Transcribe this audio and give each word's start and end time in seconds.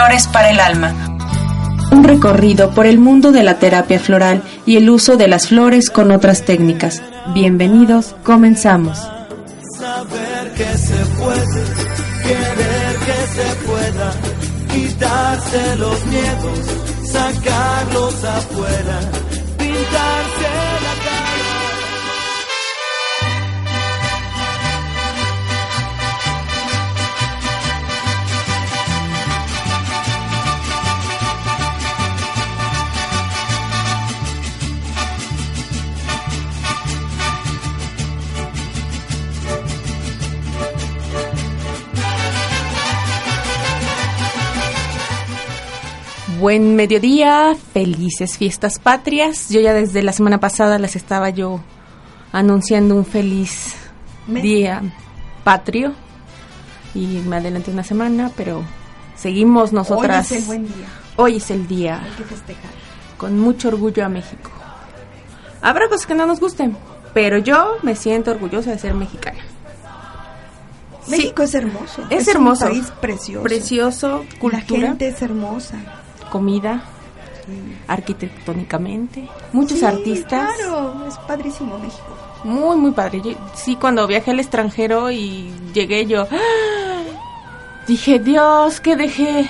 Flores 0.00 0.28
para 0.28 0.48
el 0.48 0.60
alma. 0.60 0.94
Un 1.92 2.04
recorrido 2.04 2.70
por 2.70 2.86
el 2.86 2.98
mundo 2.98 3.32
de 3.32 3.42
la 3.42 3.58
terapia 3.58 4.00
floral 4.00 4.42
y 4.64 4.78
el 4.78 4.88
uso 4.88 5.18
de 5.18 5.28
las 5.28 5.48
flores 5.48 5.90
con 5.90 6.10
otras 6.10 6.46
técnicas. 6.46 7.02
Bienvenidos, 7.34 8.16
comenzamos. 8.24 8.96
Saber 8.96 10.54
que 10.56 10.78
se 10.78 10.96
puede, 11.18 11.64
querer 12.22 12.96
que 13.04 13.18
se 13.36 13.44
pueda, 13.66 14.12
quitarse 14.72 15.76
los 15.76 16.06
miedos, 16.06 16.58
sacarlos 17.12 18.24
afuera, 18.24 19.00
pintarse 19.58 20.29
Buen 46.40 46.74
mediodía, 46.74 47.54
felices 47.74 48.38
fiestas 48.38 48.78
patrias. 48.78 49.50
Yo 49.50 49.60
ya 49.60 49.74
desde 49.74 50.02
la 50.02 50.14
semana 50.14 50.40
pasada 50.40 50.78
les 50.78 50.96
estaba 50.96 51.28
yo 51.28 51.60
anunciando 52.32 52.94
un 52.94 53.04
feliz 53.04 53.74
día 54.26 54.80
patrio 55.44 55.92
y 56.94 57.20
me 57.26 57.36
adelanté 57.36 57.70
una 57.70 57.84
semana, 57.84 58.30
pero 58.38 58.64
seguimos 59.16 59.74
nosotras. 59.74 60.30
Hoy 60.30 60.38
es 60.38 60.42
el 60.42 60.46
buen 60.46 60.66
día. 60.66 60.86
Hoy 61.16 61.36
es 61.36 61.50
el 61.50 61.68
día. 61.68 62.02
Hay 62.02 62.10
que 62.12 62.24
festejar. 62.24 62.70
Con 63.18 63.38
mucho 63.38 63.68
orgullo 63.68 64.02
a 64.02 64.08
México. 64.08 64.50
Habrá 65.60 65.90
cosas 65.90 66.06
que 66.06 66.14
no 66.14 66.24
nos 66.24 66.40
gusten, 66.40 66.74
pero 67.12 67.36
yo 67.36 67.76
me 67.82 67.94
siento 67.94 68.30
orgullosa 68.30 68.70
de 68.70 68.78
ser 68.78 68.94
mexicana. 68.94 69.40
Sí. 71.04 71.10
México 71.10 71.42
es 71.42 71.54
hermoso. 71.54 72.06
Es 72.08 72.28
hermoso. 72.28 72.64
un 72.64 72.70
país 72.70 72.92
precioso. 72.98 73.42
Precioso, 73.42 74.24
La 74.32 74.38
cultura, 74.38 74.88
gente 74.88 75.08
es 75.08 75.20
hermosa. 75.20 75.99
Comida, 76.30 76.82
arquitectónicamente, 77.88 79.28
muchos 79.52 79.78
Sí, 79.80 79.84
artistas. 79.84 80.48
Claro, 80.56 81.04
es 81.06 81.16
padrísimo 81.18 81.78
México. 81.78 82.16
Muy, 82.44 82.76
muy 82.76 82.92
padre. 82.92 83.20
Yo- 83.22 83.32
sí, 83.54 83.76
cuando 83.76 84.06
viajé 84.06 84.30
al 84.30 84.40
extranjero 84.40 85.10
y 85.10 85.50
llegué 85.74 86.06
yo, 86.06 86.22
¡ah! 86.30 87.02
dije, 87.86 88.18
Dios, 88.18 88.80
que 88.80 88.96
dejé 88.96 89.48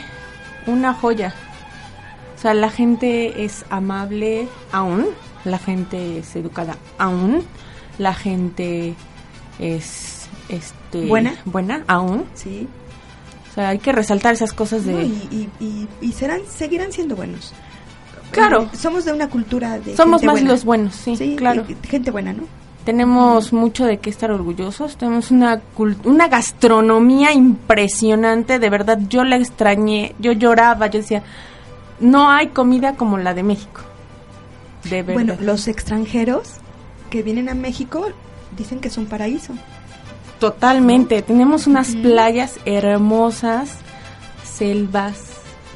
una 0.66 0.94
joya. 0.94 1.34
O 2.36 2.40
sea, 2.40 2.54
la 2.54 2.70
gente 2.70 3.44
es 3.44 3.64
amable 3.70 4.48
aún, 4.72 5.06
la 5.44 5.58
gente 5.58 6.18
es 6.18 6.34
educada 6.36 6.76
aún, 6.98 7.44
la 7.98 8.14
gente 8.14 8.94
es 9.58 10.26
este 10.48 11.06
¿Buena? 11.06 11.34
buena 11.44 11.84
aún. 11.86 12.24
Sí. 12.34 12.66
O 13.50 13.54
sea, 13.54 13.70
hay 13.70 13.78
que 13.78 13.92
resaltar 13.92 14.32
esas 14.34 14.52
cosas 14.52 14.84
de 14.84 14.92
No, 14.92 15.00
y, 15.02 15.48
y, 15.60 15.64
y, 15.64 15.88
y 16.00 16.12
serán, 16.12 16.40
seguirán 16.48 16.92
siendo 16.92 17.16
buenos. 17.16 17.52
Claro. 18.30 18.62
Eh, 18.72 18.76
somos 18.76 19.04
de 19.04 19.12
una 19.12 19.28
cultura 19.28 19.78
de. 19.80 19.96
somos 19.96 20.20
gente 20.20 20.26
más 20.26 20.34
buena. 20.34 20.50
los 20.50 20.64
buenos, 20.64 20.94
sí, 20.94 21.34
claro. 21.36 21.64
de- 21.64 21.74
de 21.74 21.88
gente 21.88 22.10
buena, 22.12 22.32
¿no? 22.32 22.44
Tenemos 22.84 23.52
mucho 23.52 23.84
de 23.84 23.98
qué 23.98 24.08
estar 24.08 24.30
orgullosos. 24.30 24.96
Tenemos 24.96 25.30
una, 25.30 25.60
una 26.04 26.28
gastronomía 26.28 27.32
impresionante. 27.32 28.58
De 28.58 28.70
verdad, 28.70 28.98
yo 29.08 29.22
la 29.24 29.36
extrañé. 29.36 30.14
Yo 30.18 30.32
lloraba. 30.32 30.86
Yo 30.86 31.00
decía, 31.00 31.22
no 32.00 32.30
hay 32.30 32.48
comida 32.48 32.94
como 32.94 33.18
la 33.18 33.34
de 33.34 33.42
México. 33.42 33.82
De 34.84 35.02
verdad. 35.02 35.12
Bueno, 35.12 35.36
los 35.40 35.68
extranjeros 35.68 36.52
que 37.10 37.22
vienen 37.22 37.48
a 37.50 37.54
México 37.54 38.06
dicen 38.56 38.80
que 38.80 38.88
es 38.88 38.96
un 38.96 39.06
paraíso. 39.06 39.52
Totalmente. 40.40 41.22
Tenemos 41.22 41.66
unas 41.66 41.94
playas 41.96 42.58
hermosas, 42.64 43.70
selvas, 44.42 45.16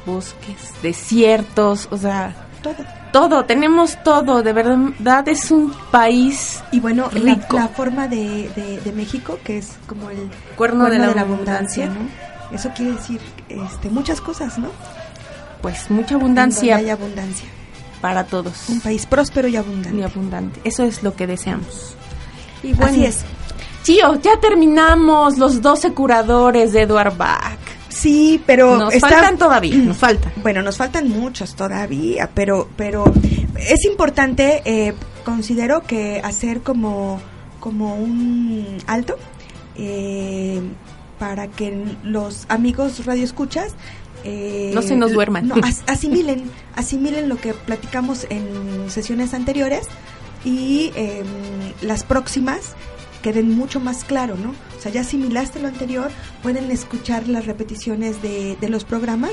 bosques, 0.05 0.57
desiertos. 0.81 1.87
O 1.91 1.97
sea, 1.97 2.35
Todo. 2.63 2.75
todo. 3.13 3.45
Tenemos 3.45 4.01
todo. 4.03 4.41
De 4.43 4.51
verdad, 4.53 5.27
es 5.27 5.51
un 5.51 5.71
país 5.91 6.61
Y 6.71 6.79
bueno, 6.79 7.09
la, 7.13 7.35
Rico. 7.35 7.57
la 7.57 7.67
forma 7.69 8.07
de, 8.07 8.49
de, 8.55 8.81
de 8.81 8.91
México, 8.91 9.39
que 9.43 9.59
es 9.59 9.73
como 9.87 10.09
el 10.09 10.29
cuerno, 10.57 10.89
de 10.89 10.97
la, 10.97 11.05
abundancia, 11.21 11.85
abundancia. 11.85 11.85
¿no? 11.87 12.55
Eso 12.55 12.69
quiere 12.75 12.93
decir 12.93 13.21
este, 13.49 13.89
muchas 13.89 14.19
cosas, 14.21 14.57
¿no? 14.57 14.69
Pues 15.61 15.89
mucha 15.89 16.15
abundancia 16.15 16.75
hay 16.77 16.89
abundancia. 16.89 17.47
para 18.01 18.23
todos. 18.25 18.69
Un 18.69 18.81
país 18.81 19.05
próspero 19.05 19.47
y 19.47 19.55
abundante. 19.55 19.97
y 19.97 20.03
abundante. 20.03 20.59
Eso 20.63 20.83
es 20.83 21.01
lo 21.01 21.15
que 21.15 21.25
deseamos. 21.27 21.95
Y 22.63 22.73
Así 22.81 23.05
es. 23.05 23.23
Tío, 23.85 24.19
ya 24.19 24.39
terminamos 24.39 25.37
los 25.37 25.61
12 25.61 25.93
curadores 25.93 26.73
de 26.73 26.81
Edward 26.81 27.15
Bach. 27.17 27.59
Sí, 27.87 28.41
pero 28.45 28.77
Nos 28.77 28.93
está- 28.93 29.09
faltan 29.09 29.37
todavía, 29.37 29.75
nos 29.77 29.97
faltan. 29.97 30.31
Bueno, 30.41 30.61
nos 30.63 30.75
faltan 30.77 31.07
muchos 31.09 31.55
todavía, 31.55 32.29
pero, 32.33 32.67
pero 32.75 33.05
es 33.59 33.85
importante, 33.85 34.61
eh, 34.65 34.93
considero 35.23 35.83
que 35.83 36.19
hacer 36.23 36.61
como, 36.61 37.21
como 37.59 37.95
un 37.95 38.77
alto 38.87 39.15
eh, 39.75 40.61
para 41.19 41.47
que 41.47 41.85
los 42.03 42.45
amigos 42.49 43.05
radioescuchas 43.05 43.73
eh, 44.23 44.71
No 44.73 44.81
se 44.81 44.95
nos 44.95 45.13
duerman. 45.13 45.47
no, 45.47 45.55
as- 45.63 45.83
asimilen, 45.87 46.49
asimilen 46.75 47.29
lo 47.29 47.37
que 47.37 47.53
platicamos 47.53 48.25
en 48.29 48.89
sesiones 48.89 49.33
anteriores 49.35 49.87
y 50.43 50.91
eh, 50.95 51.23
las 51.81 52.03
próximas 52.03 52.73
queden 53.25 53.57
mucho 53.57 53.79
más 53.79 54.03
claro, 54.03 54.35
¿no? 54.37 54.51
O 54.77 54.79
sea, 54.79 54.91
ya 54.91 55.01
asimilaste 55.01 55.59
lo 55.59 55.67
anterior, 55.67 56.11
pueden 56.43 56.69
escuchar 56.69 57.27
las 57.27 57.47
repeticiones 57.47 58.21
de, 58.21 58.55
de 58.61 58.69
los 58.69 58.83
programas 58.85 59.31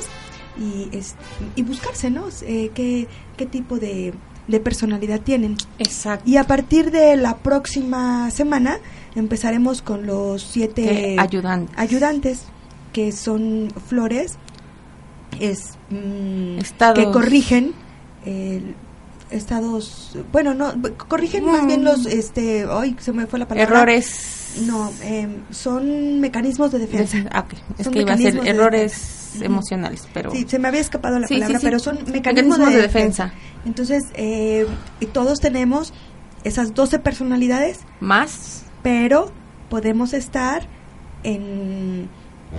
y, 0.58 0.88
es- 0.96 1.14
y 1.56 1.62
buscarse, 1.62 2.08
¿no? 2.08 2.24
Eh, 2.40 2.70
¿qué, 2.74 3.06
qué 3.36 3.44
tipo 3.44 3.78
de, 3.78 4.14
de 4.48 4.60
personalidad 4.60 5.20
tienen? 5.20 5.58
Exacto. 5.78 6.24
Y 6.26 6.38
a 6.38 6.44
partir 6.44 6.90
de 6.90 7.16
la 7.16 7.36
próxima 7.36 8.30
semana 8.30 8.78
empezaremos 9.14 9.82
con 9.82 10.06
los 10.06 10.40
siete 10.42 11.16
ayudantes. 11.18 11.78
ayudantes, 11.78 12.44
que 12.94 13.12
son 13.12 13.68
flores 13.88 14.38
es, 15.38 15.72
mm, 15.90 16.56
que 16.94 17.04
corrigen 17.12 17.72
el- 18.24 18.74
estados, 19.32 20.16
bueno, 20.32 20.54
no, 20.54 20.72
corrigen 21.08 21.44
más 21.44 21.62
Mm. 21.62 21.66
bien 21.66 21.84
los, 21.84 22.06
este, 22.06 22.66
ay, 22.70 22.96
se 23.00 23.12
me 23.12 23.26
fue 23.26 23.38
la 23.38 23.48
palabra. 23.48 23.76
Errores. 23.76 24.38
No, 24.66 24.90
em, 25.02 25.36
son 25.50 26.20
mecanismos 26.20 26.70
de 26.72 26.78
defensa. 26.78 27.16
de- 27.18 27.28
ah, 27.32 27.40
ok. 27.40 27.54
Es 27.78 27.84
Son 27.84 27.92
que 27.94 28.00
iba 28.02 28.12
a 28.12 28.16
ser 28.18 28.40
de 28.40 28.50
errores 28.50 29.30
emocionales, 29.40 30.06
pero. 30.12 30.30
Sí, 30.30 30.44
se 30.46 30.58
me 30.58 30.68
había 30.68 30.80
escapado 30.80 31.18
la 31.18 31.26
Sí, 31.26 31.34
palabra, 31.34 31.54
sí, 31.58 31.60
sí. 31.60 31.66
pero 31.66 31.78
son 31.78 31.94
mecanismos, 31.96 32.58
Mecanismos 32.58 32.58
de, 32.68 32.76
de 32.76 32.82
defensa. 32.82 33.24
defensa. 33.24 33.64
Entonces, 33.64 34.04
eh, 34.14 34.66
y 35.00 35.06
todos 35.06 35.40
tenemos 35.40 35.94
esas 36.44 36.74
12 36.74 36.98
personalidades, 36.98 37.80
Más. 38.00 38.64
pero 38.82 39.32
podemos 39.70 40.12
estar 40.12 40.66
en, 41.24 42.08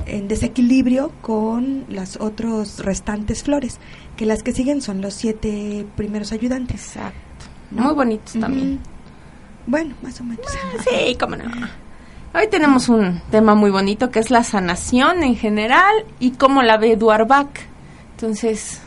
en 0.05 0.27
desequilibrio 0.27 1.11
con 1.21 1.85
las 1.89 2.17
otros 2.19 2.79
restantes 2.79 3.43
flores, 3.43 3.79
que 4.17 4.25
las 4.25 4.43
que 4.43 4.51
siguen 4.51 4.81
son 4.81 5.01
los 5.01 5.13
siete 5.13 5.85
primeros 5.95 6.31
ayudantes. 6.31 6.95
Exacto. 6.95 7.45
¿no? 7.71 7.83
Muy 7.83 7.93
bonitos 7.93 8.33
también. 8.39 8.79
Bueno, 9.65 9.95
más 10.01 10.19
o 10.19 10.23
menos. 10.23 10.45
Sí, 10.83 11.15
cómo 11.19 11.35
no. 11.35 11.45
Hoy 12.35 12.47
tenemos 12.49 12.89
un 12.89 13.21
tema 13.29 13.53
muy 13.55 13.69
bonito 13.69 14.09
que 14.09 14.19
es 14.19 14.31
la 14.31 14.43
sanación 14.43 15.23
en 15.23 15.35
general 15.35 15.93
y 16.19 16.31
cómo 16.31 16.63
la 16.63 16.77
ve 16.77 16.93
Eduard 16.93 17.27
Bach. 17.27 17.59
Entonces, 18.11 18.81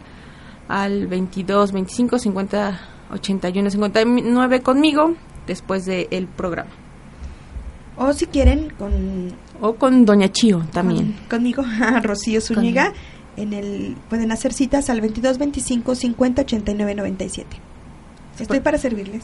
al 0.68 1.08
22 1.08 1.72
25 1.72 2.20
50 2.20 2.97
81 3.12 3.69
59 3.69 4.62
conmigo 4.62 5.13
después 5.45 5.86
del 5.86 6.27
programa. 6.27 6.69
O 7.98 8.13
si 8.13 8.27
quieren, 8.27 8.69
con... 8.77 9.33
O 9.59 9.75
con 9.75 10.06
Doña 10.06 10.31
Chío 10.31 10.63
también. 10.71 11.13
con- 11.30 11.39
conmigo, 11.39 11.63
Rocío 12.04 12.42
Zúñiga, 12.42 12.94
en 13.38 13.54
el, 13.54 13.95
pueden 14.09 14.31
hacer 14.31 14.54
citas 14.54 14.89
al 14.89 15.01
22 15.01 15.38
25 15.39 15.95
50 15.95 16.42
89 16.44 16.95
97. 16.95 17.57
Estoy 18.39 18.59
para 18.59 18.77
servirles. 18.77 19.24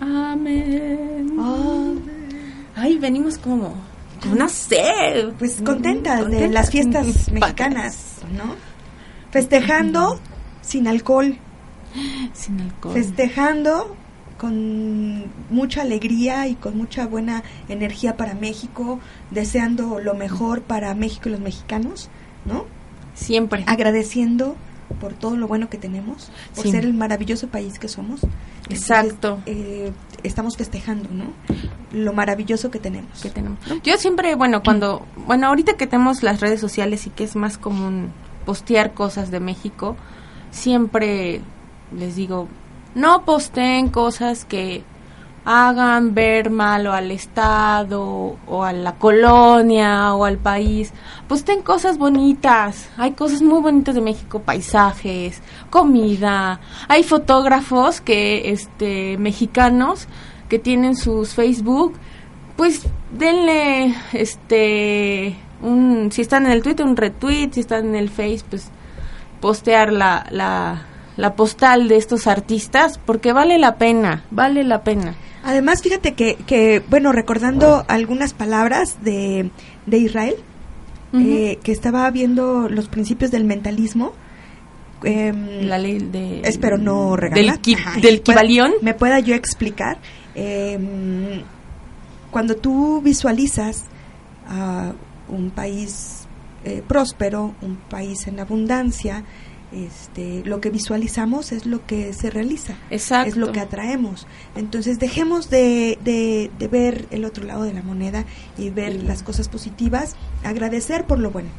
Amén. 0.00 1.36
Ah, 1.38 1.92
Ay, 2.76 2.98
venimos 2.98 3.38
como 3.38 3.74
con 4.22 4.32
una 4.32 4.48
sed. 4.48 5.32
pues 5.38 5.60
contentas 5.64 6.18
de 6.18 6.22
Contentas. 6.24 6.50
las 6.52 6.70
fiestas 6.70 7.06
mexicanas, 7.32 8.16
¿no? 8.36 8.54
Festejando 9.30 10.18
sin 10.62 10.88
alcohol, 10.88 11.36
Sin 12.32 12.60
alcohol. 12.60 12.94
festejando 12.94 13.96
con 14.38 15.24
mucha 15.50 15.82
alegría 15.82 16.46
y 16.46 16.54
con 16.54 16.76
mucha 16.76 17.06
buena 17.06 17.42
energía 17.68 18.16
para 18.16 18.34
México, 18.34 19.00
deseando 19.32 19.98
lo 20.00 20.14
mejor 20.14 20.62
para 20.62 20.94
México 20.94 21.28
y 21.28 21.32
los 21.32 21.40
mexicanos, 21.40 22.08
¿no? 22.44 22.64
Siempre. 23.14 23.64
Agradeciendo 23.66 24.54
por 25.00 25.12
todo 25.12 25.36
lo 25.36 25.48
bueno 25.48 25.68
que 25.68 25.76
tenemos, 25.76 26.30
por 26.54 26.64
Sí. 26.64 26.70
ser 26.70 26.84
el 26.84 26.94
maravilloso 26.94 27.48
país 27.48 27.78
que 27.80 27.88
somos. 27.88 28.22
Entonces, 28.22 28.78
Exacto. 28.90 29.40
eh, 29.46 29.90
estamos 30.22 30.56
festejando, 30.56 31.08
¿no? 31.12 31.24
Lo 31.92 32.12
maravilloso 32.12 32.70
que 32.70 32.78
tenemos. 32.78 33.20
que 33.20 33.30
tenemos. 33.30 33.58
Yo 33.82 33.96
siempre, 33.96 34.34
bueno, 34.36 34.62
cuando, 34.62 35.04
bueno, 35.26 35.48
ahorita 35.48 35.72
que 35.76 35.86
tenemos 35.88 36.22
las 36.22 36.40
redes 36.40 36.60
sociales 36.60 37.06
y 37.08 37.10
que 37.10 37.24
es 37.24 37.34
más 37.34 37.58
común 37.58 38.12
postear 38.46 38.94
cosas 38.94 39.30
de 39.32 39.40
México, 39.40 39.96
siempre 40.52 41.40
les 41.96 42.16
digo, 42.16 42.48
no 42.94 43.24
posteen 43.24 43.88
cosas 43.88 44.44
que 44.44 44.82
hagan 45.44 46.14
ver 46.14 46.50
malo 46.50 46.92
al 46.92 47.10
Estado 47.10 48.36
o 48.46 48.64
a 48.64 48.72
la 48.72 48.96
colonia 48.96 50.14
o 50.14 50.24
al 50.24 50.36
país. 50.36 50.92
Posteen 51.26 51.62
cosas 51.62 51.96
bonitas. 51.96 52.90
Hay 52.98 53.12
cosas 53.12 53.40
muy 53.40 53.62
bonitas 53.62 53.94
de 53.94 54.02
México, 54.02 54.40
paisajes, 54.40 55.40
comida. 55.70 56.60
Hay 56.88 57.02
fotógrafos 57.02 58.02
que, 58.02 58.50
este, 58.50 59.16
mexicanos 59.16 60.06
que 60.48 60.58
tienen 60.58 60.96
sus 60.96 61.34
Facebook 61.34 61.94
pues 62.56 62.82
denle 63.12 63.94
este 64.12 65.36
un 65.62 66.10
si 66.10 66.22
están 66.22 66.44
en 66.46 66.52
el 66.52 66.62
Twitter 66.62 66.84
un 66.84 66.96
retweet, 66.96 67.50
si 67.52 67.60
están 67.60 67.86
en 67.86 67.94
el 67.94 68.10
Face 68.10 68.42
pues 68.48 68.70
postear 69.40 69.92
la 69.92 70.26
la 70.30 70.82
la 71.18 71.34
postal 71.34 71.86
de 71.88 71.96
estos 71.98 72.26
artistas 72.26 72.98
porque 73.04 73.34
vale 73.34 73.58
la 73.58 73.76
pena, 73.76 74.24
vale 74.30 74.64
la 74.64 74.82
pena. 74.84 75.14
Además, 75.44 75.82
fíjate 75.82 76.14
que, 76.14 76.36
que 76.46 76.82
bueno, 76.88 77.12
recordando 77.12 77.84
algunas 77.88 78.32
palabras 78.32 78.98
de, 79.02 79.50
de 79.84 79.98
Israel, 79.98 80.36
eh, 81.12 81.58
que 81.62 81.72
estaba 81.72 82.10
viendo 82.10 82.68
los 82.70 82.88
principios 82.88 83.30
del 83.30 83.44
mentalismo. 83.44 84.12
em, 85.04 85.66
La 85.66 85.78
ley 85.78 85.98
de 85.98 86.40
espero 86.44 86.76
no 86.78 87.16
regalar. 87.16 87.44
del 87.44 87.60
ki- 87.60 87.76
del 88.02 88.20
Kibalión. 88.22 88.72
Me 88.82 88.94
pueda 88.94 89.18
yo 89.20 89.34
explicar. 89.34 89.98
em, 90.34 91.42
cuando 92.30 92.56
tú 92.56 93.00
visualizas 93.02 93.84
a 94.48 94.92
un 95.28 95.50
país 95.50 96.26
eh, 96.64 96.82
próspero, 96.86 97.54
un 97.62 97.76
país 97.76 98.26
en 98.26 98.38
abundancia, 98.40 99.24
este, 99.72 100.42
lo 100.44 100.60
que 100.60 100.70
visualizamos 100.70 101.52
es 101.52 101.66
lo 101.66 101.84
que 101.86 102.12
se 102.14 102.30
realiza 102.30 102.74
Exacto. 102.90 103.28
es 103.28 103.36
lo 103.36 103.52
que 103.52 103.60
atraemos. 103.60 104.26
Entonces 104.56 104.98
dejemos 104.98 105.50
de, 105.50 105.98
de- 106.04 106.50
de 106.58 106.68
ver 106.68 107.06
el 107.10 107.24
otro 107.24 107.44
lado 107.44 107.64
de 107.64 107.74
la 107.74 107.82
moneda 107.82 108.24
y 108.56 108.70
ver 108.70 109.02
las 109.04 109.22
cosas 109.22 109.48
positivas, 109.48 110.16
agradecer 110.44 111.04
por 111.04 111.18
lo 111.18 111.30
bueno, 111.30 111.50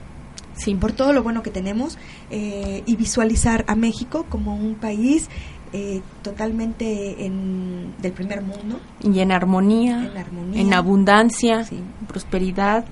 sí, 0.56 0.74
por 0.76 0.92
todo 0.92 1.14
lo 1.14 1.22
bueno 1.24 1.44
que 1.44 1.52
tenemos 1.52 1.98
eh, 2.32 2.84
y 2.86 2.96
visualizar 2.96 3.64
a 3.68 3.76
México 3.76 4.26
como 4.30 4.56
un 4.56 4.76
país 4.76 5.30
eh, 5.72 6.02
totalmente 6.24 7.26
en, 7.26 7.94
del 8.02 8.12
primer 8.14 8.42
mundo, 8.42 8.80
y 9.04 9.20
en 9.20 9.32
armonía, 9.32 10.10
en 10.12 10.18
armonía, 10.18 10.62
en 10.62 10.74
abundancia, 10.74 11.64
Sí. 11.64 11.80
prosperidad, 12.08 12.86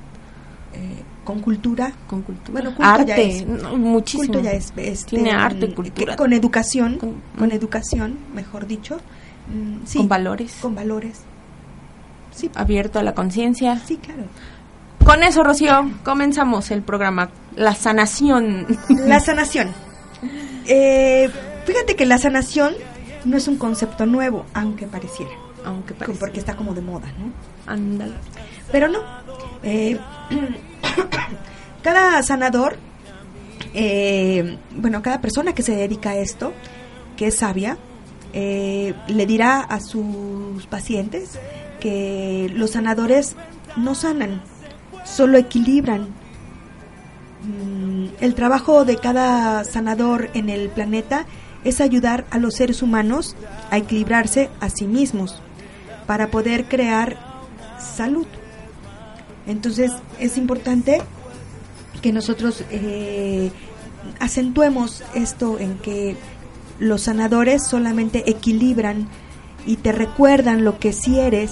eh, 0.73 1.01
con 1.27 1.41
cultura. 1.41 1.91
con 2.07 2.21
cultura, 2.21 2.51
Bueno, 2.53 2.69
culto 2.75 3.05
ya 3.05 3.13
arte, 3.15 3.27
es- 3.37 3.45
no, 3.45 3.75
muchísimo. 3.77 4.23
Culto 4.33 4.39
ya 4.41 4.51
es, 4.51 4.71
este, 4.77 5.09
Tiene 5.17 5.31
arte, 5.31 5.73
cultura. 5.73 6.13
que- 6.13 6.17
con 6.17 6.31
educación, 6.31 6.97
Con- 6.97 7.15
con, 7.37 7.49
mm. 7.49 7.51
educación, 7.51 8.17
mejor 8.33 8.65
dicho. 8.65 8.95
mm, 9.53 9.85
sí, 9.85 9.97
con 9.99 10.07
valores, 10.07 10.55
con 10.61 10.73
valores. 10.75 11.19
Sí, 12.31 12.49
abierto 12.55 12.99
a 12.99 13.03
la 13.03 13.13
conciencia. 13.13 13.77
sí, 13.85 13.97
claro. 13.97 14.23
Con 15.05 15.21
eso, 15.23 15.43
Rocío, 15.43 15.89
comenzamos 16.03 16.71
el 16.71 16.81
programa 16.81 17.29
La 17.55 17.73
Sanación. 17.75 18.65
La 18.89 19.19
sanación. 19.19 19.71
Eh, 20.65 21.29
fíjate 21.65 21.95
que 21.95 22.05
la 22.05 22.17
sanación 22.17 22.73
no 23.25 23.37
es 23.37 23.47
un 23.47 23.57
concepto 23.57 24.05
nuevo, 24.05 24.45
aunque 24.53 24.85
pareciera, 24.87 25.31
Aunque 25.65 25.93
parece. 25.93 26.19
porque 26.19 26.39
está 26.39 26.55
como 26.55 26.73
de 26.73 26.81
moda, 26.81 27.07
¿no? 27.19 27.31
Ándale. 27.71 28.13
Pero 28.71 28.87
no. 28.87 28.99
Eh, 29.63 29.97
cada 31.83 32.21
sanador, 32.23 32.77
eh, 33.73 34.57
bueno, 34.71 35.01
cada 35.01 35.21
persona 35.21 35.53
que 35.53 35.63
se 35.63 35.75
dedica 35.75 36.11
a 36.11 36.17
esto, 36.17 36.53
que 37.15 37.27
es 37.27 37.37
sabia, 37.37 37.77
eh, 38.33 38.93
le 39.07 39.25
dirá 39.25 39.61
a 39.61 39.79
sus 39.79 40.65
pacientes 40.67 41.39
que 41.79 42.51
los 42.53 42.71
sanadores 42.71 43.35
no 43.75 43.95
sanan, 43.95 44.41
solo 45.05 45.37
equilibran. 45.37 46.07
Mm, 47.43 48.07
El 48.19 48.35
trabajo 48.35 48.83
de 48.85 48.97
cada 48.97 49.63
sanador 49.63 50.29
en 50.33 50.49
el 50.49 50.69
planeta 50.69 51.25
es 51.63 51.81
ayudar 51.81 52.25
a 52.29 52.37
los 52.37 52.55
seres 52.55 52.81
humanos 52.81 53.35
a 53.71 53.77
equilibrarse 53.77 54.49
a 54.59 54.69
sí 54.69 54.85
mismos 54.85 55.41
para 56.05 56.27
poder 56.27 56.65
crear 56.65 57.17
salud. 57.79 58.27
Entonces 59.47 59.91
es 60.19 60.37
importante 60.37 61.01
que 62.01 62.11
nosotros 62.11 62.63
eh, 62.69 63.51
acentuemos 64.19 65.03
esto 65.15 65.57
en 65.59 65.77
que 65.77 66.15
los 66.79 67.03
sanadores 67.03 67.65
solamente 67.65 68.29
equilibran 68.29 69.07
y 69.65 69.77
te 69.77 69.91
recuerdan 69.91 70.63
lo 70.63 70.79
que 70.79 70.93
sí 70.93 71.19
eres 71.19 71.51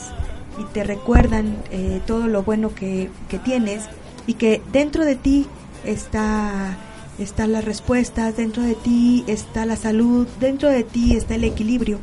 y 0.60 0.64
te 0.74 0.84
recuerdan 0.84 1.58
eh, 1.72 2.02
todo 2.06 2.28
lo 2.28 2.44
bueno 2.44 2.75
que, 2.75 3.10
que 3.28 3.40
tienes 3.40 3.86
y 4.28 4.36
que 4.36 4.62
dentro 4.72 5.04
de 5.04 5.16
ti 5.16 5.48
está 5.84 6.78
están 7.18 7.54
las 7.54 7.64
respuestas, 7.64 8.36
dentro 8.36 8.62
de 8.64 8.75
ti 8.75 9.24
está 9.28 9.66
la 9.66 9.78
salud, 9.78 10.28
dentro 10.40 10.70
de 10.70 10.84
ti 10.84 11.16
está 11.16 11.36
el 11.36 11.46
equilibrio. 11.46 12.00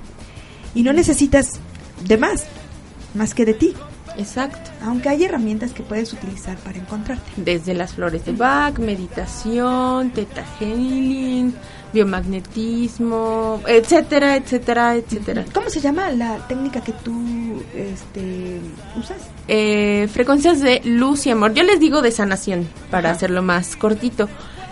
Y 0.75 0.83
no 0.83 0.93
necesitas 0.93 1.61
de 2.07 2.17
más, 2.17 2.45
más 3.15 3.35
que 3.35 3.45
de 3.45 3.55
ti, 3.55 3.75
Exacto. 4.17 4.71
aunque 4.85 5.09
hay 5.09 5.25
herramientas 5.25 5.73
que 5.73 5.83
puedes 5.83 6.13
utilizar 6.13 6.57
para 6.59 6.79
encontrarte. 6.79 7.31
Desde 7.37 7.75
las 7.75 7.95
flores 7.95 8.25
de 8.25 8.33
Bach, 8.33 8.79
meditación, 8.79 10.11
teta 10.11 10.45
healing, 10.59 11.55
biomagnetismo, 11.93 13.61
etcétera, 13.67 14.37
etcétera, 14.37 14.97
etcétera. 14.97 15.45
¿Cómo 15.53 15.69
se 15.71 15.81
llama 15.81 16.11
la 16.11 16.39
técnica 16.49 16.81
que 16.81 16.93
tú 16.93 17.63
este, 17.75 18.61
usas? 18.99 19.19
Eh, 19.49 20.09
frecuencias 20.13 20.61
de 20.61 20.81
luz 20.85 21.27
y 21.27 21.31
amor. 21.31 21.55
Yo 21.55 21.63
les 21.63 21.81
digo 21.81 22.03
de 22.03 22.11
sanación 22.11 22.69
para 22.91 23.11
Ajá. 23.11 23.17
hacerlo 23.17 23.43
más 23.43 23.77
cortito. 23.77 24.29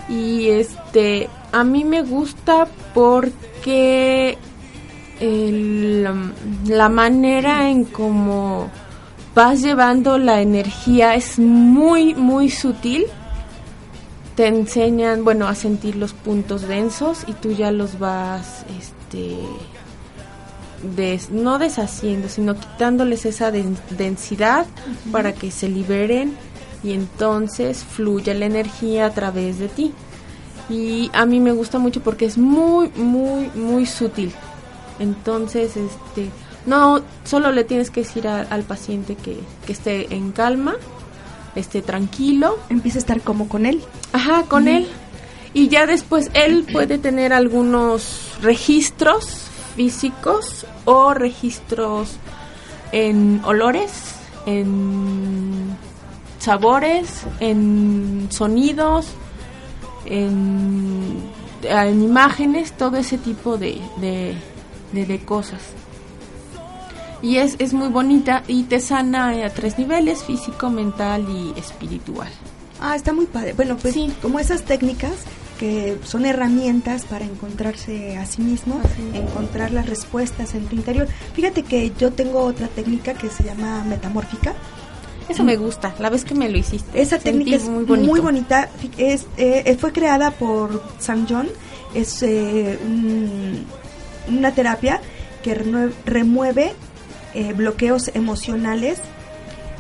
Y 0.08 0.48
este, 0.48 1.28
a 1.52 1.62
mí 1.62 1.84
me 1.84 2.02
gusta 2.02 2.66
porque 2.94 4.36
el, 5.20 6.08
la 6.66 6.88
manera 6.88 7.70
en 7.70 7.84
cómo 7.84 8.70
vas 9.40 9.62
llevando 9.62 10.18
la 10.18 10.42
energía 10.42 11.14
es 11.14 11.38
muy, 11.38 12.14
muy 12.14 12.50
sutil. 12.50 13.06
Te 14.36 14.48
enseñan, 14.48 15.24
bueno, 15.24 15.48
a 15.48 15.54
sentir 15.54 15.96
los 15.96 16.12
puntos 16.12 16.68
densos 16.68 17.24
y 17.26 17.32
tú 17.32 17.50
ya 17.52 17.70
los 17.72 17.98
vas, 17.98 18.66
este, 18.78 19.38
des- 20.94 21.30
no 21.30 21.58
deshaciendo, 21.58 22.28
sino 22.28 22.54
quitándoles 22.54 23.24
esa 23.24 23.50
den- 23.50 23.78
densidad 23.96 24.66
para 25.10 25.32
que 25.32 25.50
se 25.50 25.70
liberen 25.70 26.36
y 26.84 26.92
entonces 26.92 27.82
fluya 27.82 28.34
la 28.34 28.44
energía 28.44 29.06
a 29.06 29.10
través 29.14 29.58
de 29.58 29.68
ti. 29.68 29.92
Y 30.68 31.10
a 31.14 31.24
mí 31.24 31.40
me 31.40 31.52
gusta 31.52 31.78
mucho 31.78 32.02
porque 32.02 32.26
es 32.26 32.36
muy, 32.36 32.90
muy, 32.94 33.48
muy 33.54 33.86
sutil. 33.86 34.32
Entonces, 34.98 35.78
este, 35.78 36.28
no, 36.66 37.00
solo 37.24 37.52
le 37.52 37.64
tienes 37.64 37.90
que 37.90 38.00
decir 38.00 38.28
a- 38.28 38.42
al 38.42 38.62
paciente 38.62 39.14
que, 39.16 39.38
que 39.66 39.72
esté 39.72 40.14
en 40.14 40.32
calma, 40.32 40.74
esté 41.54 41.82
tranquilo, 41.82 42.58
Empieza 42.68 42.98
a 42.98 43.00
estar 43.00 43.20
como 43.22 43.48
con 43.48 43.66
él. 43.66 43.82
Ajá, 44.12 44.44
con 44.44 44.68
él. 44.68 44.86
Y 45.52 45.68
ya 45.68 45.86
después 45.86 46.30
él 46.34 46.64
puede 46.72 46.98
tener 46.98 47.32
algunos 47.32 48.32
registros 48.40 49.46
físicos 49.76 50.64
o 50.84 51.12
registros 51.14 52.10
en 52.92 53.40
olores 53.44 53.90
en 54.46 55.76
sabores, 56.38 57.22
en 57.40 58.28
sonidos, 58.30 59.06
en, 60.06 61.20
en 61.62 62.02
imágenes, 62.02 62.72
todo 62.72 62.96
ese 62.96 63.18
tipo 63.18 63.58
de, 63.58 63.80
de, 63.98 64.34
de, 64.92 65.06
de 65.06 65.18
cosas. 65.24 65.60
Y 67.22 67.36
es, 67.36 67.56
es 67.58 67.72
muy 67.74 67.88
bonita 67.88 68.42
y 68.48 68.62
te 68.64 68.80
sana 68.80 69.28
a 69.44 69.50
tres 69.50 69.78
niveles, 69.78 70.22
físico, 70.24 70.70
mental 70.70 71.26
y 71.28 71.58
espiritual. 71.58 72.28
Ah, 72.80 72.96
está 72.96 73.12
muy 73.12 73.26
padre. 73.26 73.52
Bueno, 73.52 73.76
pues 73.76 73.92
Sí. 73.94 74.10
como 74.22 74.38
esas 74.40 74.62
técnicas 74.62 75.12
que 75.58 75.98
son 76.04 76.24
herramientas 76.24 77.04
para 77.04 77.26
encontrarse 77.26 78.16
a 78.16 78.24
sí 78.24 78.40
mismo, 78.40 78.80
Así 78.82 79.18
encontrar 79.18 79.72
las 79.72 79.86
respuestas 79.86 80.54
en 80.54 80.64
tu 80.64 80.76
interior. 80.76 81.06
Fíjate 81.34 81.62
que 81.64 81.92
yo 81.98 82.12
tengo 82.12 82.40
otra 82.40 82.68
técnica 82.68 83.12
que 83.12 83.28
se 83.28 83.44
llama 83.44 83.84
metamórfica. 83.84 84.54
Eso 85.28 85.44
me 85.44 85.56
gusta, 85.56 85.94
la 85.98 86.08
vez 86.08 86.24
que 86.24 86.34
me 86.34 86.48
lo 86.48 86.56
hiciste. 86.56 87.00
Esa 87.00 87.18
técnica 87.18 87.54
es 87.56 87.68
muy, 87.68 87.84
bonito. 87.84 88.22
bonita. 88.22 88.70
Es, 88.96 89.26
eh, 89.36 89.76
fue 89.78 89.92
creada 89.92 90.30
por 90.30 90.82
San 90.98 91.26
John. 91.28 91.48
Es 91.94 92.22
eh, 92.22 92.78
un- 92.82 93.66
una 94.28 94.52
terapia 94.54 95.00
que 95.42 95.54
remueve 96.06 96.72
eh, 97.34 97.52
bloqueos 97.52 98.10
emocionales, 98.14 98.98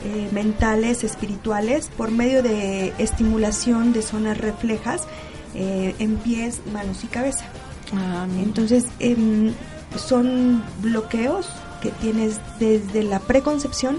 eh, 0.04 0.28
mentales, 0.32 1.04
espirituales, 1.04 1.88
por 1.96 2.10
medio 2.10 2.42
de 2.42 2.92
estimulación 2.98 3.92
de 3.92 4.02
zonas 4.02 4.38
reflejas 4.38 5.02
eh, 5.54 5.94
en 5.98 6.16
pies, 6.16 6.60
manos 6.72 7.04
y 7.04 7.08
cabeza. 7.08 7.44
Ah. 7.92 8.26
Entonces, 8.42 8.86
em, 8.98 9.52
son 9.96 10.62
bloqueos 10.80 11.48
que 11.82 11.90
tienes 11.90 12.40
desde 12.58 13.02
la 13.02 13.18
preconcepción 13.18 13.98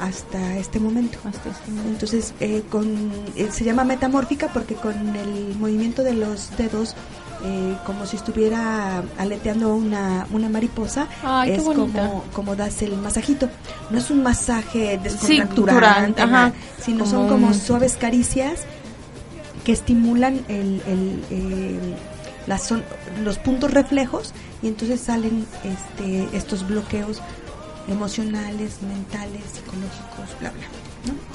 hasta 0.00 0.56
este 0.58 0.78
momento. 0.78 1.18
Hasta 1.24 1.50
ese 1.50 1.70
momento. 1.70 1.90
Entonces, 1.90 2.34
eh, 2.40 2.62
con, 2.70 3.10
se 3.50 3.64
llama 3.64 3.84
metamórfica 3.84 4.48
porque 4.52 4.74
con 4.74 4.94
el 5.16 5.56
movimiento 5.58 6.02
de 6.02 6.14
los 6.14 6.56
dedos, 6.56 6.94
eh, 7.44 7.76
como 7.84 8.06
si 8.06 8.16
estuviera 8.16 9.02
aleteando 9.18 9.74
una, 9.74 10.26
una 10.32 10.48
mariposa, 10.48 11.06
Ay, 11.24 11.52
es 11.52 11.62
como, 11.62 12.24
como 12.32 12.54
das 12.56 12.82
el 12.82 12.96
masajito. 12.96 13.48
No 13.90 13.98
es 13.98 14.10
un 14.10 14.22
masaje 14.22 14.98
Sí, 15.02 15.38
descontracturante, 15.38 16.22
ajá, 16.22 16.52
sino 16.80 17.00
como 17.04 17.10
son 17.10 17.28
como 17.28 17.54
suaves 17.54 17.96
caricias 17.96 18.60
que 19.64 19.72
estimulan 19.72 20.40
el, 20.48 20.82
el, 20.86 21.22
eh, 21.30 21.78
las 22.46 22.62
son- 22.64 22.84
los 23.22 23.38
puntos 23.38 23.70
reflejos 23.72 24.32
y 24.62 24.68
entonces 24.68 25.00
salen 25.00 25.46
este, 25.64 26.28
estos 26.36 26.66
bloqueos 26.66 27.20
emocionales, 27.88 28.78
mentales, 28.82 29.42
psicológicos, 29.52 30.38
bla, 30.40 30.50
bla. 30.50 30.66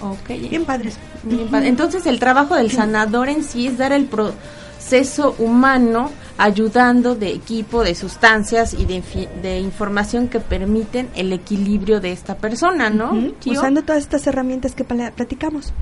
¿no? 0.01 0.11
Ok. 0.11 0.49
Bien 0.49 0.65
padres. 0.65 0.95
Bien 1.23 1.47
padre. 1.49 1.67
Entonces 1.67 2.05
el 2.05 2.19
trabajo 2.19 2.55
del 2.55 2.71
sanador 2.71 3.29
en 3.29 3.43
sí 3.43 3.67
es 3.67 3.77
dar 3.77 3.91
el 3.91 4.05
proceso 4.77 5.35
humano 5.39 6.11
ayudando 6.37 7.15
de 7.15 7.31
equipo, 7.31 7.83
de 7.83 7.95
sustancias 7.95 8.73
y 8.73 8.85
de, 8.85 9.59
información 9.59 10.27
que 10.27 10.39
permiten 10.39 11.09
el 11.15 11.33
equilibrio 11.33 11.99
de 11.99 12.11
esta 12.11 12.35
persona, 12.37 12.89
¿no? 12.89 13.11
Usando 13.45 13.81
todas 13.81 14.03
estas 14.03 14.27
herramientas 14.27 14.75
que 14.75 14.83
platicamos. 14.83 15.73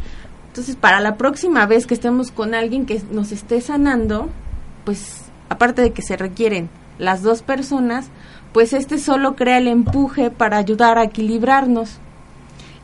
Entonces 0.48 0.78
para 0.78 1.02
la 1.02 1.18
próxima 1.18 1.66
vez 1.66 1.86
que 1.86 1.94
estemos 1.94 2.32
con 2.32 2.56
alguien 2.56 2.86
que 2.86 3.02
nos 3.12 3.34
esté 3.34 3.60
sanando, 3.60 4.30
pues 4.86 5.25
aparte 5.50 5.82
de 5.82 5.92
que 5.92 6.02
se 6.02 6.16
requieren 6.16 6.70
las 6.98 7.22
dos 7.22 7.44
personas, 7.44 8.08
pues 8.54 8.72
este 8.72 8.98
solo 8.98 9.36
crea 9.36 9.58
el 9.58 9.68
empuje 9.68 10.32
para 10.32 10.58
ayudar 10.58 10.98
a 10.98 11.04
equilibrarnos. 11.04 12.00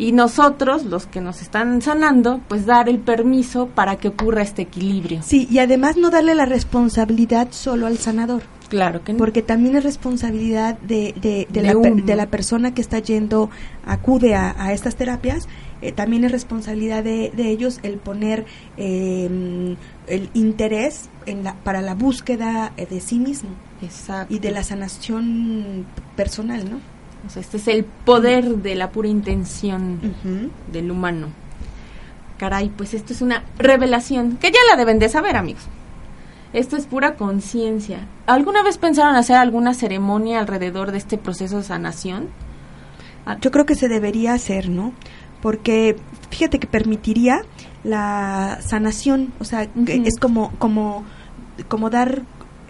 Y 0.01 0.13
nosotros, 0.13 0.83
los 0.85 1.05
que 1.05 1.21
nos 1.21 1.41
están 1.43 1.81
sanando, 1.81 2.41
pues 2.47 2.65
dar 2.65 2.89
el 2.89 2.97
permiso 2.99 3.67
para 3.67 3.97
que 3.97 4.07
ocurra 4.07 4.41
este 4.41 4.63
equilibrio. 4.63 5.21
Sí, 5.21 5.47
y 5.51 5.59
además 5.59 5.95
no 5.95 6.09
darle 6.09 6.33
la 6.33 6.45
responsabilidad 6.45 7.49
solo 7.51 7.85
al 7.85 7.97
sanador, 7.99 8.41
Claro 8.69 9.03
que 9.03 9.11
no. 9.13 9.19
porque 9.19 9.41
también 9.43 9.75
es 9.75 9.83
responsabilidad 9.83 10.79
de, 10.79 11.13
de, 11.21 11.45
de 11.51 11.61
De 11.61 11.67
la, 11.73 11.79
per- 11.79 12.03
de 12.03 12.15
la 12.15 12.25
persona 12.27 12.73
que 12.73 12.81
está 12.81 12.97
yendo, 12.99 13.49
acude 13.85 14.33
a, 14.33 14.55
a 14.57 14.73
estas 14.73 14.95
terapias, 14.95 15.47
eh, 15.83 15.91
también 15.91 16.23
es 16.23 16.31
responsabilidad 16.31 17.03
de, 17.03 17.31
de 17.35 17.49
ellos 17.49 17.79
el 17.83 17.97
poner 17.97 18.45
eh, 18.77 19.75
el 20.07 20.29
interés 20.33 21.09
en 21.27 21.43
la, 21.43 21.53
para 21.63 21.81
la 21.81 21.93
búsqueda 21.95 22.71
eh, 22.77 22.87
de 22.89 23.01
sí 23.01 23.19
mismo 23.19 23.49
Exacto. 23.83 24.33
y 24.33 24.39
de 24.39 24.49
la 24.51 24.63
sanación 24.63 25.85
personal, 26.15 26.69
¿no? 26.69 26.79
O 27.25 27.29
sea, 27.29 27.41
este 27.41 27.57
es 27.57 27.67
el 27.67 27.83
poder 27.83 28.57
de 28.57 28.75
la 28.75 28.91
pura 28.91 29.07
intención 29.07 29.99
del 30.71 30.91
humano. 30.91 31.27
Caray, 32.37 32.69
pues 32.69 32.93
esto 32.93 33.13
es 33.13 33.21
una 33.21 33.43
revelación 33.59 34.37
que 34.37 34.51
ya 34.51 34.59
la 34.69 34.75
deben 34.75 34.97
de 34.97 35.09
saber, 35.09 35.37
amigos. 35.37 35.63
Esto 36.53 36.75
es 36.75 36.85
pura 36.85 37.15
conciencia. 37.15 38.07
¿Alguna 38.25 38.63
vez 38.63 38.77
pensaron 38.77 39.15
hacer 39.15 39.37
alguna 39.37 39.73
ceremonia 39.73 40.39
alrededor 40.39 40.91
de 40.91 40.97
este 40.97 41.17
proceso 41.17 41.57
de 41.57 41.63
sanación? 41.63 42.29
Yo 43.39 43.51
creo 43.51 43.65
que 43.65 43.75
se 43.75 43.87
debería 43.87 44.33
hacer, 44.33 44.69
¿no? 44.69 44.91
Porque 45.41 45.95
fíjate 46.29 46.59
que 46.59 46.67
permitiría 46.67 47.43
la 47.83 48.59
sanación, 48.61 49.31
o 49.39 49.45
sea, 49.45 49.67
es 49.87 50.19
como 50.19 50.51
como 50.57 51.05
como 51.67 51.89
dar 51.89 52.23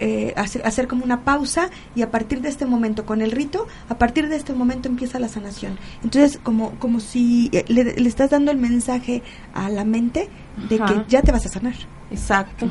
eh, 0.04 0.34
hacer, 0.36 0.60
hacer 0.66 0.88
como 0.88 1.04
una 1.04 1.20
pausa 1.24 1.70
y 1.94 2.02
a 2.02 2.10
partir 2.10 2.40
de 2.42 2.48
este 2.48 2.66
momento 2.66 3.06
con 3.06 3.22
el 3.22 3.30
rito, 3.30 3.66
a 3.88 3.96
partir 3.98 4.28
de 4.28 4.36
este 4.36 4.52
momento 4.52 4.88
empieza 4.88 5.18
la 5.20 5.28
sanación. 5.28 5.78
Entonces, 6.02 6.38
como 6.42 6.70
como 6.80 6.98
si 7.00 7.48
eh, 7.52 7.64
le, 7.68 7.84
le 7.84 8.08
estás 8.08 8.30
dando 8.30 8.50
el 8.50 8.58
mensaje 8.58 9.22
a 9.54 9.68
la 9.70 9.84
mente 9.84 10.28
de 10.68 10.76
Ajá. 10.76 10.86
que 10.86 11.04
ya 11.08 11.22
te 11.22 11.30
vas 11.32 11.46
a 11.46 11.48
sanar. 11.48 11.74
Exacto. 12.10 12.66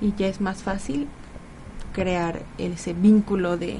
Y 0.00 0.14
ya 0.16 0.26
es 0.28 0.40
más 0.40 0.62
fácil 0.62 1.06
crear 1.92 2.40
ese 2.58 2.92
vínculo 2.94 3.56
de, 3.56 3.78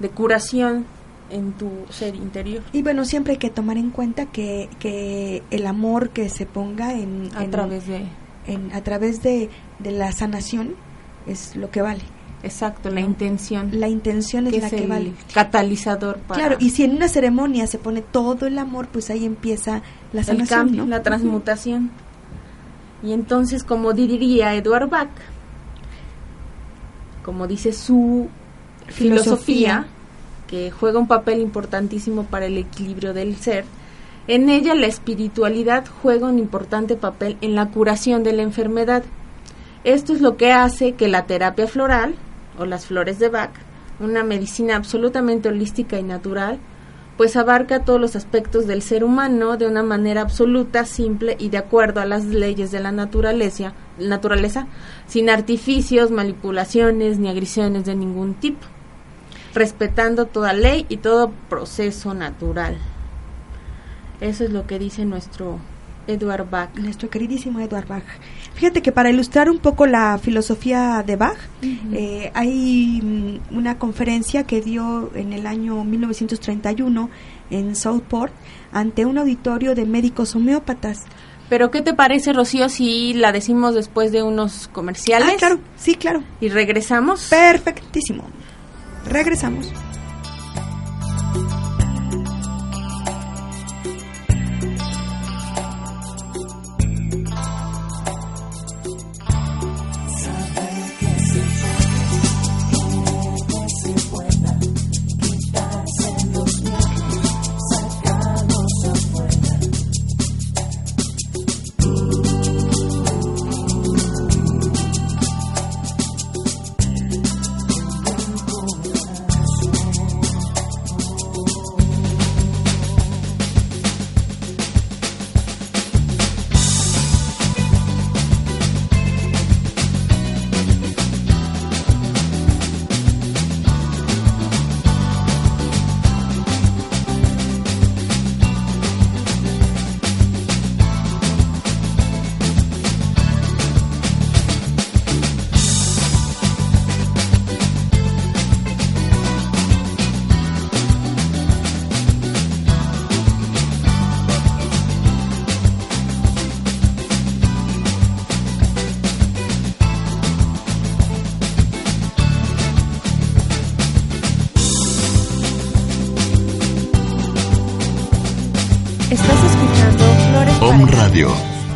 de 0.00 0.08
curación 0.10 0.84
en 1.30 1.52
tu 1.52 1.70
ser 1.90 2.14
interior. 2.16 2.62
Y 2.72 2.82
bueno, 2.82 3.04
siempre 3.04 3.32
hay 3.34 3.38
que 3.38 3.50
tomar 3.50 3.78
en 3.78 3.90
cuenta 3.90 4.26
que, 4.26 4.68
que 4.78 5.42
el 5.50 5.66
amor 5.66 6.10
que 6.10 6.28
se 6.28 6.44
ponga 6.46 6.92
en, 6.92 7.30
A 7.34 7.44
en- 7.44 7.50
través 7.50 7.86
de... 7.86 8.04
en- 8.46 8.72
a 8.74 8.82
través 8.82 9.22
de, 9.22 9.48
de 9.78 9.90
la 9.90 10.12
sanación 10.12 10.74
es 11.26 11.56
lo 11.56 11.70
que 11.70 11.82
vale. 11.82 12.02
Exacto, 12.42 12.90
la 12.90 13.00
intención. 13.00 13.70
La 13.72 13.88
intención 13.88 14.46
es 14.46 14.52
que 14.52 14.60
la 14.60 14.66
es 14.66 14.72
que 14.72 14.86
vale. 14.86 15.12
catalizador 15.32 16.18
para 16.18 16.38
Claro, 16.38 16.56
y 16.60 16.70
si 16.70 16.84
en 16.84 16.96
una 16.96 17.08
ceremonia 17.08 17.66
se 17.66 17.78
pone 17.78 18.02
todo 18.02 18.46
el 18.46 18.58
amor, 18.58 18.88
pues 18.88 19.08
ahí 19.08 19.24
empieza 19.24 19.80
la 20.12 20.20
el 20.20 20.46
cambio, 20.46 20.84
¿no? 20.84 20.90
la 20.90 21.02
transmutación. 21.02 21.90
Y 23.02 23.12
entonces, 23.12 23.64
como 23.64 23.94
diría 23.94 24.54
Edward 24.54 24.90
Bach, 24.90 25.08
como 27.24 27.46
dice 27.46 27.72
su 27.72 28.28
filosofía, 28.88 29.36
Filosofía. 29.36 29.86
que 30.46 30.70
juega 30.70 30.98
un 30.98 31.08
papel 31.08 31.40
importantísimo 31.40 32.24
para 32.24 32.46
el 32.46 32.58
equilibrio 32.58 33.14
del 33.14 33.36
ser, 33.36 33.64
en 34.26 34.48
ella 34.48 34.74
la 34.74 34.86
espiritualidad 34.86 35.84
juega 36.02 36.28
un 36.28 36.38
importante 36.38 36.96
papel 36.96 37.36
en 37.40 37.54
la 37.54 37.68
curación 37.68 38.22
de 38.22 38.32
la 38.32 38.42
enfermedad. 38.42 39.02
Esto 39.84 40.14
es 40.14 40.22
lo 40.22 40.38
que 40.38 40.50
hace 40.50 40.92
que 40.92 41.08
la 41.08 41.26
terapia 41.26 41.66
floral, 41.66 42.14
o 42.58 42.64
las 42.64 42.86
flores 42.86 43.18
de 43.18 43.28
Bach, 43.28 43.50
una 44.00 44.24
medicina 44.24 44.76
absolutamente 44.76 45.50
holística 45.50 45.98
y 45.98 46.02
natural, 46.02 46.58
pues 47.18 47.36
abarca 47.36 47.84
todos 47.84 48.00
los 48.00 48.16
aspectos 48.16 48.66
del 48.66 48.80
ser 48.80 49.04
humano 49.04 49.58
de 49.58 49.66
una 49.66 49.82
manera 49.82 50.22
absoluta, 50.22 50.86
simple 50.86 51.36
y 51.38 51.50
de 51.50 51.58
acuerdo 51.58 52.00
a 52.00 52.06
las 52.06 52.24
leyes 52.24 52.70
de 52.70 52.80
la 52.80 52.92
naturaleza, 52.92 53.74
naturaleza 53.98 54.66
sin 55.06 55.28
artificios, 55.28 56.10
manipulaciones 56.10 57.18
ni 57.18 57.28
agresiones 57.28 57.84
de 57.84 57.94
ningún 57.94 58.34
tipo, 58.34 58.66
respetando 59.52 60.24
toda 60.24 60.54
ley 60.54 60.86
y 60.88 60.96
todo 60.96 61.30
proceso 61.50 62.14
natural. 62.14 62.78
Eso 64.20 64.44
es 64.44 64.50
lo 64.50 64.66
que 64.66 64.78
dice 64.78 65.04
nuestro 65.04 65.58
Edward 66.06 66.48
Bach. 66.50 66.70
Nuestro 66.76 67.10
queridísimo 67.10 67.60
Edward 67.60 67.86
Bach. 67.86 68.04
Fíjate 68.54 68.82
que 68.82 68.92
para 68.92 69.10
ilustrar 69.10 69.50
un 69.50 69.58
poco 69.58 69.86
la 69.86 70.18
filosofía 70.18 71.02
de 71.06 71.16
Bach, 71.16 71.38
eh, 71.62 72.30
hay 72.34 73.00
mm, 73.02 73.56
una 73.56 73.78
conferencia 73.78 74.44
que 74.44 74.60
dio 74.60 75.10
en 75.14 75.32
el 75.32 75.46
año 75.46 75.82
1931 75.84 77.10
en 77.50 77.76
Southport 77.76 78.32
ante 78.72 79.06
un 79.06 79.18
auditorio 79.18 79.74
de 79.74 79.84
médicos 79.84 80.34
homeópatas. 80.34 81.04
Pero 81.48 81.70
¿qué 81.70 81.82
te 81.82 81.94
parece, 81.94 82.32
Rocío, 82.32 82.68
si 82.68 83.12
la 83.14 83.32
decimos 83.32 83.74
después 83.74 84.12
de 84.12 84.22
unos 84.22 84.68
comerciales? 84.68 85.28
Ah, 85.34 85.36
claro, 85.38 85.58
sí, 85.76 85.94
claro. 85.94 86.22
Y 86.40 86.48
regresamos. 86.48 87.28
Perfectísimo. 87.28 88.24
Regresamos. 89.06 89.70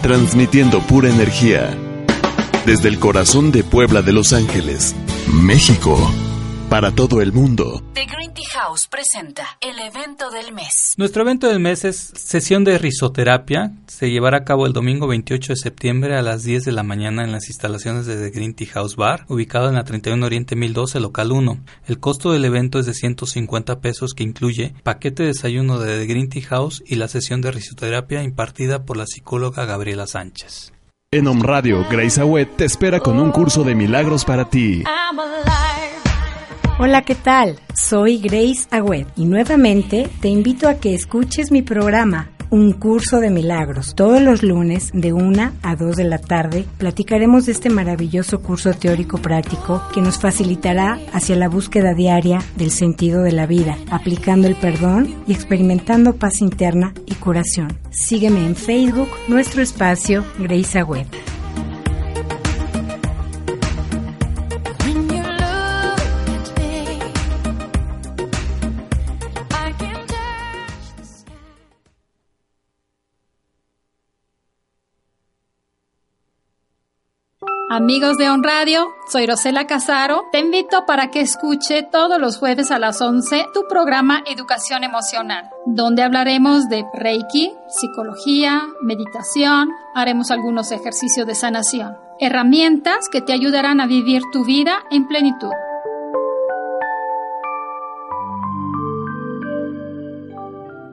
Transmitiendo 0.09 0.81
pura 0.81 1.11
energía. 1.11 1.77
Desde 2.65 2.88
el 2.88 2.99
corazón 2.99 3.53
de 3.53 3.62
Puebla 3.62 4.00
de 4.00 4.15
Los 4.15 4.33
Ángeles, 4.33 4.97
México, 5.31 5.99
para 6.71 6.93
todo 6.93 7.21
el 7.21 7.35
mundo. 7.35 7.83
The 7.93 8.07
Green 8.07 8.33
Tea 8.33 8.49
House 8.55 8.88
presenta 8.88 9.59
el 9.61 9.79
evento 9.79 10.31
del 10.31 10.55
mes. 10.55 10.95
Nuestro 10.97 11.21
evento 11.25 11.47
del 11.47 11.61
mes 11.61 11.85
es 11.85 11.97
sesión 12.15 12.65
de 12.65 12.79
risoterapia. 12.79 13.73
Se 13.99 14.12
llevará 14.12 14.37
a 14.37 14.45
cabo 14.45 14.64
el 14.64 14.73
domingo 14.73 15.09
28 15.09 15.55
de 15.55 15.57
septiembre 15.57 16.17
a 16.17 16.23
las 16.23 16.45
10 16.45 16.67
de 16.67 16.71
la 16.71 16.85
mañana 16.85 17.25
en 17.25 17.33
las 17.33 17.49
instalaciones 17.49 18.07
de 18.07 18.14
The 18.14 18.31
Green 18.31 18.55
Tea 18.55 18.69
House 18.75 18.95
Bar, 18.95 19.25
ubicado 19.26 19.69
en 19.69 19.75
la 19.75 19.83
31 19.83 20.25
Oriente 20.25 20.55
1012, 20.55 21.00
local 21.00 21.33
1. 21.33 21.59
El 21.88 21.99
costo 21.99 22.31
del 22.31 22.45
evento 22.45 22.78
es 22.78 22.87
de 22.87 22.95
150 22.95 23.81
pesos 23.81 24.14
que 24.14 24.23
incluye 24.23 24.73
paquete 24.85 25.25
de 25.25 25.31
desayuno 25.31 25.81
de 25.81 25.99
The 25.99 26.07
Green 26.07 26.28
Tea 26.28 26.45
House 26.45 26.81
y 26.87 26.95
la 26.95 27.09
sesión 27.09 27.40
de 27.40 27.50
risoterapia 27.50 28.23
impartida 28.23 28.85
por 28.85 28.97
la 28.97 29.05
psicóloga 29.05 29.64
Gabriela 29.64 30.07
Sánchez. 30.07 30.73
En 31.11 31.26
Om 31.26 31.43
Radio, 31.43 31.85
Grace 31.90 32.21
Agüet 32.21 32.55
te 32.55 32.67
espera 32.67 33.00
con 33.00 33.19
un 33.19 33.33
curso 33.33 33.64
de 33.64 33.75
milagros 33.75 34.25
para 34.25 34.49
ti. 34.49 34.85
Hola, 36.78 37.02
¿qué 37.02 37.17
tal? 37.17 37.59
Soy 37.75 38.19
Grace 38.19 38.69
Agüed 38.71 39.09
y 39.17 39.25
nuevamente 39.25 40.09
te 40.21 40.28
invito 40.28 40.69
a 40.69 40.75
que 40.75 40.95
escuches 40.95 41.50
mi 41.50 41.62
programa 41.62 42.31
un 42.50 42.73
curso 42.73 43.21
de 43.21 43.31
milagros. 43.31 43.95
Todos 43.95 44.23
los 44.23 44.43
lunes 44.43 44.90
de 44.93 45.12
1 45.12 45.52
a 45.62 45.76
2 45.76 45.97
de 45.97 46.05
la 46.05 46.19
tarde 46.19 46.64
platicaremos 46.78 47.47
de 47.47 47.52
este 47.52 47.71
maravilloso 47.71 48.40
curso 48.40 48.73
teórico 48.73 49.19
práctico 49.19 49.83
que 49.95 50.00
nos 50.00 50.19
facilitará 50.19 50.99
hacia 51.12 51.37
la 51.37 51.49
búsqueda 51.49 51.95
diaria 51.95 52.40
del 52.57 52.71
sentido 52.71 53.23
de 53.23 53.33
la 53.33 53.47
vida, 53.47 53.76
aplicando 53.90 54.49
el 54.49 54.57
perdón 54.57 55.14
y 55.26 55.33
experimentando 55.33 56.17
paz 56.17 56.40
interna 56.40 56.95
y 57.07 57.14
curación. 57.14 57.79
Sígueme 57.90 58.44
en 58.44 58.57
Facebook, 58.57 59.09
nuestro 59.29 59.62
espacio 59.62 60.25
Grace 60.38 60.79
Agüed. 60.79 61.07
Amigos 77.79 78.19
de 78.19 78.29
On 78.29 78.43
Radio, 78.43 78.88
soy 79.07 79.27
Rosela 79.27 79.69
Casaro. 79.69 80.25
Te 80.33 80.41
invito 80.41 80.85
para 80.85 81.12
que 81.12 81.21
escuche 81.21 81.85
todos 81.85 82.21
los 82.21 82.37
jueves 82.37 82.73
a 82.73 82.81
las 82.81 83.01
11 83.01 83.47
tu 83.55 83.69
programa 83.69 84.25
Educación 84.27 84.83
Emocional, 84.83 85.49
donde 85.64 86.03
hablaremos 86.03 86.69
de 86.69 86.85
Reiki, 86.93 87.55
psicología, 87.69 88.64
meditación, 88.83 89.69
haremos 89.95 90.33
algunos 90.33 90.73
ejercicios 90.73 91.25
de 91.25 91.37
sanación, 91.37 91.97
herramientas 92.19 93.09
que 93.09 93.21
te 93.21 93.33
ayudarán 93.33 93.81
a 93.81 93.87
vivir 93.87 94.23
tu 94.33 94.45
vida 94.45 94.81
en 94.91 95.07
plenitud. 95.07 95.53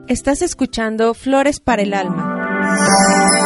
Estás 0.06 0.40
escuchando 0.40 1.14
Flores 1.14 1.58
para 1.58 1.82
el 1.82 1.94
Alma. 1.94 3.45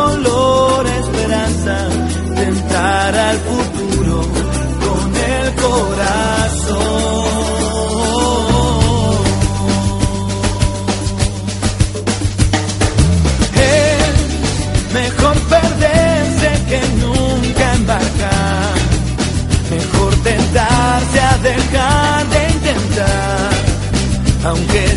Aunque 24.43 24.90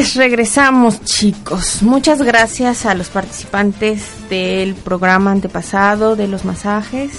Pues 0.00 0.14
regresamos, 0.14 1.04
chicos. 1.04 1.82
Muchas 1.82 2.22
gracias 2.22 2.86
a 2.86 2.94
los 2.94 3.08
participantes 3.10 4.02
del 4.30 4.74
programa 4.74 5.30
antepasado 5.30 6.16
de 6.16 6.26
los 6.26 6.46
masajes. 6.46 7.10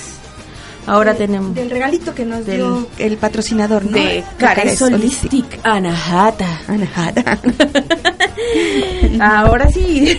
Ahora 0.88 1.14
tenemos 1.14 1.54
Del 1.54 1.70
regalito 1.70 2.16
que 2.16 2.26
nos 2.26 2.44
Del- 2.44 2.58
dio 2.58 2.88
el 2.98 3.18
patrocinador, 3.18 3.86
¿no? 3.86 3.92
de 3.92 4.24
Cares 4.40 4.82
Holistic 4.82 5.60
Anahata. 5.64 6.48
Anahata. 6.68 7.38
Ahora 9.22 9.70
sí. 9.70 10.18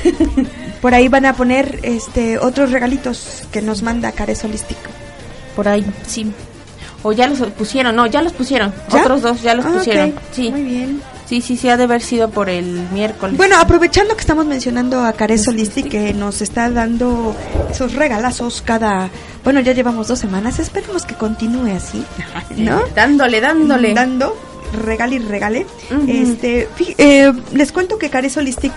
Por 0.80 0.94
ahí 0.94 1.08
van 1.08 1.26
a 1.26 1.32
poner 1.34 1.80
este 1.82 2.38
otros 2.38 2.70
regalitos 2.70 3.42
que 3.50 3.60
nos 3.60 3.82
manda 3.82 4.12
Cares 4.12 4.44
Holistic. 4.44 4.78
Por 5.56 5.66
ahí, 5.66 5.84
sí. 6.06 6.30
O 7.02 7.10
ya 7.10 7.26
los 7.26 7.40
pusieron, 7.40 7.96
no, 7.96 8.06
ya 8.06 8.22
los 8.22 8.32
pusieron. 8.32 8.72
¿Ya? 8.88 9.00
Otros 9.00 9.20
dos 9.22 9.42
ya 9.42 9.54
los 9.56 9.66
Ah, 9.66 9.72
pusieron. 9.78 10.14
Sí. 10.30 10.48
Muy 10.52 10.62
bien. 10.62 11.02
Sí, 11.26 11.40
sí, 11.40 11.56
sí, 11.56 11.68
ha 11.68 11.76
de 11.76 11.84
haber 11.84 12.02
sido 12.02 12.30
por 12.30 12.48
el 12.48 12.88
miércoles. 12.92 13.36
Bueno, 13.36 13.56
aprovechando 13.58 14.14
que 14.14 14.20
estamos 14.20 14.44
mencionando 14.44 15.04
a 15.04 15.12
Cares 15.12 15.46
Holistic, 15.48 15.88
que 15.88 16.12
nos 16.14 16.42
está 16.42 16.70
dando 16.70 17.34
esos 17.70 17.94
regalazos 17.94 18.62
cada... 18.62 19.08
Bueno, 19.44 19.60
ya 19.60 19.72
llevamos 19.72 20.08
dos 20.08 20.18
semanas, 20.18 20.58
esperemos 20.58 21.04
que 21.04 21.14
continúe 21.14 21.74
así, 21.74 22.04
¿no? 22.56 22.82
Dándole, 22.94 23.40
dándole. 23.40 23.94
Dando, 23.94 24.36
regale 24.84 25.16
y 25.16 25.18
regale. 25.20 25.66
Este, 26.06 26.68
eh, 26.98 27.32
les 27.52 27.72
cuento 27.72 27.98
que 27.98 28.10
Cares 28.10 28.36
Holistic 28.36 28.72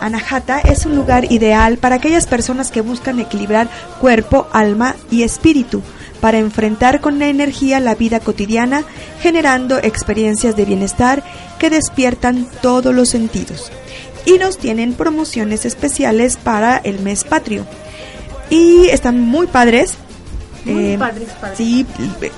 Anahata 0.00 0.60
es 0.60 0.84
un 0.84 0.96
lugar 0.96 1.30
ideal 1.30 1.78
para 1.78 1.96
aquellas 1.96 2.26
personas 2.26 2.70
que 2.70 2.80
buscan 2.80 3.20
equilibrar 3.20 3.68
cuerpo, 4.00 4.48
alma 4.52 4.96
y 5.10 5.22
espíritu 5.22 5.82
para 6.22 6.38
enfrentar 6.38 7.00
con 7.00 7.18
la 7.18 7.26
energía 7.26 7.80
la 7.80 7.96
vida 7.96 8.20
cotidiana, 8.20 8.84
generando 9.20 9.78
experiencias 9.78 10.54
de 10.56 10.64
bienestar 10.64 11.24
que 11.58 11.68
despiertan 11.68 12.46
todos 12.62 12.94
los 12.94 13.08
sentidos. 13.08 13.72
Y 14.24 14.38
nos 14.38 14.56
tienen 14.56 14.94
promociones 14.94 15.64
especiales 15.66 16.36
para 16.36 16.76
el 16.76 17.00
mes 17.00 17.24
patrio. 17.24 17.66
Y 18.50 18.86
están 18.88 19.20
muy 19.20 19.48
padres. 19.48 19.94
Muy 20.64 20.92
Eh, 20.92 20.96
padres, 20.96 21.28
padres. 21.40 21.58
Sí, 21.58 21.84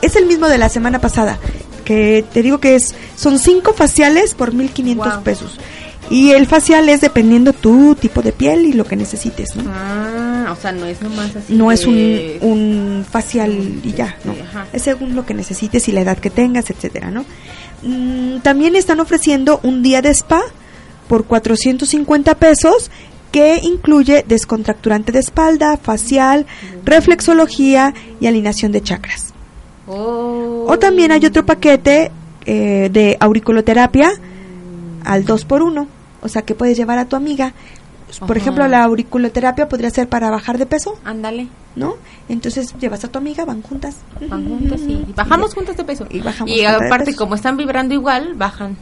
es 0.00 0.16
el 0.16 0.24
mismo 0.24 0.48
de 0.48 0.56
la 0.56 0.70
semana 0.70 0.98
pasada. 0.98 1.38
Que 1.84 2.24
te 2.32 2.40
digo 2.42 2.60
que 2.60 2.76
es 2.76 2.94
son 3.16 3.38
cinco 3.38 3.74
faciales 3.74 4.32
por 4.34 4.54
1500 4.54 5.14
Wow. 5.16 5.22
pesos. 5.22 5.60
Y 6.10 6.30
el 6.32 6.46
facial 6.46 6.88
es 6.88 7.00
dependiendo 7.00 7.52
tu 7.52 7.94
tipo 7.94 8.22
de 8.22 8.32
piel 8.32 8.66
y 8.66 8.72
lo 8.72 8.84
que 8.84 8.96
necesites, 8.96 9.56
¿no? 9.56 9.64
Ah, 9.74 10.50
o 10.52 10.56
sea, 10.60 10.72
no 10.72 10.86
es 10.86 11.00
nomás 11.00 11.34
así. 11.34 11.54
No 11.54 11.72
es 11.72 11.86
un, 11.86 12.32
un 12.40 13.06
facial 13.08 13.80
y 13.82 13.92
ya, 13.92 14.16
¿no? 14.24 14.32
Ajá. 14.32 14.66
Es 14.72 14.82
según 14.82 15.14
lo 15.16 15.24
que 15.24 15.34
necesites 15.34 15.88
y 15.88 15.92
la 15.92 16.02
edad 16.02 16.18
que 16.18 16.30
tengas, 16.30 16.70
etcétera, 16.70 17.10
¿no? 17.10 17.24
Mm, 17.82 18.40
también 18.40 18.76
están 18.76 19.00
ofreciendo 19.00 19.60
un 19.62 19.82
día 19.82 20.02
de 20.02 20.10
spa 20.10 20.42
por 21.08 21.24
450 21.24 22.34
pesos 22.36 22.90
que 23.30 23.58
incluye 23.62 24.24
descontracturante 24.26 25.10
de 25.10 25.18
espalda, 25.18 25.76
facial, 25.76 26.46
reflexología 26.84 27.92
y 28.20 28.26
alineación 28.26 28.70
de 28.70 28.82
chakras. 28.82 29.34
Oh. 29.86 30.66
O 30.68 30.78
también 30.78 31.12
hay 31.12 31.26
otro 31.26 31.44
paquete 31.44 32.10
eh, 32.46 32.88
de 32.92 33.16
auriculoterapia 33.20 34.12
al 35.04 35.24
2 35.24 35.44
por 35.44 35.62
1 35.62 35.86
o 36.22 36.28
sea 36.28 36.42
que 36.42 36.54
puedes 36.54 36.76
llevar 36.76 36.98
a 36.98 37.04
tu 37.06 37.16
amiga. 37.16 37.52
Por 38.20 38.30
Ajá. 38.32 38.38
ejemplo, 38.40 38.68
la 38.68 38.84
auriculoterapia 38.84 39.68
podría 39.68 39.90
ser 39.90 40.08
para 40.08 40.30
bajar 40.30 40.56
de 40.56 40.66
peso, 40.66 40.96
Ándale, 41.04 41.48
¿no? 41.74 41.94
Entonces 42.28 42.72
llevas 42.80 43.04
a 43.04 43.08
tu 43.08 43.18
amiga, 43.18 43.44
van 43.44 43.60
juntas. 43.60 43.96
van 44.28 44.48
juntas 44.48 44.80
y 44.86 45.04
bajamos 45.16 45.52
juntas 45.54 45.76
de 45.76 45.84
peso. 45.84 46.06
Y 46.10 46.20
bajamos 46.20 46.54
Y 46.54 46.64
aparte, 46.64 47.06
peso. 47.06 47.18
como 47.18 47.34
están 47.34 47.56
vibrando 47.56 47.92
igual, 47.92 48.34
bajan. 48.34 48.76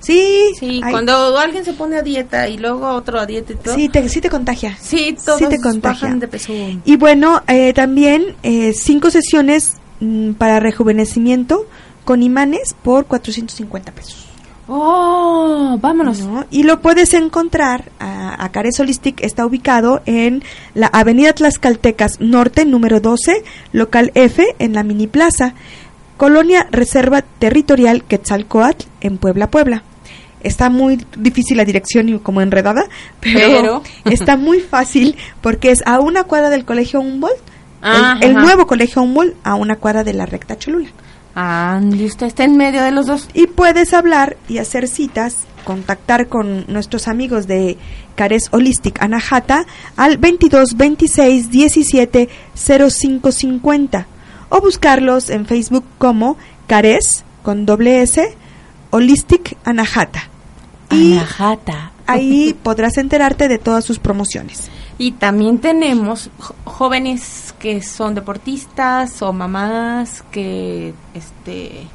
Sí, 0.00 0.52
Sí, 0.60 0.80
cuando 0.90 1.36
alguien 1.38 1.64
se 1.64 1.72
pone 1.72 1.96
a 1.96 2.02
dieta 2.02 2.46
y 2.48 2.58
luego 2.58 2.88
otro 2.90 3.18
a 3.18 3.26
dieta 3.26 3.54
y 3.54 3.56
todo. 3.56 3.74
sí, 3.74 3.88
te, 3.88 4.08
sí 4.08 4.20
te 4.20 4.30
contagia. 4.30 4.76
sí, 4.80 5.16
todos 5.24 5.38
sí 5.40 5.46
te 5.48 5.60
contagia. 5.60 6.02
bajan 6.06 6.20
de 6.20 6.28
peso. 6.28 6.52
Y 6.84 6.96
bueno, 6.96 7.42
eh, 7.48 7.72
también 7.72 8.36
eh, 8.44 8.72
cinco 8.74 9.10
sesiones 9.10 9.74
mm, 10.00 10.32
para 10.34 10.60
rejuvenecimiento 10.60 11.66
con 12.04 12.22
imanes 12.22 12.74
por 12.82 13.06
450 13.06 13.90
pesos. 13.92 14.27
Oh, 14.68 15.78
vámonos. 15.80 16.20
¿no? 16.20 16.44
Y 16.50 16.62
lo 16.64 16.80
puedes 16.80 17.14
encontrar, 17.14 17.90
a, 17.98 18.44
a 18.44 18.48
Cares 18.52 18.78
Holistic 18.78 19.22
está 19.22 19.46
ubicado 19.46 20.02
en 20.06 20.44
la 20.74 20.88
Avenida 20.88 21.32
Tlaxcaltecas 21.32 22.20
Norte, 22.20 22.64
número 22.66 23.00
12, 23.00 23.42
local 23.72 24.12
F, 24.14 24.44
en 24.58 24.74
la 24.74 24.82
Mini 24.82 25.06
Plaza, 25.06 25.54
Colonia 26.18 26.66
Reserva 26.70 27.22
Territorial 27.22 28.04
Quetzalcoatl, 28.04 28.86
en 29.00 29.18
Puebla, 29.18 29.50
Puebla. 29.50 29.82
Está 30.40 30.68
muy 30.70 31.04
difícil 31.16 31.56
la 31.56 31.64
dirección 31.64 32.08
y 32.08 32.18
como 32.18 32.40
enredada, 32.40 32.82
pero, 33.20 33.40
Pero. 33.60 33.82
está 34.04 34.36
muy 34.36 34.60
fácil 34.60 35.16
porque 35.40 35.70
es 35.70 35.82
a 35.86 35.98
una 35.98 36.24
cuadra 36.24 36.50
del 36.50 36.64
Colegio 36.64 37.00
Humboldt, 37.00 37.34
el- 37.36 37.42
Ah, 37.80 38.18
el, 38.20 38.34
nuevo 38.34 38.66
Colegio 38.66 39.02
Humboldt, 39.02 39.34
a 39.44 39.54
una 39.54 39.76
cuadra 39.76 40.04
de 40.04 40.12
la 40.12 40.26
recta 40.26 40.58
Cholula. 40.58 40.88
Ande, 41.40 42.04
usted 42.04 42.26
está 42.26 42.42
en 42.42 42.56
medio 42.56 42.82
de 42.82 42.90
los 42.90 43.06
dos. 43.06 43.28
Y 43.32 43.46
puedes 43.46 43.94
hablar 43.94 44.36
y 44.48 44.58
hacer 44.58 44.88
citas, 44.88 45.36
contactar 45.62 46.26
con 46.26 46.64
nuestros 46.66 47.06
amigos 47.06 47.46
de 47.46 47.78
Cares 48.16 48.48
Holistic 48.50 49.00
Anahata 49.00 49.64
al 49.96 50.18
22 50.18 50.76
26 50.76 51.50
17 51.50 52.28
05 52.56 53.30
50 53.30 54.06
o 54.48 54.60
buscarlos 54.60 55.30
en 55.30 55.46
Facebook 55.46 55.84
como 55.98 56.36
Cares 56.66 57.22
con 57.44 57.66
doble 57.66 58.02
S 58.02 58.34
Holistic 58.90 59.56
Anahata. 59.62 60.28
Y 60.90 61.18
Anahata. 61.18 61.92
ahí 62.08 62.56
podrás 62.64 62.98
enterarte 62.98 63.46
de 63.46 63.58
todas 63.58 63.84
sus 63.84 64.00
promociones. 64.00 64.70
Y 64.98 65.12
también 65.12 65.58
tenemos 65.58 66.28
jóvenes 66.64 67.54
que 67.58 67.82
son 67.82 68.14
deportistas 68.16 69.22
o 69.22 69.32
mamás 69.32 70.24
que, 70.32 70.92
este, 71.14 71.86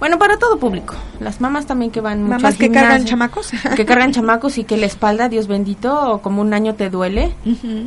bueno, 0.00 0.18
para 0.18 0.38
todo 0.38 0.58
público. 0.58 0.94
Las 1.20 1.42
mamás 1.42 1.66
también 1.66 1.90
que 1.90 2.00
van 2.00 2.20
mucho 2.22 2.36
Mamás 2.36 2.54
al 2.54 2.58
que 2.58 2.70
cargan 2.70 3.04
chamacos. 3.04 3.50
que 3.76 3.84
cargan 3.84 4.12
chamacos 4.12 4.56
y 4.56 4.64
que 4.64 4.78
la 4.78 4.86
espalda, 4.86 5.28
Dios 5.28 5.46
bendito, 5.46 6.20
como 6.22 6.40
un 6.40 6.54
año 6.54 6.74
te 6.74 6.88
duele. 6.88 7.34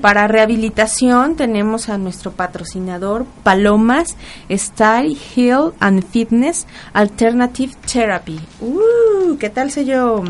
Para 0.02 0.28
rehabilitación 0.28 1.36
tenemos 1.36 1.90
a 1.90 1.98
nuestro 1.98 2.32
patrocinador 2.32 3.26
Palomas 3.42 4.16
Style 4.50 5.18
Heal 5.36 5.74
and 5.80 6.04
Fitness 6.06 6.68
Alternative 6.94 7.74
Therapy. 7.92 8.40
Uh, 8.60 9.38
¿qué 9.40 9.50
tal 9.50 9.72
sé 9.72 9.86
yo? 9.86 10.24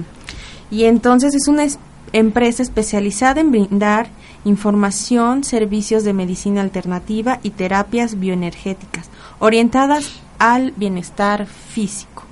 Y 0.70 0.86
entonces 0.86 1.36
es 1.36 1.50
una 1.50 1.66
es- 1.66 1.80
empresa 2.14 2.62
especializada 2.64 3.42
en 3.42 3.52
brindar 3.52 4.08
información, 4.44 5.44
servicios 5.44 6.04
de 6.04 6.14
medicina 6.14 6.62
alternativa 6.62 7.40
y 7.44 7.52
terapias 7.52 8.20
bioenergéticas 8.20 9.10
orientadas 9.40 10.20
al 10.40 10.74
bienestar 10.76 11.46
físico. 11.46 12.24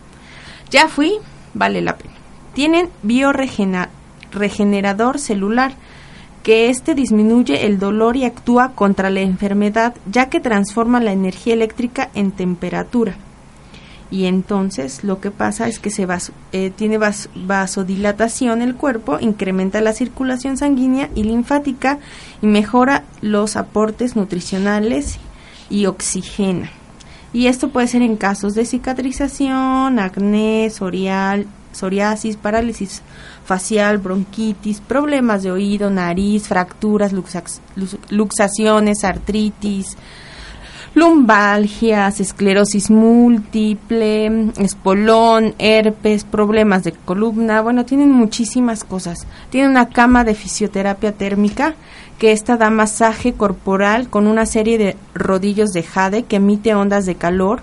Ya 0.72 0.88
fui, 0.88 1.14
vale 1.54 1.82
la 1.82 1.98
pena. 1.98 2.16
Tienen 2.54 2.90
bioregenerador 3.04 5.20
celular, 5.20 5.74
que 6.44 6.70
este 6.70 6.96
disminuye 6.96 7.66
el 7.66 7.80
dolor 7.80 8.16
y 8.16 8.26
actúa 8.26 8.72
contra 8.74 9.10
la 9.10 9.22
enfermedad, 9.22 9.96
ya 10.10 10.30
que 10.30 10.40
transforma 10.40 11.00
la 11.00 11.12
energía 11.12 11.54
eléctrica 11.54 12.10
en 12.16 12.32
temperatura. 12.32 13.16
Y 14.12 14.26
entonces 14.26 15.04
lo 15.04 15.22
que 15.22 15.30
pasa 15.30 15.68
es 15.68 15.80
que 15.80 15.92
se 15.92 16.08
eh, 16.52 16.72
tiene 16.76 16.98
vas- 16.98 17.30
vasodilatación 17.36 18.62
el 18.62 18.76
cuerpo, 18.76 19.20
incrementa 19.20 19.82
la 19.82 19.94
circulación 19.94 20.58
sanguínea 20.58 21.10
y 21.14 21.24
linfática 21.24 22.00
y 22.42 22.48
mejora 22.48 23.04
los 23.22 23.56
aportes 23.56 24.16
nutricionales 24.16 25.20
y 25.70 25.86
oxigena. 25.86 26.72
Y 27.34 27.46
esto 27.46 27.70
puede 27.70 27.88
ser 27.88 28.02
en 28.02 28.18
casos 28.18 28.56
de 28.56 28.66
cicatrización, 28.66 30.00
acné, 30.00 30.72
psoriasis, 30.72 32.38
parálisis 32.38 33.04
facial, 33.46 34.00
bronquitis, 34.00 34.82
problemas 34.82 35.44
de 35.44 35.52
oído, 35.52 35.92
nariz, 35.92 36.48
fracturas, 36.48 37.14
luxaciones, 38.10 39.04
artritis, 39.04 39.96
lumbalgias, 40.94 42.20
esclerosis 42.20 42.90
múltiple, 42.90 44.52
espolón, 44.58 45.56
herpes, 45.60 46.24
problemas 46.24 46.84
de 46.84 46.92
columna, 46.92 47.62
bueno, 47.62 47.86
tienen 47.86 48.12
muchísimas 48.12 48.84
cosas. 48.84 49.28
Tiene 49.50 49.70
una 49.70 49.90
cama 49.90 50.24
de 50.24 50.36
fisioterapia 50.36 51.12
térmica 51.12 51.76
que 52.18 52.32
esta 52.32 52.58
da 52.58 52.70
masaje 52.70 53.34
corporal 53.34 54.10
con 54.10 54.28
una 54.28 54.46
serie 54.46 54.78
de 54.78 54.98
rodillos 55.14 55.72
de 55.72 55.84
jade 55.84 56.24
que 56.24 56.36
emite 56.38 56.76
ondas 56.76 57.06
de 57.06 57.16
calor 57.16 57.62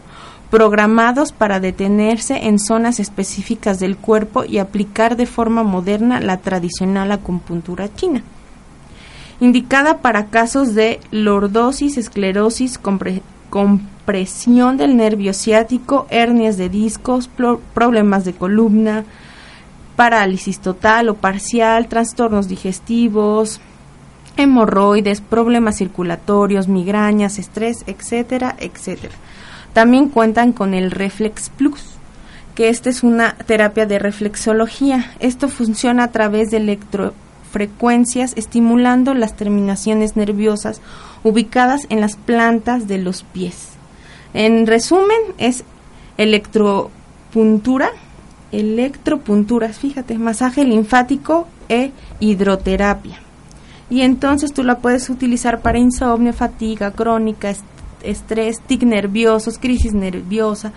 programados 0.50 1.32
para 1.32 1.60
detenerse 1.60 2.46
en 2.46 2.58
zonas 2.58 3.00
específicas 3.00 3.80
del 3.80 3.96
cuerpo 3.96 4.44
y 4.44 4.58
aplicar 4.58 5.16
de 5.16 5.26
forma 5.26 5.64
moderna 5.64 6.20
la 6.20 6.38
tradicional 6.38 7.10
acupuntura 7.12 7.92
china 7.92 8.22
indicada 9.40 9.98
para 9.98 10.26
casos 10.26 10.74
de 10.74 11.00
lordosis, 11.10 11.96
esclerosis, 11.96 12.80
compre- 12.82 13.22
compresión 13.50 14.76
del 14.76 14.96
nervio 14.96 15.32
ciático, 15.32 16.06
hernias 16.10 16.56
de 16.56 16.68
discos, 16.68 17.28
problemas 17.74 18.24
de 18.24 18.32
columna, 18.32 19.04
parálisis 19.96 20.58
total 20.60 21.08
o 21.08 21.14
parcial, 21.14 21.88
trastornos 21.88 22.48
digestivos, 22.48 23.60
hemorroides, 24.36 25.20
problemas 25.22 25.78
circulatorios, 25.78 26.68
migrañas, 26.68 27.38
estrés, 27.38 27.84
etcétera, 27.86 28.54
etcétera. 28.58 29.14
También 29.72 30.08
cuentan 30.08 30.52
con 30.52 30.74
el 30.74 30.90
Reflex 30.90 31.50
Plus, 31.50 31.82
que 32.54 32.68
esta 32.68 32.90
es 32.90 33.02
una 33.02 33.34
terapia 33.46 33.86
de 33.86 33.98
reflexología. 33.98 35.12
Esto 35.20 35.48
funciona 35.48 36.04
a 36.04 36.12
través 36.12 36.50
de 36.50 36.60
electrofrecuencias 37.46 38.32
estimulando 38.36 39.14
las 39.14 39.36
terminaciones 39.36 40.16
nerviosas 40.16 40.80
ubicadas 41.22 41.86
en 41.90 42.00
las 42.00 42.16
plantas 42.16 42.86
de 42.88 42.98
los 42.98 43.22
pies. 43.22 43.68
En 44.34 44.66
resumen, 44.66 45.16
es 45.38 45.64
electropuntura, 46.18 47.90
electropunturas, 48.52 49.78
fíjate, 49.78 50.18
masaje 50.18 50.64
linfático 50.64 51.46
e 51.68 51.92
hidroterapia. 52.20 53.18
Y 53.88 54.00
entonces 54.02 54.52
tú 54.52 54.64
la 54.64 54.78
puedes 54.78 55.08
utilizar 55.10 55.60
para 55.60 55.78
insomnio, 55.78 56.32
fatiga 56.32 56.90
crónica, 56.90 57.50
est- 57.50 57.64
estrés, 58.02 58.60
tic 58.66 58.82
nerviosos, 58.82 59.58
crisis 59.58 59.94
nerviosa, 59.94 60.72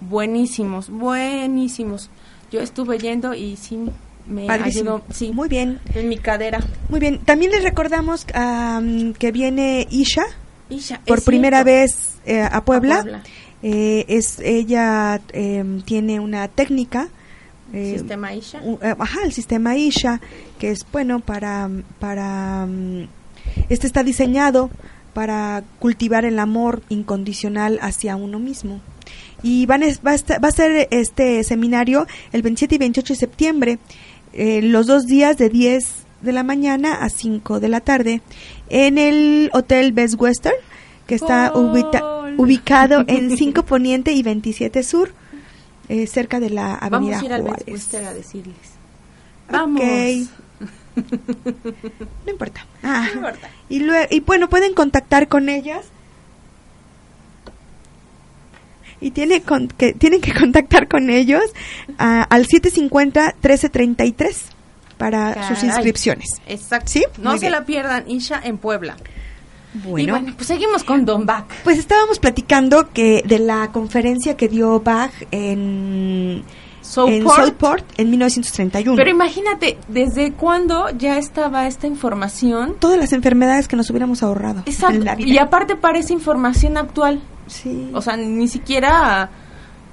Buenísimos, 0.00 0.88
buenísimos. 0.88 2.08
Yo 2.50 2.60
estuve 2.60 2.98
yendo 2.98 3.34
y 3.34 3.56
sí 3.56 3.78
me 4.26 4.46
Padrísimo. 4.46 4.96
ayudó, 4.96 5.04
sí, 5.12 5.32
Muy 5.32 5.48
bien, 5.48 5.80
en 5.94 6.08
mi 6.08 6.16
cadera. 6.16 6.60
muy 6.88 7.00
bien. 7.00 7.18
También 7.20 7.52
les 7.52 7.62
recordamos 7.62 8.26
am, 8.34 9.12
que 9.14 9.32
viene 9.32 9.86
Isha 9.90 10.22
Isha, 10.70 11.00
por 11.06 11.22
primera 11.22 11.62
cierto. 11.64 11.70
vez 11.72 12.18
eh, 12.26 12.42
a 12.42 12.64
Puebla. 12.64 12.96
A 12.98 13.02
Puebla. 13.02 13.22
Eh, 13.62 14.06
es 14.08 14.38
ella 14.40 15.20
em, 15.32 15.82
tiene 15.82 16.18
una 16.18 16.48
técnica 16.48 17.08
eh, 17.74 17.96
Sistema 17.98 18.32
Isha. 18.34 18.60
u- 18.64 18.78
eh, 18.82 18.94
ajá, 18.98 19.20
el 19.24 19.32
sistema 19.32 19.76
Isha, 19.76 20.20
que 20.58 20.70
es 20.70 20.86
bueno 20.90 21.20
para, 21.20 21.68
para 21.98 22.64
mm, 22.66 23.06
este 23.68 23.86
está 23.86 24.02
diseñado 24.02 24.70
para 25.12 25.62
cultivar 25.78 26.24
el 26.24 26.38
amor 26.38 26.82
incondicional 26.88 27.78
hacia 27.82 28.16
uno 28.16 28.38
mismo. 28.38 28.80
Y 29.42 29.66
van 29.66 29.82
es- 29.82 30.00
va, 30.00 30.12
a 30.14 30.38
va 30.38 30.48
a 30.48 30.52
ser 30.52 30.88
este 30.90 31.44
seminario 31.44 32.06
el 32.32 32.42
27 32.42 32.74
y 32.76 32.78
28 32.78 33.12
de 33.12 33.18
septiembre, 33.20 33.78
eh, 34.32 34.62
los 34.62 34.86
dos 34.86 35.04
días 35.06 35.36
de 35.36 35.48
10 35.50 35.84
de 36.22 36.32
la 36.32 36.42
mañana 36.42 36.94
a 37.02 37.08
5 37.08 37.60
de 37.60 37.68
la 37.68 37.80
tarde, 37.80 38.20
en 38.68 38.98
el 38.98 39.50
Hotel 39.52 39.92
Best 39.92 40.14
Western, 40.20 40.54
que 41.06 41.14
está 41.14 41.50
Gol. 41.50 42.34
ubicado 42.38 43.04
en 43.06 43.36
5 43.36 43.64
Poniente 43.64 44.12
y 44.12 44.22
27 44.22 44.82
Sur, 44.82 45.12
eh, 45.88 46.06
cerca 46.06 46.38
de 46.40 46.50
la 46.50 46.74
Avenida 46.74 47.16
Vamos 47.18 47.22
a 47.22 47.24
ir 47.26 47.32
al 47.32 47.42
Juárez. 47.42 47.64
Westbuster 47.66 48.04
a 48.04 48.14
decirles. 48.14 48.56
Vamos. 49.50 49.80
Ok. 49.80 50.28
No 52.26 52.32
importa. 52.32 52.66
Ah, 52.82 53.06
No 53.14 53.20
importa. 53.20 53.48
Y, 53.68 53.78
lue- 53.80 54.08
y 54.10 54.20
bueno, 54.20 54.48
pueden 54.50 54.74
contactar 54.74 55.28
con 55.28 55.48
ellas. 55.48 55.86
Y 59.00 59.12
tiene 59.12 59.40
con- 59.42 59.68
que, 59.68 59.94
tienen 59.94 60.20
que 60.20 60.34
contactar 60.34 60.88
con 60.88 61.08
ellos 61.08 61.42
ah, 61.98 62.26
al 62.28 62.46
750-1333 62.46 64.36
para 65.00 65.48
sus 65.48 65.58
Caray. 65.58 65.66
inscripciones. 65.70 66.28
Exacto. 66.46 66.90
¿Sí? 66.92 67.04
No 67.18 67.30
Muy 67.30 67.38
se 67.40 67.46
bien. 67.46 67.52
la 67.52 67.64
pierdan, 67.64 68.08
Isha 68.08 68.40
en 68.44 68.58
Puebla. 68.58 68.96
Bueno, 69.72 69.98
Y 69.98 70.10
bueno, 70.10 70.32
pues 70.36 70.46
seguimos 70.48 70.82
con 70.84 71.04
Don 71.04 71.26
Bach. 71.26 71.46
pues 71.64 71.78
estábamos 71.78 72.18
platicando 72.18 72.90
que 72.92 73.22
de 73.24 73.38
la 73.38 73.70
conferencia 73.72 74.36
que 74.36 74.48
dio 74.48 74.80
Bach 74.80 75.12
en, 75.30 76.42
en 76.42 76.44
Soulport. 76.82 77.36
Southport 77.38 77.84
en 77.96 78.10
1931. 78.10 78.96
Pero 78.96 79.10
imagínate, 79.10 79.78
¿desde 79.86 80.32
cuándo 80.32 80.90
ya 80.98 81.18
estaba 81.18 81.68
esta 81.68 81.86
información? 81.86 82.74
Todas 82.80 82.98
las 82.98 83.12
enfermedades 83.12 83.68
que 83.68 83.76
nos 83.76 83.88
hubiéramos 83.90 84.22
ahorrado 84.24 84.64
Exacto. 84.66 84.96
en 84.96 85.04
la 85.04 85.14
vida. 85.14 85.28
Y 85.28 85.38
aparte 85.38 85.76
parece 85.76 86.12
información 86.14 86.76
actual. 86.76 87.20
Sí. 87.46 87.90
O 87.94 88.02
sea, 88.02 88.16
ni 88.16 88.48
siquiera 88.48 89.30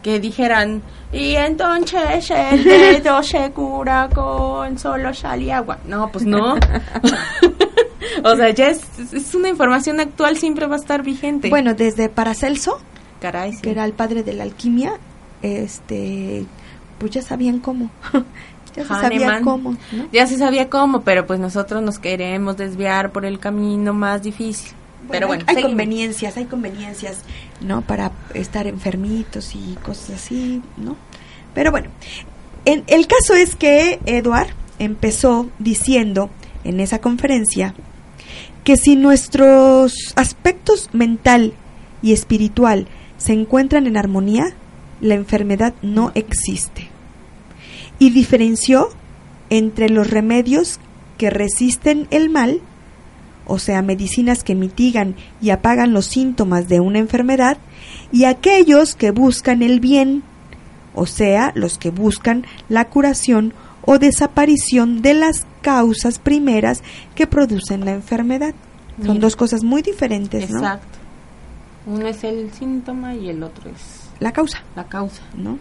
que 0.01 0.19
dijeran, 0.19 0.81
y 1.11 1.35
entonces 1.35 2.29
el 2.31 2.63
dedo 2.63 3.23
se 3.23 3.51
cura 3.51 4.09
con 4.13 4.77
solo 4.77 5.13
sal 5.13 5.41
y 5.41 5.51
agua. 5.51 5.77
No, 5.87 6.11
pues 6.11 6.25
no. 6.25 6.55
o 8.23 8.35
sea, 8.35 8.49
ya 8.49 8.69
es, 8.69 8.81
es 9.13 9.33
una 9.33 9.49
información 9.49 9.99
actual, 9.99 10.37
siempre 10.37 10.67
va 10.67 10.75
a 10.75 10.79
estar 10.79 11.03
vigente. 11.03 11.49
Bueno, 11.49 11.73
desde 11.73 12.09
Paracelso, 12.09 12.79
caray, 13.21 13.53
sí. 13.53 13.61
que 13.61 13.71
era 13.71 13.85
el 13.85 13.93
padre 13.93 14.23
de 14.23 14.33
la 14.33 14.43
alquimia, 14.43 14.93
este, 15.41 16.45
pues 16.97 17.11
ya 17.11 17.21
sabían 17.21 17.59
cómo. 17.59 17.89
ya 18.75 18.83
se 18.83 18.89
sabía 18.89 19.27
Hahnemann. 19.27 19.43
cómo, 19.43 19.71
¿no? 19.91 20.07
Ya 20.11 20.27
se 20.27 20.37
sabía 20.37 20.69
cómo, 20.69 21.01
pero 21.01 21.25
pues 21.25 21.39
nosotros 21.39 21.81
nos 21.81 21.99
queremos 21.99 22.57
desviar 22.57 23.11
por 23.11 23.25
el 23.25 23.39
camino 23.39 23.93
más 23.93 24.23
difícil. 24.23 24.73
Pero 25.09 25.27
bueno, 25.27 25.43
hay, 25.47 25.57
hay 25.57 25.63
conveniencias, 25.63 26.37
hay 26.37 26.45
conveniencias, 26.45 27.19
¿no? 27.61 27.81
Para 27.81 28.11
estar 28.33 28.67
enfermitos 28.67 29.55
y 29.55 29.75
cosas 29.83 30.11
así, 30.11 30.61
¿no? 30.77 30.95
Pero 31.53 31.71
bueno, 31.71 31.89
en, 32.65 32.83
el 32.87 33.07
caso 33.07 33.33
es 33.33 33.55
que 33.55 33.99
Edward 34.05 34.49
empezó 34.77 35.49
diciendo 35.57 36.29
en 36.63 36.79
esa 36.79 36.99
conferencia 36.99 37.73
que 38.63 38.75
si 38.75 38.97
nuestros 38.97 39.93
aspectos 40.15 40.89
mental 40.91 41.53
y 42.01 42.11
espiritual 42.11 42.87
se 43.17 43.33
encuentran 43.33 43.87
en 43.87 43.95
armonía, 43.95 44.53
la 44.99 45.15
enfermedad 45.15 45.73
no 45.81 46.11
existe. 46.13 46.89
Y 47.99 48.09
diferenció 48.09 48.89
entre 49.49 49.89
los 49.89 50.09
remedios 50.09 50.79
que 51.17 51.29
resisten 51.29 52.07
el 52.11 52.29
mal, 52.29 52.61
o 53.47 53.59
sea, 53.59 53.81
medicinas 53.81 54.43
que 54.43 54.55
mitigan 54.55 55.15
y 55.41 55.49
apagan 55.49 55.93
los 55.93 56.05
síntomas 56.05 56.67
de 56.67 56.79
una 56.79 56.99
enfermedad, 56.99 57.57
y 58.11 58.25
aquellos 58.25 58.95
que 58.95 59.11
buscan 59.11 59.63
el 59.63 59.79
bien, 59.79 60.23
o 60.93 61.05
sea, 61.05 61.51
los 61.55 61.77
que 61.77 61.89
buscan 61.89 62.45
la 62.69 62.85
curación 62.85 63.53
o 63.83 63.99
desaparición 63.99 65.01
de 65.01 65.13
las 65.13 65.45
causas 65.61 66.19
primeras 66.19 66.83
que 67.15 67.25
producen 67.27 67.85
la 67.85 67.91
enfermedad. 67.91 68.53
Son 69.05 69.19
dos 69.19 69.35
cosas 69.35 69.63
muy 69.63 69.81
diferentes, 69.81 70.49
¿no? 70.49 70.57
Exacto. 70.57 70.97
Uno 71.85 72.07
es 72.07 72.23
el 72.23 72.51
síntoma 72.51 73.15
y 73.15 73.29
el 73.29 73.43
otro 73.43 73.69
es 73.69 74.09
La 74.19 74.33
causa, 74.33 74.63
la 74.75 74.85
causa. 74.85 75.21
¿no? 75.35 75.57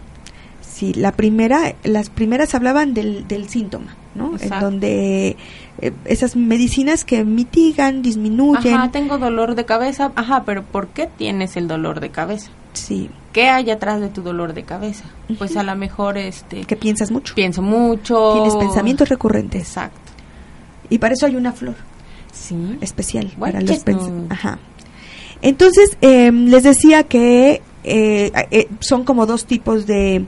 Sí, 0.77 0.93
la 0.93 1.11
primera, 1.11 1.73
las 1.83 2.11
primeras 2.11 2.53
hablaban 2.53 2.93
del, 2.93 3.27
del 3.27 3.49
síntoma, 3.49 3.95
¿no? 4.13 4.27
En 4.27 4.35
Exacto. 4.35 4.65
donde 4.65 5.35
eh, 5.81 5.91
esas 6.05 6.35
medicinas 6.35 7.03
que 7.03 7.23
mitigan, 7.25 8.03
disminuyen, 8.03 8.75
Ajá, 8.75 8.91
tengo 8.91 9.17
dolor 9.17 9.55
de 9.55 9.65
cabeza. 9.65 10.11
Ajá, 10.13 10.43
pero 10.45 10.61
¿por 10.61 10.89
qué 10.89 11.07
tienes 11.07 11.57
el 11.57 11.67
dolor 11.67 11.99
de 11.99 12.11
cabeza? 12.11 12.51
sí, 12.73 13.09
¿Qué 13.33 13.49
hay 13.49 13.71
atrás 13.71 14.01
de 14.01 14.09
tu 14.09 14.21
dolor 14.21 14.53
de 14.53 14.65
cabeza? 14.65 15.05
Pues 15.39 15.57
a 15.57 15.63
lo 15.63 15.75
mejor 15.75 16.15
este 16.19 16.63
que 16.65 16.75
piensas 16.75 17.09
mucho, 17.09 17.33
pienso 17.33 17.63
mucho. 17.63 18.33
tienes 18.33 18.55
pensamientos 18.55 19.09
recurrentes, 19.09 19.63
Exacto. 19.63 19.97
y 20.91 20.99
para 20.99 21.15
eso 21.15 21.25
hay 21.25 21.37
una 21.37 21.53
flor. 21.53 21.73
Sí. 22.31 22.77
especial 22.81 23.31
Bueno, 23.35 23.59
para 23.59 23.65
los 23.65 23.87
no. 23.87 24.27
Ajá. 24.29 24.59
Entonces, 25.41 25.97
eh, 26.01 26.31
les 26.31 26.61
decía 26.61 27.01
que 27.03 27.63
eh, 27.83 28.31
eh, 28.51 28.67
son 28.79 29.03
como 29.05 29.25
dos 29.25 29.45
tipos 29.45 29.87
de, 29.87 30.25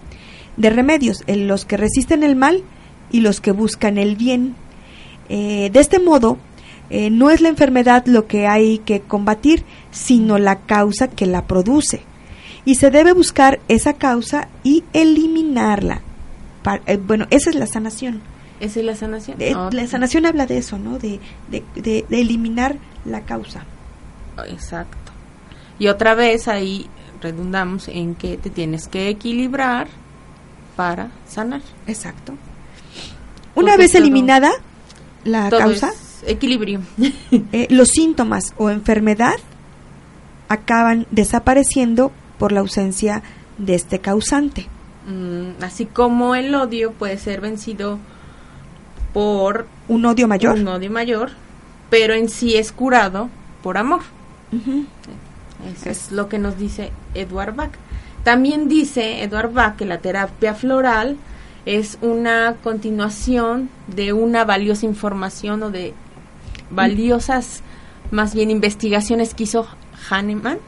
de 0.59 0.69
remedios, 0.69 1.23
eh, 1.25 1.35
los 1.35 1.65
que 1.65 1.77
resisten 1.77 2.21
el 2.21 2.35
mal 2.35 2.61
y 3.11 3.21
los 3.21 3.41
que 3.41 3.51
buscan 3.51 3.97
el 3.97 4.15
bien. 4.15 4.55
Eh, 5.29 5.69
de 5.73 5.79
este 5.79 5.99
modo, 5.99 6.37
eh, 6.91 7.09
no 7.09 7.29
es 7.31 7.41
la 7.41 7.49
enfermedad 7.49 8.05
lo 8.05 8.27
que 8.27 8.45
hay 8.45 8.77
que 8.79 8.99
combatir, 9.01 9.63
sino 9.91 10.37
la 10.37 10.59
causa 10.59 11.07
que 11.09 11.25
la 11.25 11.45
produce. 11.47 12.01
Y 12.65 12.75
se 12.75 12.91
debe 12.91 13.13
buscar 13.13 13.59
esa 13.67 13.93
causa 13.93 14.47
y 14.63 14.83
eliminarla. 14.93 16.01
Eh, 16.85 16.97
bueno, 16.97 17.25
esa 17.31 17.49
es 17.49 17.55
la 17.55 17.65
sanación. 17.65 18.21
¿Esa 18.59 18.81
es 18.81 18.85
la 18.85 18.95
sanación? 18.95 19.37
La 19.71 19.87
sanación 19.87 20.25
habla 20.25 20.45
de 20.45 20.57
eso, 20.57 20.77
¿no? 20.77 20.99
De, 20.99 21.19
de- 21.49 21.63
de 21.75 22.05
eliminar 22.09 22.75
la 23.05 23.21
causa. 23.21 23.63
Exacto. 24.49 25.11
Y 25.79 25.87
otra 25.87 26.13
vez 26.15 26.47
ahí 26.49 26.87
redundamos 27.21 27.87
en 27.87 28.15
que 28.15 28.37
te 28.37 28.49
tienes 28.49 28.87
que 28.87 29.07
equilibrar 29.09 29.87
para 30.79 31.09
sanar. 31.27 31.59
Exacto. 31.87 32.35
Una 33.53 33.75
vez 33.75 33.91
todo- 33.91 34.01
eliminada 34.01 34.49
la 35.25 35.49
Todo 35.49 35.59
causa, 35.59 35.91
equilibrio. 36.25 36.79
eh, 37.51 37.67
los 37.69 37.89
síntomas 37.89 38.53
o 38.57 38.69
enfermedad 38.69 39.33
acaban 40.47 41.05
desapareciendo 41.11 42.13
por 42.37 42.53
la 42.53 42.61
ausencia 42.61 43.23
de 43.57 43.75
este 43.75 43.99
causante. 43.99 44.67
Mm, 45.05 45.61
así 45.61 45.85
como 45.85 46.33
el 46.35 46.55
odio 46.55 46.93
puede 46.93 47.17
ser 47.17 47.41
vencido 47.41 47.99
por 49.13 49.67
Un 49.89 50.05
odio 50.05 50.29
mayor. 50.29 50.53
un 50.59 50.67
odio 50.69 50.89
mayor, 50.89 51.31
pero 51.89 52.13
en 52.13 52.29
sí 52.29 52.55
es 52.55 52.71
curado 52.71 53.27
por 53.61 53.77
amor. 53.77 53.99
Eso 55.75 55.89
es 55.89 56.13
lo 56.13 56.29
que 56.29 56.39
nos 56.39 56.57
dice 56.57 56.91
Edward 57.15 57.53
Bach. 57.53 57.71
También 58.29 58.69
dice 58.69 59.23
Edward 59.23 59.53
Bach 59.53 59.75
que 59.75 59.85
la 59.85 59.97
terapia 59.97 60.53
floral 60.53 61.17
es 61.65 61.97
una 62.03 62.57
continuación 62.63 63.71
de 63.87 64.13
una 64.13 64.45
valiosa 64.45 64.85
información 64.85 65.63
o 65.63 65.71
de 65.71 65.95
valiosas, 66.69 67.63
más 68.11 68.35
bien 68.35 68.51
investigaciones 68.51 69.33
que 69.33 69.45
hizo 69.45 69.67
Hahnemann, 70.11 70.59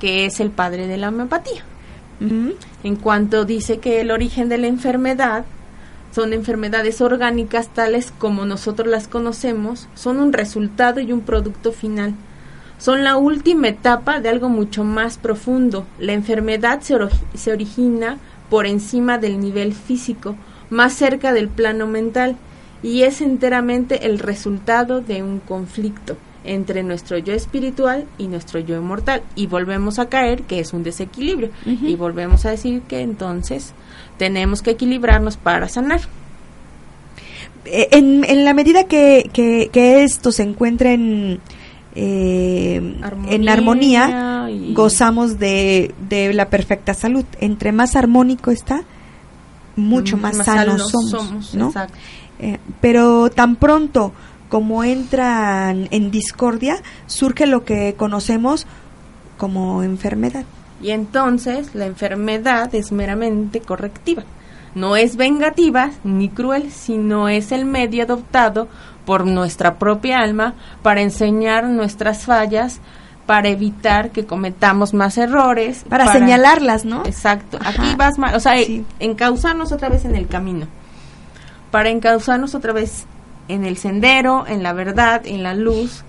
que 0.00 0.24
es 0.24 0.40
el 0.40 0.48
padre 0.48 0.86
de 0.86 0.96
la 0.96 1.10
homeopatía. 1.10 1.62
En 2.82 2.96
cuanto 2.96 3.44
dice 3.44 3.78
que 3.78 4.00
el 4.00 4.10
origen 4.10 4.48
de 4.48 4.56
la 4.56 4.68
enfermedad 4.68 5.44
son 6.14 6.32
enfermedades 6.32 7.02
orgánicas 7.02 7.68
tales 7.68 8.10
como 8.16 8.46
nosotros 8.46 8.88
las 8.88 9.06
conocemos, 9.06 9.86
son 9.94 10.18
un 10.18 10.32
resultado 10.32 10.98
y 10.98 11.12
un 11.12 11.20
producto 11.20 11.72
final. 11.72 12.14
Son 12.82 13.04
la 13.04 13.16
última 13.16 13.68
etapa 13.68 14.18
de 14.18 14.28
algo 14.28 14.48
mucho 14.48 14.82
más 14.82 15.16
profundo. 15.16 15.86
La 16.00 16.14
enfermedad 16.14 16.80
se, 16.80 16.96
se 17.32 17.52
origina 17.52 18.18
por 18.50 18.66
encima 18.66 19.18
del 19.18 19.38
nivel 19.38 19.72
físico, 19.72 20.34
más 20.68 20.92
cerca 20.92 21.32
del 21.32 21.46
plano 21.46 21.86
mental, 21.86 22.34
y 22.82 23.04
es 23.04 23.20
enteramente 23.20 24.04
el 24.06 24.18
resultado 24.18 25.00
de 25.00 25.22
un 25.22 25.38
conflicto 25.38 26.16
entre 26.42 26.82
nuestro 26.82 27.18
yo 27.18 27.32
espiritual 27.34 28.04
y 28.18 28.26
nuestro 28.26 28.58
yo 28.58 28.82
mortal. 28.82 29.22
Y 29.36 29.46
volvemos 29.46 30.00
a 30.00 30.08
caer 30.08 30.42
que 30.42 30.58
es 30.58 30.72
un 30.72 30.82
desequilibrio. 30.82 31.50
Y 31.64 31.94
volvemos 31.94 32.46
a 32.46 32.50
decir 32.50 32.82
que 32.88 33.02
entonces 33.02 33.74
tenemos 34.18 34.60
que 34.60 34.72
equilibrarnos 34.72 35.36
para 35.36 35.68
sanar. 35.68 36.00
Eh, 37.64 37.90
En, 37.92 38.24
en 38.24 38.44
la 38.44 38.54
medida 38.54 38.88
que, 38.88 39.30
que, 39.32 39.70
que 39.72 40.02
esto 40.02 40.32
se 40.32 40.42
encuentre 40.42 40.94
en, 40.94 41.38
eh, 41.94 42.98
en 43.28 43.48
armonía, 43.48 44.48
y- 44.50 44.72
gozamos 44.74 45.38
de, 45.38 45.94
de 46.08 46.32
la 46.32 46.48
perfecta 46.48 46.94
salud. 46.94 47.24
Entre 47.40 47.72
más 47.72 47.96
armónico 47.96 48.50
está, 48.50 48.82
mucho 49.76 50.16
Mm, 50.16 50.20
más, 50.20 50.36
sanos 50.38 50.90
somos, 50.90 51.10
somos, 51.10 51.54
¿no? 51.54 51.72
Eh, 52.38 52.58
pero 52.80 53.30
tan 53.30 53.56
pronto 53.56 54.12
como 54.48 54.84
entran 54.84 55.88
en 55.90 56.10
discordia, 56.10 56.76
surge 57.06 57.46
lo 57.46 57.64
que 57.64 57.94
conocemos 57.96 58.66
como 59.38 59.82
enfermedad. 59.82 60.44
Y 60.82 60.90
entonces 60.90 61.74
la 61.74 61.86
enfermedad 61.86 62.74
es 62.74 62.92
meramente 62.92 63.60
correctiva. 63.60 64.24
No 64.74 64.96
es 64.96 65.16
vengativa 65.16 65.90
ni 66.04 66.28
cruel, 66.28 66.70
sino 66.72 67.28
es 67.28 67.52
el 67.52 67.64
medio 67.64 68.04
adoptado 68.04 68.68
por 69.04 69.26
nuestra 69.26 69.78
propia 69.78 70.18
alma 70.20 70.54
para 70.82 71.00
enseñar 71.02 71.64
nuestras 71.64 72.24
fallas, 72.24 72.80
para 73.26 73.48
evitar 73.48 74.10
que 74.10 74.26
cometamos 74.26 74.94
más 74.94 75.16
errores. 75.18 75.84
Para, 75.88 76.12
señalarlas, 76.12 76.84
¿no? 76.84 77.04
Exacto. 77.04 77.58
Ajá. 77.60 77.70
Aquí 77.70 77.94
vas 77.96 78.18
mal, 78.18 78.34
o 78.34 78.40
sea, 78.40 78.56
Sí. 78.58 78.84
encauzarnos 78.98 79.72
otra 79.72 79.88
vez 79.88 80.04
en 80.04 80.16
el 80.16 80.26
camino. 80.26 80.66
Para 81.70 81.88
encauzarnos 81.88 82.54
otra 82.54 82.72
vez 82.72 83.06
en 83.48 83.64
el 83.64 83.76
sendero, 83.76 84.46
en 84.46 84.62
la 84.62 84.72
verdad, 84.72 85.22
en 85.24 85.42
la 85.42 85.54
luz 85.54 86.04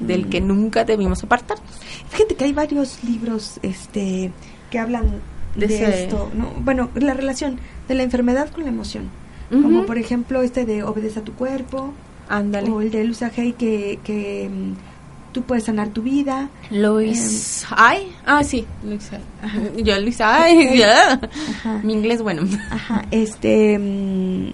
del 0.00 0.28
que 0.28 0.40
nunca 0.40 0.84
debimos 0.84 1.22
apartarnos. 1.24 1.68
Fíjate 2.10 2.34
que 2.34 2.44
hay 2.44 2.52
varios 2.52 3.02
libros 3.04 3.58
este 3.62 4.32
que 4.70 4.78
hablan 4.78 5.20
De 5.54 6.04
esto, 6.04 6.30
¿no? 6.34 6.52
Bueno, 6.60 6.90
la 6.94 7.14
relación 7.14 7.58
de 7.88 7.94
la 7.94 8.02
enfermedad 8.02 8.50
con 8.50 8.64
la 8.64 8.70
emoción. 8.70 9.08
Como 9.50 9.86
por 9.86 9.96
ejemplo 9.96 10.42
este 10.42 10.66
de 10.66 10.82
obedece 10.82 11.20
a 11.20 11.24
tu 11.24 11.32
cuerpo, 11.32 11.94
Ándale. 12.28 12.70
o 12.70 12.80
el 12.80 12.90
de 12.90 13.04
Luisa 13.04 13.30
Hay 13.36 13.52
que, 13.54 13.98
que 14.04 14.50
mm, 14.52 15.32
tú 15.32 15.42
puedes 15.42 15.64
sanar 15.64 15.88
tu 15.88 16.02
vida. 16.02 16.48
Luis 16.70 17.64
Ay, 17.70 18.12
ah 18.26 18.42
sí, 18.44 18.66
Luis 18.84 19.10
Ay. 19.42 19.82
Yo 19.84 19.98
Luis 20.00 20.20
Ay, 20.20 20.78
ya. 20.78 21.20
Ajá. 21.50 21.80
Mi 21.82 21.92
inglés 21.92 22.22
bueno. 22.22 22.42
Ajá, 22.70 23.04
este 23.10 23.78
mm, 23.78 24.52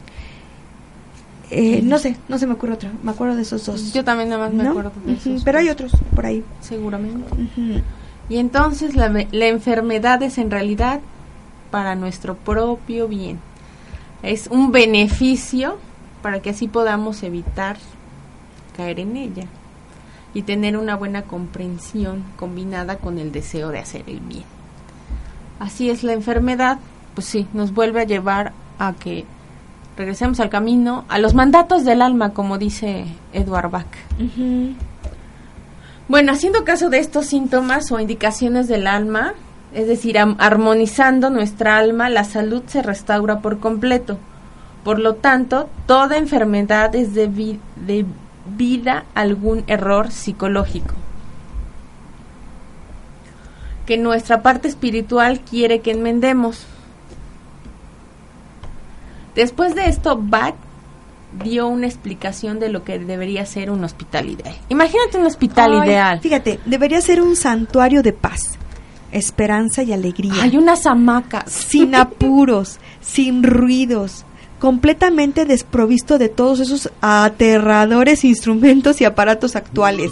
eh, 1.50 1.82
no 1.84 1.98
sé, 1.98 2.16
no 2.28 2.38
se 2.38 2.46
me 2.46 2.54
ocurre 2.54 2.72
otro. 2.72 2.88
Me 3.02 3.10
acuerdo 3.12 3.36
de 3.36 3.42
esos 3.42 3.64
dos. 3.66 3.92
Yo 3.92 4.02
también 4.04 4.28
nada 4.30 4.44
más 4.46 4.54
me 4.54 4.64
¿no? 4.64 4.70
acuerdo 4.70 4.92
de 5.04 5.12
esos. 5.14 5.44
Pero 5.44 5.58
hay 5.58 5.68
otros 5.68 5.92
por 6.14 6.26
ahí. 6.26 6.42
seguramente. 6.60 7.24
Y 8.28 8.38
entonces 8.38 8.96
la, 8.96 9.08
me- 9.10 9.28
la 9.30 9.46
enfermedad 9.48 10.22
es 10.22 10.38
en 10.38 10.50
realidad 10.50 11.00
para 11.70 11.94
nuestro 11.94 12.34
propio 12.36 13.06
bien. 13.08 13.38
Es 14.22 14.46
un 14.46 14.72
beneficio 14.72 15.76
para 16.24 16.40
que 16.40 16.48
así 16.48 16.68
podamos 16.68 17.22
evitar 17.22 17.76
caer 18.74 18.98
en 18.98 19.14
ella 19.18 19.44
y 20.32 20.40
tener 20.40 20.78
una 20.78 20.96
buena 20.96 21.24
comprensión 21.24 22.24
combinada 22.38 22.96
con 22.96 23.18
el 23.18 23.30
deseo 23.30 23.68
de 23.68 23.80
hacer 23.80 24.04
el 24.06 24.20
bien. 24.20 24.44
Así 25.60 25.90
es 25.90 26.02
la 26.02 26.14
enfermedad, 26.14 26.78
pues 27.12 27.26
sí, 27.26 27.46
nos 27.52 27.74
vuelve 27.74 28.00
a 28.00 28.04
llevar 28.04 28.54
a 28.78 28.94
que 28.94 29.26
regresemos 29.98 30.40
al 30.40 30.48
camino, 30.48 31.04
a 31.10 31.18
los 31.18 31.34
mandatos 31.34 31.84
del 31.84 32.00
alma, 32.00 32.30
como 32.30 32.56
dice 32.56 33.04
Edward 33.34 33.70
Bach. 33.70 33.94
Bueno, 36.08 36.32
haciendo 36.32 36.64
caso 36.64 36.88
de 36.88 37.00
estos 37.00 37.26
síntomas 37.26 37.92
o 37.92 38.00
indicaciones 38.00 38.66
del 38.66 38.86
alma, 38.86 39.34
es 39.74 39.88
decir, 39.88 40.16
armonizando 40.18 41.28
nuestra 41.28 41.76
alma, 41.76 42.08
la 42.08 42.24
salud 42.24 42.62
se 42.66 42.80
restaura 42.80 43.40
por 43.40 43.58
completo. 43.58 44.16
Por 44.84 44.98
lo 44.98 45.14
tanto, 45.14 45.68
toda 45.86 46.16
enfermedad 46.18 46.94
es 46.94 47.14
debi- 47.14 47.58
debida 47.86 49.04
a 49.14 49.20
algún 49.22 49.64
error 49.66 50.10
psicológico 50.12 50.94
que 53.86 53.98
nuestra 53.98 54.42
parte 54.42 54.66
espiritual 54.68 55.40
quiere 55.40 55.80
que 55.80 55.90
enmendemos. 55.90 56.64
Después 59.34 59.74
de 59.74 59.88
esto, 59.88 60.16
Bach 60.18 60.54
dio 61.42 61.66
una 61.66 61.86
explicación 61.86 62.60
de 62.60 62.68
lo 62.68 62.84
que 62.84 62.98
debería 62.98 63.44
ser 63.44 63.70
un 63.70 63.82
hospital 63.84 64.30
ideal. 64.30 64.54
Imagínate 64.68 65.18
un 65.18 65.26
hospital 65.26 65.80
Ay, 65.82 65.88
ideal. 65.88 66.20
Fíjate, 66.20 66.60
debería 66.64 67.00
ser 67.00 67.20
un 67.20 67.34
santuario 67.36 68.02
de 68.02 68.12
paz, 68.12 68.56
esperanza 69.12 69.82
y 69.82 69.92
alegría. 69.92 70.42
Hay 70.42 70.56
unas 70.56 70.86
hamacas. 70.86 71.50
sin 71.52 71.94
apuros, 71.94 72.78
sin 73.02 73.42
ruidos, 73.42 74.24
completamente 74.58 75.44
desprovisto 75.44 76.18
de 76.18 76.28
todos 76.28 76.60
esos 76.60 76.90
aterradores 77.00 78.24
instrumentos 78.24 79.00
y 79.00 79.04
aparatos 79.04 79.56
actuales, 79.56 80.10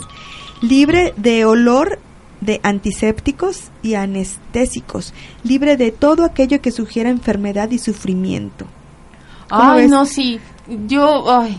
libre 0.61 1.15
de 1.17 1.45
olor 1.45 1.99
de 2.41 2.61
antisépticos 2.65 3.71
y 3.83 3.95
anestésicos, 3.95 5.15
libre 5.45 5.77
de 5.77 5.93
todo 5.93 6.25
aquello 6.25 6.61
que 6.61 6.73
sugiera 6.73 7.09
enfermedad 7.09 7.71
y 7.71 7.79
sufrimiento. 7.79 8.67
¿Cómo 9.49 9.73
Ay, 9.73 9.83
ves? 9.83 9.91
no, 9.91 10.07
sí. 10.07 10.41
Yo 10.87 11.31
ay, 11.31 11.57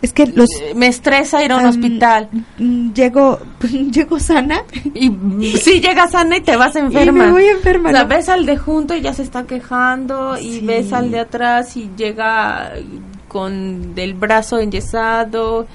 Es 0.00 0.12
que 0.12 0.26
los 0.26 0.48
me 0.76 0.86
estresa 0.86 1.42
ir 1.42 1.52
a 1.52 1.56
un 1.56 1.66
hospital. 1.66 2.28
mm, 2.58 2.92
llego 2.92 3.40
llego 3.92 4.20
sana 4.20 4.62
Y 4.94 5.10
sí, 5.58 5.80
llegas 5.80 6.12
sana 6.12 6.36
y 6.36 6.40
te 6.40 6.56
vas 6.56 6.76
y 6.76 6.78
enferma. 6.78 7.26
me 7.26 7.32
voy 7.32 7.46
enferma. 7.46 7.88
O 7.90 7.92
sea, 7.92 8.02
¿no? 8.02 8.08
ves 8.08 8.28
al 8.28 8.46
de 8.46 8.56
junto 8.56 8.94
y 8.94 9.00
ya 9.00 9.12
se 9.12 9.22
está 9.22 9.44
quejando 9.44 10.38
y 10.38 10.60
ves 10.60 10.92
al 10.92 11.10
de 11.10 11.20
atrás 11.20 11.76
y 11.76 11.90
llega 11.96 12.72
con 13.28 13.94
del 13.94 14.14
brazo 14.14 14.58
enyesado 14.58 15.66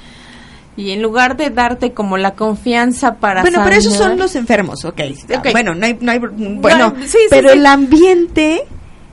y 0.76 0.92
en 0.92 1.02
lugar 1.02 1.38
de 1.38 1.50
darte 1.50 1.94
como 1.94 2.18
la 2.18 2.32
confianza 2.32 3.16
para 3.16 3.42
Bueno, 3.42 3.62
pero 3.64 3.76
esos 3.76 3.94
son 3.94 4.18
los 4.18 4.36
enfermos, 4.36 4.84
ok. 4.86 5.02
Ok. 5.38 5.52
Bueno, 5.52 5.76
no 5.76 5.86
hay, 5.86 5.98
no 6.00 6.12
hay, 6.12 6.20
bueno, 6.20 6.96
sí, 7.02 7.10
sí, 7.10 7.18
pero 7.30 7.50
sí. 7.50 7.58
el 7.58 7.66
ambiente, 7.66 8.64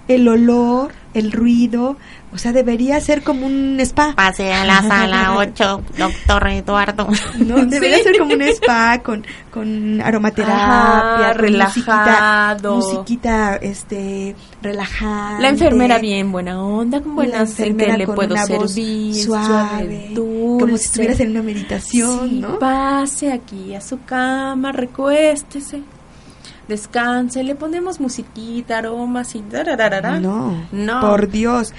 el 0.09 0.27
olor, 0.27 0.93
el 1.13 1.33
ruido, 1.33 1.97
o 2.33 2.39
sea, 2.39 2.53
debería 2.53 3.01
ser 3.01 3.23
como 3.23 3.45
un 3.47 3.79
spa. 3.81 4.15
Pase 4.15 4.53
a 4.53 4.65
la 4.65 4.83
sala 4.83 5.35
8, 5.39 5.83
doctor 5.99 6.49
Eduardo. 6.49 7.09
¿no? 7.39 7.57
Debería 7.67 7.99
Sí. 7.99 8.05
ser 8.05 8.19
como 8.19 8.35
un 8.35 8.43
spa 8.43 9.01
con, 9.03 9.27
con 9.51 10.01
aromaterapia, 10.01 11.29
con 11.33 11.39
relajado. 11.39 12.77
Musiquita, 12.77 13.57
musiquita, 13.57 13.57
este, 13.57 14.37
relajante. 14.63 15.43
La 15.43 15.49
enfermera 15.49 15.99
bien 15.99 16.31
buena 16.31 16.63
onda, 16.63 17.01
con 17.01 17.17
buena 17.17 17.47
sed, 17.47 17.77
que 17.77 17.97
le 17.97 18.07
puedo 18.07 18.37
servir, 18.37 19.15
suave, 19.15 20.11
dulce. 20.15 20.61
como 20.65 20.77
si 20.77 20.85
estuvieras 20.85 21.21
en 21.21 21.31
una 21.33 21.43
meditación, 21.43 22.29
Sí, 22.31 22.39
¿no? 22.41 22.59
pase 22.59 23.33
aquí 23.33 23.75
a 23.75 23.81
su 23.81 24.05
cama, 24.05 24.71
recuéstese, 24.73 25.83
descanse, 26.69 27.43
le 27.43 27.55
ponemos 27.57 27.99
musiquita, 28.01 28.79
aromas 28.79 29.35
y. 29.35 29.43
No, 30.21 30.67
No. 30.71 31.01
por 31.01 31.29
Dios. 31.29 31.73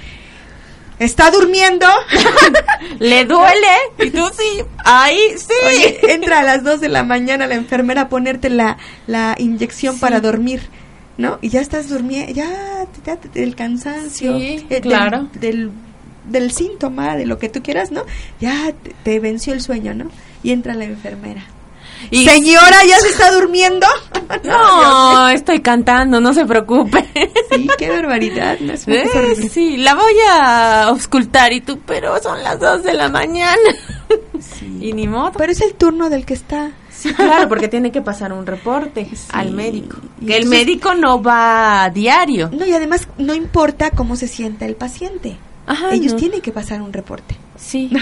Está 1.03 1.31
durmiendo. 1.31 1.85
Le 2.99 3.25
duele. 3.25 3.67
Y 3.99 4.09
tú 4.11 4.25
sí. 4.37 4.63
Ahí 4.85 5.19
sí. 5.37 5.53
Oye, 5.67 5.99
entra 6.13 6.39
a 6.39 6.43
las 6.43 6.63
2 6.63 6.79
de 6.81 6.89
la 6.89 7.03
mañana 7.03 7.47
la 7.47 7.55
enfermera 7.55 8.01
a 8.01 8.09
ponerte 8.09 8.49
la, 8.49 8.77
la 9.07 9.35
inyección 9.37 9.99
para 9.99 10.19
dormir, 10.21 10.61
¿no? 11.17 11.37
Y 11.41 11.49
ya 11.49 11.61
estás 11.61 11.89
durmiendo, 11.89 12.31
ya, 12.33 12.85
ya 13.05 13.17
el 13.35 13.55
cansancio, 13.55 14.37
Sí, 14.37 14.45
eh, 14.45 14.65
del- 14.69 14.81
claro. 14.81 15.27
del, 15.33 15.71
del 16.25 16.51
síntoma, 16.51 17.15
de 17.15 17.25
lo 17.25 17.37
que 17.39 17.49
tú 17.49 17.61
quieras, 17.63 17.91
¿no? 17.91 18.03
Ya 18.39 18.71
te, 18.83 18.93
te 19.03 19.19
venció 19.19 19.53
el 19.53 19.61
sueño, 19.61 19.93
¿no? 19.93 20.05
Y 20.43 20.51
entra 20.51 20.73
la 20.75 20.85
enfermera. 20.85 21.43
Y- 22.09 22.25
Señora, 22.25 22.83
¿ya 22.87 22.99
se 22.99 23.09
está 23.09 23.31
durmiendo? 23.31 23.85
No, 24.45 25.27
estoy 25.29 25.59
cantando, 25.61 26.21
no 26.21 26.33
se 26.33 26.45
preocupe. 26.45 27.05
Sí, 27.51 27.67
qué 27.77 27.89
barbaridad. 27.89 28.57
Eh, 28.87 29.49
sí, 29.51 29.75
la 29.77 29.93
voy 29.93 30.13
a 30.29 30.83
auscultar 30.83 31.51
y 31.51 31.59
tú, 31.59 31.79
pero 31.85 32.17
son 32.23 32.41
las 32.41 32.57
dos 32.59 32.81
de 32.83 32.93
la 32.93 33.09
mañana. 33.09 33.57
Y 34.79 34.93
ni 34.93 35.07
modo. 35.07 35.33
Pero 35.37 35.51
es 35.51 35.59
el 35.61 35.73
turno 35.73 36.09
del 36.09 36.25
que 36.25 36.33
está. 36.33 36.71
Sí, 36.89 37.13
claro, 37.13 37.49
porque 37.49 37.67
tiene 37.67 37.91
que 37.91 38.01
pasar 38.01 38.31
un 38.31 38.45
reporte 38.45 39.09
al 39.33 39.51
médico. 39.51 39.97
Y 40.21 40.27
Que 40.27 40.37
el 40.37 40.45
médico 40.47 40.93
no 40.95 41.21
va 41.21 41.83
a 41.83 41.89
diario. 41.89 42.49
No, 42.53 42.65
y 42.65 42.71
además 42.73 43.07
no 43.17 43.33
importa 43.33 43.91
cómo 43.91 44.15
se 44.15 44.27
sienta 44.27 44.65
el 44.65 44.75
paciente. 44.75 45.35
Ajá, 45.67 45.91
Ellos 45.93 46.13
no. 46.13 46.19
tienen 46.19 46.41
que 46.41 46.51
pasar 46.53 46.81
un 46.81 46.93
reporte. 46.93 47.35
Sí. 47.57 47.89
No. 47.91 47.99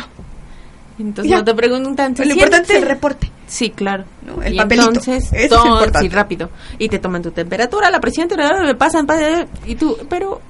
Entonces 0.99 1.31
Ya. 1.31 1.37
no 1.37 1.45
te 1.45 1.53
preguntan. 1.55 2.15
¿se 2.15 2.25
Lo 2.25 2.33
importante 2.33 2.73
es 2.73 2.81
el 2.83 2.87
reporte. 2.87 3.31
Sí, 3.47 3.69
claro. 3.71 4.03
¿no? 4.25 4.43
El 4.43 4.53
y 4.53 4.57
papelito. 4.57 4.87
entonces, 4.89 5.23
Eso 5.31 5.35
es 5.35 5.49
todo, 5.49 5.65
importante. 5.65 5.99
sí, 6.01 6.09
rápido. 6.09 6.49
Y 6.77 6.89
te 6.89 6.99
toman 6.99 7.21
tu 7.23 7.31
temperatura, 7.31 7.89
la 7.89 7.99
presión, 7.99 8.27
te 8.27 8.35
le 8.37 8.75
pasan, 8.75 9.07
pasan, 9.07 9.47
y 9.65 9.75
tú, 9.75 9.97
pero... 10.09 10.41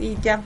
Y 0.00 0.16
ya. 0.22 0.40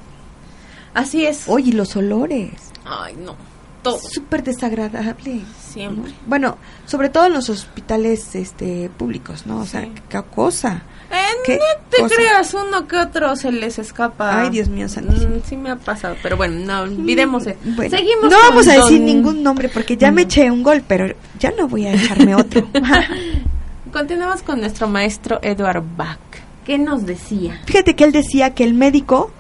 Así 0.93 1.25
es. 1.25 1.45
Oye, 1.47 1.71
y 1.71 1.73
los 1.73 1.95
olores. 1.97 2.51
Ay, 2.85 3.15
no. 3.17 3.37
Todo. 3.83 3.99
Súper 3.99 4.43
desagradable. 4.43 5.43
Siempre. 5.73 6.11
¿no? 6.11 6.17
Bueno, 6.27 6.57
sobre 6.87 7.09
todo 7.09 7.27
en 7.27 7.35
los 7.35 7.49
hospitales 7.49 8.35
este 8.35 8.91
públicos, 8.97 9.47
¿no? 9.47 9.61
O 9.61 9.67
sea, 9.67 9.83
Sí. 9.83 9.93
qué 10.09 10.23
cosa. 10.23 10.83
Eh, 11.11 11.15
¿Qué 11.45 11.57
no 11.57 11.63
te 11.91 11.99
cosa? 12.03 12.15
creas, 12.17 12.55
uno 12.55 12.89
que 12.89 12.97
otro 12.97 13.37
se 13.37 13.53
les 13.53 13.79
escapa. 13.79 14.41
Ay, 14.41 14.51
Dios 14.51 14.69
mío 14.69 14.89
santísimo. 14.89 15.37
Mm, 15.37 15.41
sí 15.49 15.57
me 15.57 15.71
ha 15.71 15.77
pasado, 15.77 16.17
pero 16.23 16.37
bueno, 16.37 16.65
no 16.67 16.81
olvidemos. 16.83 17.47
eso. 17.47 17.57
Bueno, 17.65 17.97
Seguimos 17.97 18.25
no 18.31 18.37
vamos 18.37 18.67
a 18.67 18.73
decir 18.73 18.99
don- 18.99 19.05
ningún 19.05 19.43
nombre 19.43 19.69
porque 19.69 19.97
ya 19.97 20.11
me 20.11 20.23
eché 20.23 20.51
un 20.51 20.63
gol, 20.65 20.83
pero 20.87 21.15
ya 21.39 21.53
no 21.57 21.69
voy 21.69 21.87
a 21.87 21.95
echarme 21.95 22.35
otro. 22.35 22.69
Continuamos 23.93 24.43
con 24.43 24.61
nuestro 24.61 24.89
maestro 24.89 25.39
Edward 25.43 25.83
Bach. 25.97 26.19
¿Qué 26.65 26.77
nos 26.79 27.07
decía? 27.07 27.61
Fíjate 27.67 27.95
que 27.95 28.05
él 28.05 28.13
decía 28.13 28.53
que 28.55 28.65
el 28.65 28.75
médico 28.75 29.31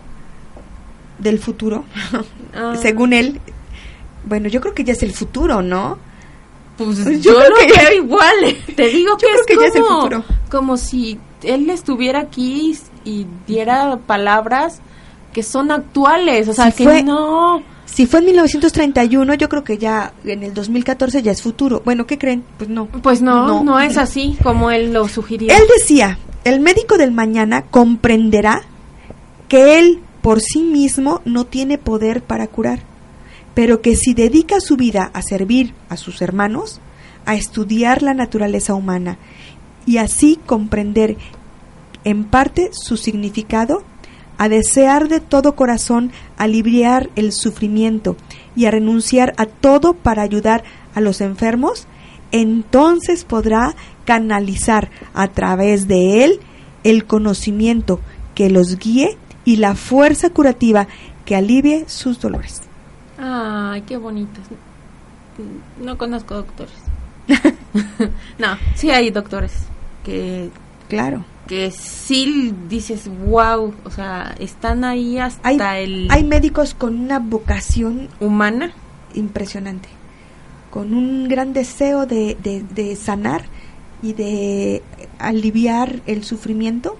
del 1.18 1.38
futuro, 1.38 1.84
Ah, 2.54 2.74
según 2.80 3.12
él, 3.12 3.40
bueno, 4.24 4.48
yo 4.48 4.60
creo 4.62 4.72
que 4.72 4.82
ya 4.84 4.92
es 4.94 5.02
el 5.02 5.12
futuro, 5.12 5.60
¿no? 5.60 5.98
Pues 6.78 6.98
Yo 7.04 7.10
yo, 7.12 7.36
creo 7.36 7.50
lo 7.50 7.56
que- 7.56 7.72
veo 7.80 7.92
igual. 8.04 8.56
Te 8.76 8.88
digo 8.88 9.10
Yo 9.12 9.16
que 9.18 9.26
creo 9.26 9.40
es 9.40 9.46
que 9.46 9.54
como, 9.54 9.60
ya 9.62 9.68
es 9.68 9.74
el 9.76 9.82
futuro. 9.84 10.24
como 10.50 10.76
si 10.76 11.18
él 11.42 11.68
estuviera 11.70 12.20
aquí 12.20 12.76
y 13.04 13.26
diera 13.46 13.98
palabras 14.06 14.80
que 15.32 15.42
son 15.42 15.70
actuales. 15.70 16.48
O 16.48 16.54
sea, 16.54 16.70
Si 16.70 16.78
que 16.78 16.84
fue- 16.84 17.02
no. 17.02 17.62
Si 17.84 18.06
fue 18.06 18.18
en 18.20 18.26
1931, 18.26 19.34
yo 19.34 19.48
creo 19.48 19.62
que 19.64 19.78
ya 19.78 20.12
en 20.24 20.42
el 20.42 20.52
2014 20.52 21.22
ya 21.22 21.30
es 21.32 21.40
futuro. 21.40 21.82
Bueno, 21.84 22.06
¿qué 22.06 22.18
creen? 22.18 22.42
Pues 22.58 22.68
no. 22.68 22.86
Pues 22.86 23.22
no, 23.22 23.62
no, 23.62 23.80
es 23.80 23.96
así 23.96 24.36
como 24.42 24.70
él 24.70 24.92
lo 24.92 25.08
sugería. 25.08 25.56
Él 25.56 25.62
decía, 25.78 26.18
el 26.44 26.60
médico 26.60 26.98
del 26.98 27.12
mañana 27.12 27.62
comprenderá 27.62 28.62
que 29.48 29.78
él 29.78 30.00
por 30.20 30.40
sí 30.40 30.62
mismo 30.62 31.20
no 31.24 31.44
tiene 31.46 31.78
poder 31.78 32.22
para 32.22 32.48
curar, 32.48 32.80
pero 33.54 33.80
que 33.80 33.94
si 33.94 34.12
dedica 34.14 34.60
su 34.60 34.76
vida 34.76 35.10
a 35.14 35.22
servir 35.22 35.72
a 35.88 35.96
sus 35.96 36.20
hermanos, 36.20 36.80
a 37.24 37.34
estudiar 37.36 38.02
la 38.02 38.14
naturaleza 38.14 38.74
humana 38.74 39.16
y 39.86 39.98
así 39.98 40.38
comprender 40.44 41.16
en 42.04 42.24
parte 42.24 42.70
su 42.72 42.96
significado, 42.96 43.82
a 44.38 44.48
desear 44.48 45.08
de 45.08 45.20
todo 45.20 45.56
corazón 45.56 46.12
aliviar 46.36 47.08
el 47.16 47.32
sufrimiento 47.32 48.16
y 48.54 48.66
a 48.66 48.70
renunciar 48.70 49.32
a 49.38 49.46
todo 49.46 49.94
para 49.94 50.22
ayudar 50.22 50.62
a 50.94 51.00
los 51.00 51.20
enfermos, 51.20 51.86
entonces 52.32 53.24
podrá 53.24 53.74
canalizar 54.04 54.90
a 55.14 55.28
través 55.28 55.88
de 55.88 56.24
él 56.24 56.40
el 56.84 57.06
conocimiento 57.06 58.00
que 58.34 58.50
los 58.50 58.78
guíe 58.78 59.16
y 59.44 59.56
la 59.56 59.74
fuerza 59.74 60.30
curativa 60.30 60.86
que 61.24 61.34
alivie 61.34 61.88
sus 61.88 62.20
dolores. 62.20 62.62
Ay, 63.18 63.82
qué 63.82 63.96
bonitos. 63.96 64.44
No 65.80 65.96
conozco 65.96 66.34
doctores. 66.34 66.74
no, 68.38 68.58
sí 68.74 68.90
hay 68.90 69.10
doctores 69.10 69.66
que 70.06 70.50
Claro. 70.88 71.24
que 71.48 71.70
sí 71.72 72.54
dices, 72.68 73.10
wow, 73.26 73.74
o 73.84 73.90
sea, 73.90 74.34
están 74.38 74.84
ahí 74.84 75.18
hasta 75.18 75.46
Hay, 75.48 75.84
el 75.84 76.08
hay 76.10 76.22
médicos 76.24 76.74
con 76.74 76.98
una 76.98 77.18
vocación 77.18 78.08
humana. 78.20 78.72
impresionante, 79.14 79.88
con 80.70 80.92
un 80.94 81.26
gran 81.28 81.52
deseo 81.52 82.06
de, 82.06 82.36
de- 82.42 82.62
de 82.62 82.94
sanar 82.96 83.44
y 84.02 84.12
de 84.12 84.82
aliviar 85.18 86.00
el 86.06 86.22
sufrimiento. 86.22 86.96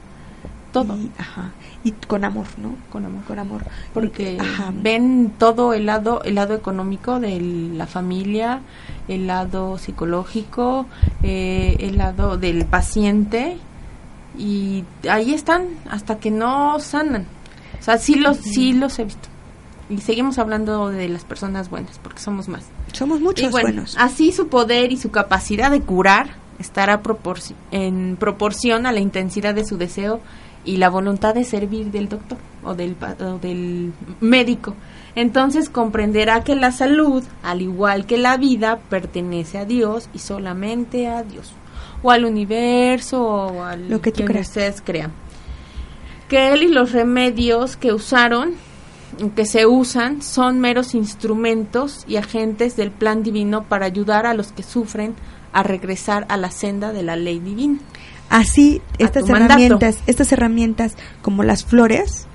Todo. 0.72 0.96
Y, 0.96 1.10
ajá, 1.18 1.52
y 1.84 1.92
con 1.92 2.24
amor, 2.24 2.46
¿no? 2.58 2.74
Con 2.90 3.04
amor. 3.04 3.22
Con 3.24 3.38
amor. 3.38 3.62
porque 3.94 4.38
Ajá. 4.40 4.72
ven 4.74 5.32
todo 5.38 5.72
el 5.74 5.86
lado 5.86 6.22
el 6.24 6.34
lado 6.34 6.54
económico 6.54 7.20
de 7.20 7.38
la 7.40 7.86
familia 7.86 8.60
el 9.08 9.26
lado 9.28 9.78
psicológico 9.78 10.86
eh, 11.22 11.76
el 11.80 11.96
lado 11.98 12.36
del 12.38 12.64
paciente 12.64 13.56
y 14.38 14.84
ahí 15.08 15.32
están 15.32 15.66
hasta 15.90 16.18
que 16.18 16.30
no 16.30 16.78
sanan 16.80 17.26
o 17.78 17.82
sea 17.82 17.98
sí 17.98 18.16
los 18.16 18.36
sí 18.38 18.72
los 18.72 18.98
he 18.98 19.04
visto 19.04 19.28
y 19.88 19.98
seguimos 19.98 20.38
hablando 20.38 20.88
de 20.88 21.08
las 21.08 21.24
personas 21.24 21.70
buenas 21.70 21.98
porque 22.02 22.18
somos 22.20 22.48
más 22.48 22.64
Somos 22.92 23.20
muchos 23.20 23.48
y 23.48 23.52
bueno, 23.52 23.68
buenos. 23.68 23.94
así 23.98 24.32
su 24.32 24.48
poder 24.48 24.90
y 24.92 24.96
su 24.96 25.10
capacidad 25.12 25.70
de 25.70 25.80
curar 25.82 26.30
estará 26.58 27.02
proporci- 27.02 27.54
en 27.70 28.16
proporción 28.18 28.86
a 28.86 28.92
la 28.92 29.00
intensidad 29.00 29.54
de 29.54 29.64
su 29.64 29.76
deseo 29.78 30.20
y 30.66 30.76
la 30.76 30.90
voluntad 30.90 31.34
de 31.34 31.44
servir 31.44 31.90
del 31.90 32.08
doctor 32.08 32.38
o 32.62 32.74
del, 32.74 32.96
o 33.20 33.38
del 33.38 33.92
médico. 34.20 34.74
Entonces 35.14 35.70
comprenderá 35.70 36.44
que 36.44 36.56
la 36.56 36.72
salud, 36.72 37.24
al 37.42 37.62
igual 37.62 38.04
que 38.04 38.18
la 38.18 38.36
vida, 38.36 38.80
pertenece 38.90 39.58
a 39.58 39.64
Dios 39.64 40.10
y 40.12 40.18
solamente 40.18 41.06
a 41.08 41.22
Dios. 41.22 41.52
O 42.02 42.10
al 42.10 42.26
universo 42.26 43.22
o 43.22 43.62
al 43.62 43.88
Lo 43.88 44.02
que 44.02 44.12
tú 44.12 44.24
creas. 44.24 44.48
ustedes 44.48 44.82
crean. 44.84 45.12
Que 46.28 46.52
él 46.52 46.64
y 46.64 46.68
los 46.68 46.92
remedios 46.92 47.76
que 47.76 47.92
usaron 47.94 48.54
que 49.34 49.46
se 49.46 49.64
usan 49.64 50.20
son 50.20 50.60
meros 50.60 50.94
instrumentos 50.94 52.04
y 52.06 52.16
agentes 52.16 52.76
del 52.76 52.90
plan 52.90 53.22
divino 53.22 53.64
para 53.64 53.86
ayudar 53.86 54.26
a 54.26 54.34
los 54.34 54.52
que 54.52 54.62
sufren 54.62 55.14
a 55.52 55.62
regresar 55.62 56.26
a 56.28 56.36
la 56.36 56.50
senda 56.50 56.92
de 56.92 57.02
la 57.02 57.16
ley 57.16 57.38
divina. 57.38 57.78
Así, 58.28 58.82
estas 58.98 59.28
herramientas, 59.28 59.98
estas 60.06 60.32
herramientas 60.32 60.96
como 61.22 61.42
las 61.42 61.64
flores 61.64 62.26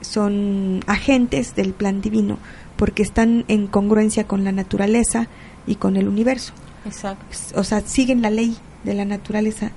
son 0.00 0.82
agentes 0.86 1.54
del 1.54 1.72
plan 1.72 2.00
divino 2.00 2.38
porque 2.76 3.02
están 3.02 3.44
en 3.48 3.66
congruencia 3.66 4.26
con 4.26 4.44
la 4.44 4.52
naturaleza 4.52 5.28
y 5.66 5.74
con 5.74 5.96
el 5.96 6.08
universo. 6.08 6.54
Exacto. 6.86 7.24
O 7.54 7.64
sea, 7.64 7.82
siguen 7.82 8.22
la 8.22 8.30
ley 8.30 8.56
de 8.84 8.94
la 8.94 9.04
naturaleza, 9.04 9.72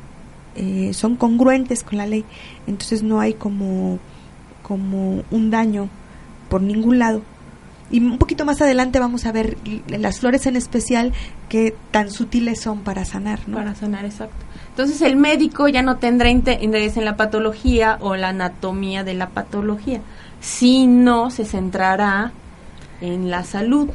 eh, 0.55 0.91
son 0.93 1.17
congruentes 1.17 1.84
con 1.84 1.97
la 1.97 2.07
ley, 2.07 2.23
entonces 2.65 3.03
no 3.03 3.19
hay 3.19 3.34
como, 3.34 3.99
como 4.61 5.23
un 5.31 5.49
daño 5.49 5.89
por 6.49 6.61
ningún 6.61 6.99
lado. 6.99 7.21
Y 7.94 8.00
un 8.04 8.18
poquito 8.18 8.44
más 8.44 8.60
adelante 8.60 8.98
vamos 8.98 9.28
a 9.28 9.32
ver 9.32 9.56
las 9.88 10.20
flores 10.20 10.48
en 10.48 10.56
especial 10.56 11.14
que 11.48 11.76
tan 11.91 12.10
sutiles 12.10 12.60
son 12.60 12.80
para 12.80 13.06
sanar. 13.06 13.39
Para 13.41 13.76
sanar, 13.76 14.04
exacto. 14.04 14.36
Entonces 14.70 15.00
el 15.04 15.16
médico 15.16 15.68
ya 15.68 15.84
no 15.84 15.98
tendrá 15.98 16.32
inte- 16.32 16.58
interés 16.60 16.98
en 16.98 17.06
la 17.06 17.18
patología 17.18 18.00
o 18.02 18.16
la 18.16 18.30
anatomía 18.30 19.04
de 19.04 19.14
la 19.14 19.30
patología, 19.30 20.02
sino 20.41 21.30
se 21.30 21.46
centrará 21.46 22.32
en 23.00 23.30
la 23.30 23.44
salud. 23.44 23.89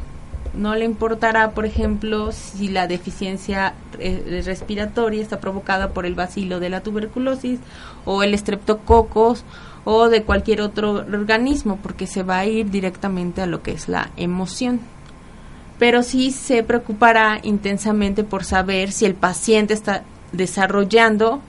No 0.54 0.76
le 0.76 0.84
importará, 0.84 1.50
por 1.50 1.66
ejemplo, 1.66 2.30
si 2.30 2.68
la 2.68 2.86
deficiencia 2.86 3.74
eh, 3.98 4.42
respiratoria 4.46 5.20
está 5.20 5.40
provocada 5.40 5.88
por 5.90 6.06
el 6.06 6.14
bacilo 6.14 6.60
de 6.60 6.70
la 6.70 6.82
tuberculosis 6.82 7.58
o 8.04 8.22
el 8.22 8.32
estreptococos 8.32 9.44
o 9.84 10.08
de 10.08 10.22
cualquier 10.22 10.60
otro 10.60 10.92
organismo, 10.92 11.78
porque 11.82 12.06
se 12.06 12.22
va 12.22 12.38
a 12.38 12.46
ir 12.46 12.70
directamente 12.70 13.40
a 13.42 13.46
lo 13.46 13.62
que 13.62 13.72
es 13.72 13.88
la 13.88 14.10
emoción 14.16 14.80
pero 15.78 16.02
sí 16.02 16.32
se 16.32 16.64
preocupará 16.64 17.38
intensamente 17.44 18.24
por 18.24 18.42
saber 18.42 18.90
si 18.90 19.04
el 19.04 19.14
paciente 19.14 19.74
está 19.74 20.02
desarrollando 20.32 21.40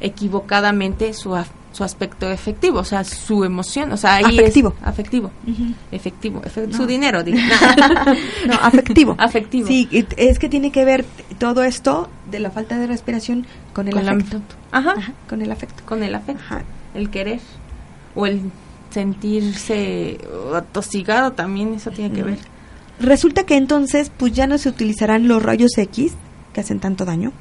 equivocadamente 0.00 1.14
su, 1.14 1.30
af- 1.30 1.46
su 1.72 1.82
aspecto 1.82 2.30
efectivo, 2.30 2.80
o 2.80 2.84
sea, 2.84 3.04
su 3.04 3.42
emoción, 3.42 3.90
o 3.92 3.96
sea, 3.96 4.16
ahí 4.16 4.38
Afectivo. 4.38 4.74
es 4.82 4.86
afectivo, 4.86 5.30
Ujú. 5.46 5.62
efectivo, 5.92 6.42
No. 6.68 6.76
su 6.76 6.86
dinero, 6.86 7.22
digo. 7.24 7.38
No, 8.46 8.54
afectivo. 8.60 9.14
Afectivo. 9.18 9.66
Sí, 9.66 9.88
es 10.18 10.38
que 10.38 10.50
tiene 10.50 10.70
que 10.70 10.84
ver 10.84 11.04
todo 11.38 11.62
esto 11.64 12.10
de 12.30 12.40
la 12.40 12.50
falta 12.50 12.78
de 12.78 12.86
respiración 12.86 13.46
con 13.72 13.88
el 13.88 13.94
Con 13.94 14.04
la- 14.04 14.12
afecto. 14.12 14.40
Ajá, 14.72 14.92
Ajá, 14.96 15.12
con 15.28 15.40
el 15.40 15.50
afecto. 15.50 15.82
con 15.86 16.02
el 16.02 16.14
afecto, 16.14 16.42
Ajá. 16.44 16.62
El 16.94 17.10
querer 17.10 17.40
o 18.14 18.26
el 18.26 18.40
sentirse 18.90 20.18
atosigado 20.54 21.32
también 21.32 21.74
eso 21.74 21.90
tiene 21.90 22.14
que 22.14 22.22
ver. 22.22 22.38
Resulta 23.00 23.44
que 23.44 23.56
entonces 23.56 24.10
pues 24.16 24.32
ya 24.32 24.46
no 24.46 24.56
se 24.56 24.68
utilizarán 24.68 25.26
los 25.26 25.42
rayos 25.42 25.76
X 25.76 26.14
que 26.52 26.60
hacen 26.60 26.78
tanto 26.78 27.04
daño 27.04 27.32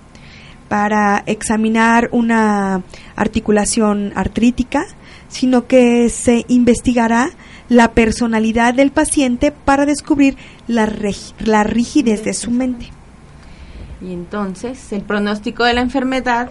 para 0.67 1.23
examinar 1.27 2.09
una 2.11 2.81
articulación 3.15 4.11
artrítica, 4.15 4.85
sino 5.27 5.67
que 5.67 6.09
se 6.09 6.45
investigará 6.47 7.29
la 7.69 7.91
personalidad 7.91 8.73
del 8.73 8.91
paciente 8.91 9.51
para 9.51 9.85
descubrir 9.85 10.35
la, 10.67 10.91
la 11.39 11.63
rigidez 11.63 12.23
de 12.23 12.33
su 12.33 12.49
mente. 12.49 12.89
Y 14.01 14.11
entonces 14.11 14.91
el 14.91 15.03
pronóstico 15.03 15.63
de 15.63 15.75
la 15.75 15.81
enfermedad 15.81 16.49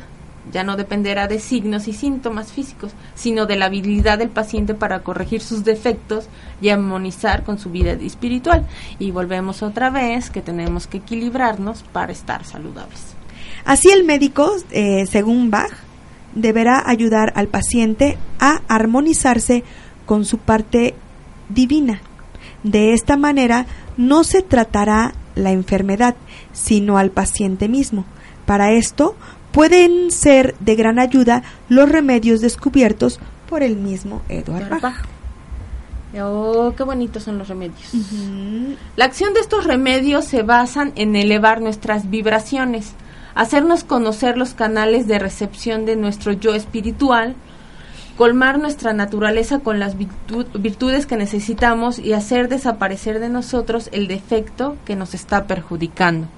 ya 0.50 0.64
no 0.64 0.76
dependerá 0.76 1.28
de 1.28 1.38
signos 1.38 1.86
y 1.88 1.92
síntomas 1.92 2.52
físicos, 2.52 2.92
sino 3.14 3.46
de 3.46 3.56
la 3.56 3.66
habilidad 3.66 4.18
del 4.18 4.30
paciente 4.30 4.74
para 4.74 5.02
corregir 5.02 5.40
sus 5.40 5.64
defectos 5.64 6.26
y 6.60 6.70
armonizar 6.70 7.44
con 7.44 7.58
su 7.58 7.70
vida 7.70 7.92
espiritual. 7.92 8.66
Y 8.98 9.10
volvemos 9.10 9.62
otra 9.62 9.90
vez 9.90 10.30
que 10.30 10.42
tenemos 10.42 10.86
que 10.86 10.98
equilibrarnos 10.98 11.84
para 11.92 12.12
estar 12.12 12.44
saludables. 12.44 13.14
Así 13.64 13.90
el 13.90 14.04
médico, 14.04 14.50
eh, 14.70 15.06
según 15.06 15.50
Bach, 15.50 15.72
deberá 16.34 16.82
ayudar 16.84 17.32
al 17.36 17.48
paciente 17.48 18.18
a 18.40 18.62
armonizarse 18.68 19.62
con 20.06 20.24
su 20.24 20.38
parte 20.38 20.94
divina. 21.48 22.00
De 22.64 22.92
esta 22.94 23.16
manera 23.16 23.66
no 23.96 24.24
se 24.24 24.42
tratará 24.42 25.14
la 25.34 25.52
enfermedad, 25.52 26.16
sino 26.52 26.98
al 26.98 27.10
paciente 27.10 27.68
mismo. 27.68 28.04
Para 28.46 28.72
esto 28.72 29.16
pueden 29.52 30.10
ser 30.10 30.54
de 30.60 30.74
gran 30.74 30.98
ayuda 30.98 31.42
los 31.68 31.88
remedios 31.88 32.40
descubiertos 32.40 33.20
por 33.48 33.62
el 33.62 33.76
mismo 33.76 34.22
Edward 34.28 34.80
Bach. 34.80 35.04
Oh, 36.20 36.74
qué 36.76 36.82
bonitos 36.82 37.22
son 37.22 37.38
los 37.38 37.48
remedios. 37.48 37.90
La 38.96 39.06
acción 39.06 39.32
de 39.32 39.40
estos 39.40 39.64
remedios 39.64 40.24
se 40.26 40.42
basan 40.42 40.92
en 40.94 41.16
elevar 41.16 41.62
nuestras 41.62 42.10
vibraciones, 42.10 42.92
hacernos 43.34 43.82
conocer 43.84 44.36
los 44.36 44.52
canales 44.52 45.06
de 45.06 45.18
recepción 45.18 45.86
de 45.86 45.96
nuestro 45.96 46.32
yo 46.32 46.54
espiritual, 46.54 47.34
colmar 48.18 48.58
nuestra 48.58 48.92
naturaleza 48.92 49.60
con 49.60 49.78
las 49.78 49.96
virtu- 49.96 50.46
virtudes 50.60 51.06
que 51.06 51.16
necesitamos 51.16 51.98
y 51.98 52.12
hacer 52.12 52.50
desaparecer 52.50 53.18
de 53.18 53.30
nosotros 53.30 53.88
el 53.92 54.06
defecto 54.06 54.76
que 54.84 54.96
nos 54.96 55.14
está 55.14 55.46
perjudicando. 55.46 56.28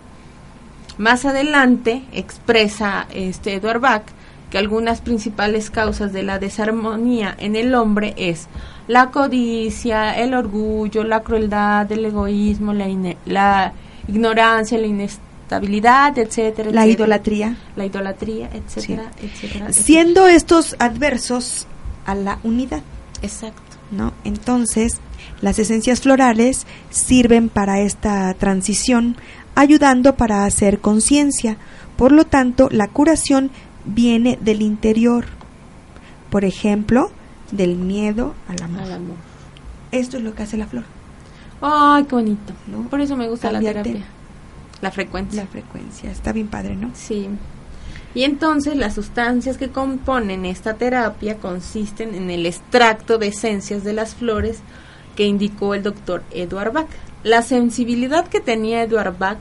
Más 0.99 1.25
adelante 1.25 2.03
expresa 2.13 3.07
este 3.13 3.55
Edward 3.55 3.81
Bach 3.81 4.03
que 4.51 4.59
algunas 4.59 5.01
principales 5.01 5.71
causas 5.71 6.13
de 6.13 6.23
la 6.23 6.39
desarmonía 6.39 7.35
en 7.39 7.57
el 7.57 7.75
hombre 7.75 8.15
es 8.17 8.47
la 8.87 9.11
codicia, 9.11 10.13
el 10.17 10.35
orgullo, 10.35 11.03
la 11.03 11.23
crueldad, 11.23 11.91
el 11.91 12.05
egoísmo, 12.05 12.73
la, 12.73 12.87
la 13.27 13.73
ignorancia, 14.07 14.79
la 14.79 14.87
inestabilidad, 14.87 16.17
etcétera, 16.19 16.71
La 16.71 16.83
etcétera. 16.85 16.87
idolatría. 17.05 17.57
la 17.77 17.85
idolatría, 17.87 18.51
etcétera, 18.53 19.11
etcétera, 19.21 19.67
etcétera. 19.69 19.73
Siendo 19.73 20.27
estos 20.29 20.77
adversos 20.79 21.67
a 22.07 22.15
la 22.15 22.39
unidad. 22.45 22.83
exacto. 23.23 23.63
¿no? 23.91 24.13
Entonces, 24.25 24.99
las 25.41 25.59
esencias 25.59 26.01
florales 26.01 26.67
sirven 26.91 27.49
para 27.49 27.81
esta 27.81 28.33
transición, 28.35 29.17
ayudando 29.55 30.17
para 30.17 30.45
hacer 30.45 30.81
conciencia. 30.81 31.57
Por 31.97 32.13
lo 32.13 32.25
tanto, 32.25 32.69
la 32.71 32.89
curación 32.89 33.51
viene 33.85 34.39
del 34.41 34.63
interior. 34.63 35.27
Por 36.31 36.45
ejemplo, 36.45 37.11
del 37.53 37.77
miedo 37.77 38.35
al 38.49 38.63
amor. 38.63 38.83
Al 38.83 38.93
amor. 38.93 39.17
Esto 39.93 40.17
es 40.17 40.25
lo 40.25 40.35
que 40.35 40.43
hace 40.43 40.57
la 40.57 40.67
flor, 40.67 40.85
Ay, 41.61 42.05
qué 42.05 42.15
bonito. 42.15 42.53
¿no? 42.67 42.89
Por 42.89 43.01
eso 43.01 43.17
me 43.17 43.29
gusta 43.29 43.51
Cambiarte 43.51 43.79
la 43.79 43.83
terapia. 43.85 44.07
La 44.83 44.91
frecuencia. 44.91 45.43
La 45.43 45.49
frecuencia. 45.49 46.11
Está 46.11 46.33
bien 46.33 46.49
padre, 46.49 46.77
¿no? 46.77 46.91
Sí. 46.95 47.29
Y 48.15 48.25
entonces 48.25 48.77
las 48.77 48.95
sustancias 48.95 49.57
que 49.57 49.71
componen 49.71 50.45
esta 50.45 50.75
terapia 50.75 51.39
consisten 51.39 52.15
en 52.15 52.31
el 52.31 52.47
extracto 52.47 53.19
de 53.19 53.29
esencias 53.29 53.83
de 53.83 53.93
las 53.93 54.15
flores 54.15 54.59
que 55.17 55.27
indicó 55.27 55.75
el 55.75 55.83
doctor 55.83 56.23
Edward 56.33 56.73
Bach. 56.73 56.89
La 57.25 57.43
sensibilidad 57.43 58.27
que 58.29 58.39
tenía 58.41 58.83
Edward 58.83 59.19
Bach 59.19 59.39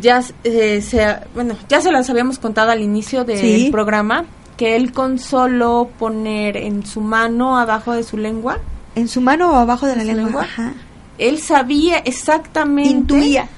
ya 0.00 0.22
eh, 0.44 0.80
se, 0.82 1.16
bueno, 1.34 1.56
ya 1.68 1.80
se 1.80 1.90
las 1.90 2.08
habíamos 2.10 2.38
contado 2.38 2.70
al 2.70 2.80
inicio 2.80 3.24
del 3.24 3.38
Sí. 3.38 3.68
programa 3.72 4.24
que 4.56 4.76
él 4.76 4.92
con 4.92 5.18
solo 5.18 5.90
poner 5.98 6.56
en 6.58 6.84
su 6.86 7.00
mano 7.00 7.58
abajo 7.58 7.92
de 7.92 8.02
su 8.04 8.16
lengua, 8.16 8.58
En 8.94 9.08
su 9.08 9.20
mano 9.20 9.50
o 9.52 9.56
abajo 9.56 9.86
de 9.86 9.96
la 9.96 10.02
¿En 10.02 10.08
su 10.10 10.14
lengua. 10.14 10.42
lengua? 10.42 10.42
Ajá. 10.42 10.72
él 11.18 11.38
sabía 11.38 11.96
exactamente 11.98 12.90
Intuía. 12.90 13.48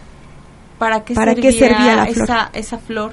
para 0.79 1.05
qué, 1.05 1.15
¿Para 1.15 1.33
servía, 1.35 1.51
qué 1.51 1.59
servía 1.59 1.97
la 1.97 2.07
flor? 2.07 2.25
Esa, 2.25 2.51
esa 2.55 2.79
flor, 2.79 3.13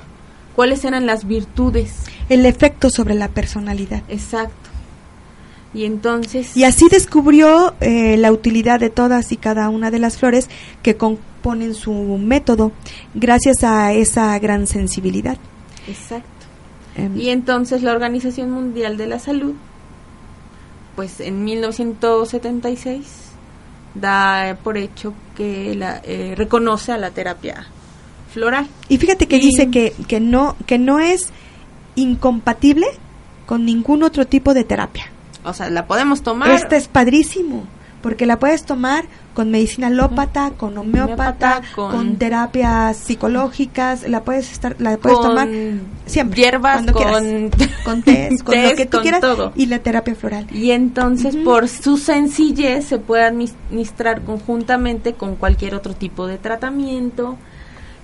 cuáles 0.56 0.86
eran 0.86 1.06
las 1.06 1.28
virtudes. 1.28 1.94
El 2.30 2.46
efecto 2.46 2.90
sobre 2.92 3.16
la 3.16 3.28
personalidad. 3.30 4.04
Exacto. 4.08 4.59
Y 5.74 5.86
entonces... 5.86 6.58
Y 6.58 6.64
así 6.64 6.88
descubrió 6.90 7.76
eh, 7.80 8.18
la 8.18 8.32
utilidad 8.32 8.80
de 8.80 8.90
todas 8.90 9.32
y 9.32 9.38
cada 9.38 9.70
una 9.70 9.92
de 9.92 10.00
las 10.00 10.18
flores 10.18 10.50
que 10.82 10.96
componen 10.98 11.76
su 11.76 11.94
método, 11.94 12.72
gracias 13.14 13.64
a 13.64 13.94
esa 13.94 14.38
gran 14.40 14.66
sensibilidad. 14.68 15.38
Exacto. 15.88 16.28
Em, 16.96 17.16
Y 17.18 17.30
entonces 17.30 17.84
la 17.84 17.92
Organización 17.92 18.50
Mundial 18.52 18.98
de 18.98 19.06
la 19.08 19.20
Salud, 19.20 19.54
pues 20.96 21.20
en 21.20 21.44
1976, 21.44 23.06
da 23.96 24.58
por 24.64 24.78
hecho 24.78 25.14
que 25.36 25.76
la, 25.76 26.02
eh, 26.04 26.34
reconoce 26.36 26.92
a 26.92 26.98
la 26.98 27.12
terapia 27.12 27.68
floral. 28.34 28.68
y 28.88 28.98
fíjate 28.98 29.28
que 29.28 29.38
y- 29.38 29.42
dice 29.42 29.70
que, 29.72 29.94
que 30.08 30.20
no 30.20 30.56
que 30.68 30.78
no 30.78 31.00
es 31.00 31.30
incompatible 31.96 32.86
con 33.46 33.66
ningún 33.66 34.04
otro 34.04 34.28
tipo 34.28 34.54
de 34.54 34.64
terapia. 34.64 35.06
O 35.44 35.54
sea, 35.54 35.70
la 35.70 35.86
podemos 35.88 36.22
tomar. 36.22 36.52
Este 36.52 36.76
es 36.76 36.88
padrísimo, 36.88 37.64
porque 38.02 38.26
la 38.26 38.40
puedes 38.40 38.64
tomar 38.66 39.06
con 39.34 39.52
medicina 39.52 39.88
alópata, 39.88 40.52
con 40.58 40.78
homeópata, 40.78 41.62
con, 41.76 41.92
con- 41.92 42.16
terapias 42.18 42.98
psicológicas, 42.98 44.08
la 44.10 44.24
puedes 44.24 44.52
estar 44.52 44.76
la 44.80 44.98
puedes 44.98 45.18
con 45.18 45.28
tomar 45.30 45.48
siempre, 46.06 46.42
hierbas, 46.42 46.74
cuando 46.84 46.94
quieras. 46.94 47.14
con, 47.22 47.52
con 47.86 48.02
test, 48.04 48.44
con 48.44 48.62
lo 48.64 48.70
que 48.76 48.86
tú 48.86 48.98
con 48.98 49.02
quieras 49.02 49.22
todo. 49.22 49.54
y 49.56 49.68
la 49.68 49.80
terapia 49.80 50.14
floral. 50.16 50.48
Y 50.54 50.72
entonces, 50.72 51.38
por 51.38 51.70
su 51.70 51.98
sencillez, 51.98 52.86
se 52.86 52.98
puede 53.00 53.24
administrar 53.24 54.22
conjuntamente 54.24 55.14
con 55.14 55.36
cualquier 55.38 55.74
otro 55.76 55.94
tipo 55.94 56.28
de 56.28 56.38
tratamiento. 56.38 57.38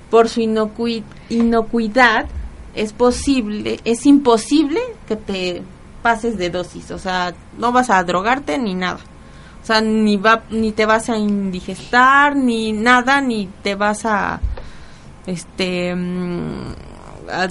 Por 0.09 0.29
su 0.29 0.39
inocui- 0.39 1.03
inocuidad, 1.29 2.27
es 2.75 2.93
posible, 2.93 3.79
es 3.83 4.05
imposible 4.05 4.79
que 5.07 5.15
te 5.15 5.63
pases 6.05 6.37
de 6.37 6.51
dosis. 6.51 6.91
O 6.91 6.99
sea, 6.99 7.33
no 7.57 7.71
vas 7.71 7.89
a 7.89 8.03
drogarte 8.03 8.59
ni 8.59 8.75
nada. 8.75 8.99
O 9.63 9.65
sea, 9.65 9.81
ni, 9.81 10.17
va, 10.17 10.43
ni 10.51 10.71
te 10.71 10.85
vas 10.85 11.09
a 11.09 11.17
indigestar, 11.17 12.35
ni 12.35 12.71
nada, 12.73 13.19
ni 13.21 13.47
te 13.63 13.73
vas 13.73 14.05
a. 14.05 14.39
Este. 15.25 15.95
mm, 15.95 16.73
a- 17.31 17.47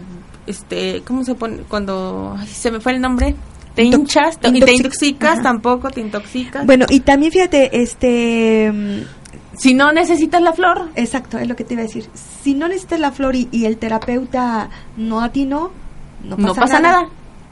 este 0.46 1.02
¿Cómo 1.06 1.24
se 1.24 1.34
pone? 1.34 1.58
Cuando. 1.68 2.36
ay, 2.38 2.46
se 2.46 2.70
me 2.70 2.78
fue 2.78 2.92
el 2.92 3.00
nombre. 3.00 3.34
Te 3.74 3.82
Intox- 3.82 3.98
hinchas, 3.98 4.38
te, 4.38 4.52
te 4.52 4.58
intoxic- 4.58 4.76
intoxicas, 4.76 5.32
Ajá. 5.34 5.42
tampoco 5.42 5.90
te 5.90 6.00
intoxicas. 6.00 6.64
Bueno, 6.64 6.86
y 6.88 7.00
también 7.00 7.32
fíjate, 7.32 7.82
este 7.82 8.70
mm, 8.72 9.56
si 9.58 9.74
no 9.74 9.90
necesitas 9.92 10.40
la 10.42 10.52
flor, 10.52 10.90
Exacto, 10.94 11.38
es 11.38 11.48
lo 11.48 11.56
que 11.56 11.64
te 11.64 11.74
iba 11.74 11.82
a 11.82 11.86
decir. 11.86 12.08
Si 12.44 12.54
no 12.54 12.68
necesitas 12.68 13.00
la 13.00 13.10
flor 13.10 13.34
y, 13.34 13.48
y 13.50 13.64
el 13.64 13.76
terapeuta 13.78 14.68
no 14.96 15.20
atinó, 15.22 15.72
no 16.22 16.36
no 16.36 16.54
pasa 16.54 16.78
nada. 16.78 17.08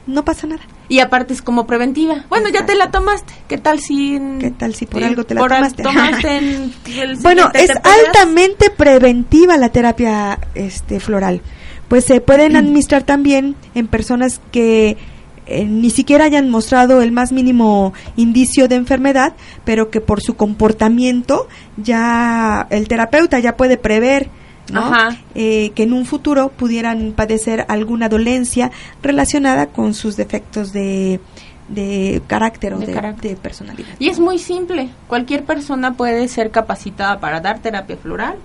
No 0.07 0.23
pasa 0.23 0.47
nada. 0.47 0.61
Y 0.89 0.99
aparte 0.99 1.33
es 1.33 1.41
como 1.41 1.65
preventiva. 1.65 2.25
Bueno, 2.29 2.49
ya 2.49 2.65
te 2.65 2.75
la 2.75 2.91
tomaste. 2.91 3.33
¿Qué 3.47 3.57
tal 3.57 3.79
si... 3.79 4.15
en- 4.17 4.39
¿Qué 4.39 4.51
tal 4.51 4.75
si 4.75 4.85
por 4.85 5.03
algo 5.03 5.23
te 5.23 5.33
la 5.33 5.41
por 5.41 5.51
tomaste? 5.51 5.81
tomaste 5.83 6.37
en 6.37 6.73
el 6.99 7.15
Bueno, 7.17 7.49
es 7.53 7.69
altamente 7.83 8.69
preventiva 8.69 9.57
la 9.57 9.69
terapia 9.69 10.39
este 10.55 10.99
floral. 10.99 11.41
Pues 11.87 12.05
se 12.05 12.19
pueden 12.21 12.55
administrar 12.55 13.03
también 13.03 13.55
en 13.75 13.87
personas 13.87 14.41
que 14.51 14.97
eh, 15.45 15.65
ni 15.65 15.89
siquiera 15.89 16.25
hayan 16.25 16.49
mostrado 16.49 17.01
el 17.01 17.11
más 17.11 17.31
mínimo 17.31 17.93
indicio 18.15 18.67
de 18.67 18.75
enfermedad, 18.75 19.33
pero 19.65 19.89
que 19.89 20.01
por 20.01 20.21
su 20.21 20.35
comportamiento 20.35 21.47
ya 21.77 22.67
el 22.69 22.87
terapeuta 22.87 23.39
ya 23.39 23.55
puede 23.57 23.77
prever 23.77 24.29
¿no? 24.71 24.79
Ajá. 24.81 25.17
Eh, 25.35 25.71
que 25.75 25.83
en 25.83 25.93
un 25.93 26.05
futuro 26.05 26.49
pudieran 26.49 27.13
padecer 27.13 27.65
alguna 27.67 28.09
dolencia 28.09 28.71
relacionada 29.01 29.67
con 29.67 29.93
sus 29.93 30.15
defectos 30.15 30.71
de, 30.73 31.19
de 31.67 32.21
carácter 32.27 32.73
o 32.73 32.79
De 32.79 32.87
de, 32.87 32.93
carácter. 32.93 33.31
de 33.31 33.37
personalidad. 33.37 33.89
Y 33.99 34.09
es 34.09 34.19
muy 34.19 34.39
simple. 34.39 34.89
Cualquier 35.07 35.43
persona 35.43 35.93
puede 35.93 36.27
ser 36.27 36.51
capacitada 36.51 37.19
para 37.19 37.39
dar 37.41 37.59
terapia 37.59 37.97
floral 37.97 38.35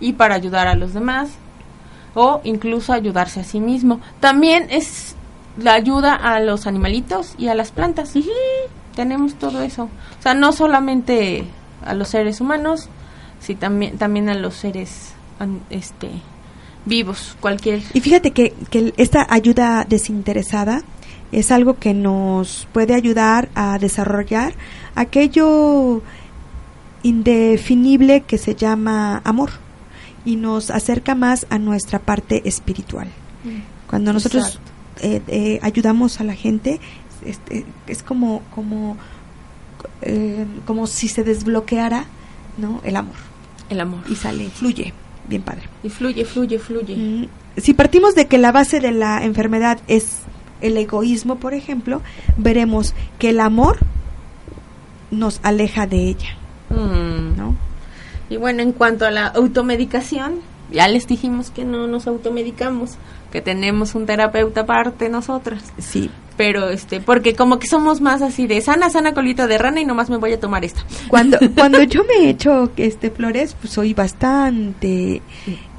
y 0.00 0.14
para 0.14 0.34
ayudar 0.34 0.68
a 0.68 0.74
los 0.74 0.94
demás 0.94 1.30
o 2.14 2.40
incluso 2.44 2.92
ayudarse 2.92 3.40
a 3.40 3.44
sí 3.44 3.60
mismo. 3.60 4.00
También 4.20 4.66
es 4.70 5.14
la 5.58 5.74
ayuda 5.74 6.14
a 6.14 6.40
los 6.40 6.66
animalitos 6.66 7.34
y 7.38 7.48
a 7.48 7.54
las 7.54 7.72
plantas. 7.72 8.14
Tenemos 8.94 9.34
todo 9.34 9.62
eso. 9.62 9.84
O 10.18 10.22
sea, 10.22 10.34
no 10.34 10.52
solamente 10.52 11.44
a 11.84 11.94
los 11.94 12.08
seres 12.08 12.40
humanos, 12.40 12.88
sí 13.40 13.54
también 13.54 13.98
también 13.98 14.28
a 14.28 14.34
los 14.34 14.54
seres 14.54 15.12
este 15.70 16.10
vivos, 16.84 17.36
cualquier 17.40 17.82
Y 17.92 18.00
fíjate 18.00 18.30
que, 18.30 18.54
que 18.70 18.94
esta 18.96 19.26
ayuda 19.28 19.84
desinteresada 19.88 20.82
es 21.32 21.50
algo 21.50 21.78
que 21.78 21.92
nos 21.92 22.66
puede 22.72 22.94
ayudar 22.94 23.50
a 23.54 23.78
desarrollar 23.78 24.54
aquello 24.94 26.02
indefinible 27.02 28.22
que 28.22 28.38
se 28.38 28.54
llama 28.54 29.20
amor 29.24 29.50
y 30.24 30.36
nos 30.36 30.70
acerca 30.70 31.14
más 31.14 31.46
a 31.50 31.58
nuestra 31.58 31.98
parte 31.98 32.48
espiritual. 32.48 33.08
Cuando 33.88 34.12
nosotros 34.12 34.58
eh, 35.00 35.22
eh, 35.28 35.58
ayudamos 35.62 36.20
a 36.20 36.24
la 36.24 36.34
gente, 36.34 36.80
este, 37.24 37.64
es 37.86 38.02
como, 38.02 38.42
como, 38.54 38.96
eh, 40.02 40.44
como 40.66 40.86
si 40.86 41.08
se 41.08 41.24
desbloqueara 41.24 42.04
¿no? 42.58 42.80
el 42.84 42.96
amor 42.96 43.14
el 43.70 43.80
amor. 43.80 44.00
y 44.08 44.14
sale, 44.14 44.48
fluye, 44.50 44.92
bien 45.28 45.42
padre. 45.42 45.62
Y 45.82 45.88
fluye, 45.90 46.24
fluye, 46.24 46.58
fluye. 46.58 46.96
Mm, 46.96 47.26
Si 47.60 47.74
partimos 47.74 48.14
de 48.14 48.26
que 48.26 48.38
la 48.38 48.52
base 48.52 48.80
de 48.80 48.92
la 48.92 49.24
enfermedad 49.24 49.78
es 49.88 50.20
el 50.60 50.76
egoísmo, 50.76 51.36
por 51.36 51.54
ejemplo, 51.54 52.02
veremos 52.36 52.94
que 53.18 53.30
el 53.30 53.40
amor 53.40 53.78
nos 55.10 55.40
aleja 55.42 55.86
de 55.86 56.08
ella, 56.08 56.36
Mm. 56.70 57.36
¿no? 57.36 57.54
Y 58.30 58.36
bueno, 58.36 58.62
en 58.62 58.72
cuanto 58.72 59.06
a 59.06 59.10
la 59.10 59.26
automedicación, 59.28 60.40
ya 60.70 60.86
les 60.88 61.06
dijimos 61.06 61.50
que 61.50 61.64
no 61.64 61.86
nos 61.86 62.06
automedicamos, 62.06 62.96
que 63.32 63.40
tenemos 63.40 63.94
un 63.94 64.04
terapeuta 64.06 64.62
aparte 64.62 65.08
nosotras. 65.08 65.62
Sí. 65.78 66.10
Pero 66.38 66.70
este, 66.70 67.00
porque 67.00 67.34
como 67.34 67.58
que 67.58 67.66
somos 67.66 68.00
más 68.00 68.22
así 68.22 68.46
de 68.46 68.60
sana, 68.60 68.90
sana 68.90 69.12
colita 69.12 69.48
de 69.48 69.58
rana 69.58 69.80
y 69.80 69.84
nomás 69.84 70.08
me 70.08 70.18
voy 70.18 70.32
a 70.32 70.40
tomar 70.40 70.64
esta. 70.64 70.82
Cuando 71.08 71.36
cuando 71.56 71.82
yo 71.82 72.04
me 72.04 72.26
he 72.26 72.30
hecho 72.30 72.70
este 72.76 73.10
flores, 73.10 73.56
pues 73.60 73.72
soy 73.72 73.92
bastante 73.92 75.20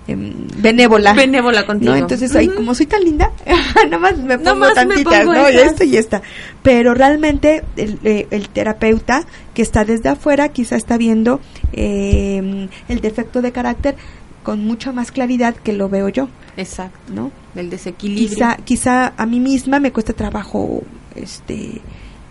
em, 0.06 0.34
benévola. 0.58 1.14
Benévola 1.14 1.66
contigo. 1.66 1.94
¿no? 1.94 1.98
Entonces, 1.98 2.36
ahí, 2.36 2.50
como 2.50 2.76
soy 2.76 2.88
tan 2.88 3.06
linda, 3.06 3.32
nada 3.86 3.98
más 3.98 4.18
me 4.18 4.38
pongo 4.38 4.50
Nomás 4.50 4.70
me 4.70 4.76
tantitas, 4.76 5.26
pongo 5.26 5.34
¿no? 5.34 5.50
Y 5.50 5.56
esto 5.56 5.86
y 5.86 5.96
esta. 5.96 6.22
Pero 6.62 6.94
realmente 6.94 7.64
el, 7.78 7.98
eh, 8.04 8.28
el 8.30 8.50
terapeuta 8.50 9.26
que 9.54 9.62
está 9.62 9.86
desde 9.86 10.10
afuera 10.10 10.50
quizá 10.50 10.76
está 10.76 10.98
viendo 10.98 11.40
eh, 11.72 12.68
el 12.90 13.00
defecto 13.00 13.42
de 13.42 13.54
carácter 13.54 13.96
con 14.44 14.66
mucha 14.66 14.92
más 14.92 15.12
claridad 15.12 15.56
que 15.56 15.74
lo 15.74 15.90
veo 15.90 16.10
yo, 16.10 16.28
Exacto, 16.60 17.14
¿no? 17.14 17.32
del 17.56 17.70
desequilibrio. 17.70 18.30
Quizá, 18.30 18.58
quizá 18.58 19.14
a 19.18 19.26
mí 19.26 19.40
misma 19.40 19.80
me 19.80 19.92
cuesta 19.92 20.14
trabajo, 20.14 20.82
este, 21.16 21.82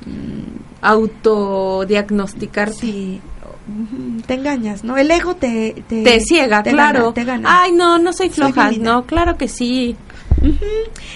mm, 0.07 0.59
Autodiagnosticarte. 0.83 2.75
sí, 2.81 3.21
te 4.27 4.35
engañas, 4.35 4.83
¿no? 4.85 4.97
El 4.97 5.11
ego 5.11 5.35
te... 5.37 5.83
Te, 5.89 6.03
Te 6.03 6.21
ciega, 6.21 6.63
te 6.63 6.71
claro. 6.71 7.01
gana, 7.01 7.15
te 7.15 7.25
gana. 7.25 7.63
Ay, 7.63 7.73
no, 7.73 7.99
no 7.99 8.13
soy 8.13 8.31
floja. 8.31 8.71
no, 8.73 9.05
claro 9.05 9.37
que 9.37 9.49
sí. 9.49 9.95
Ujú. 10.41 10.55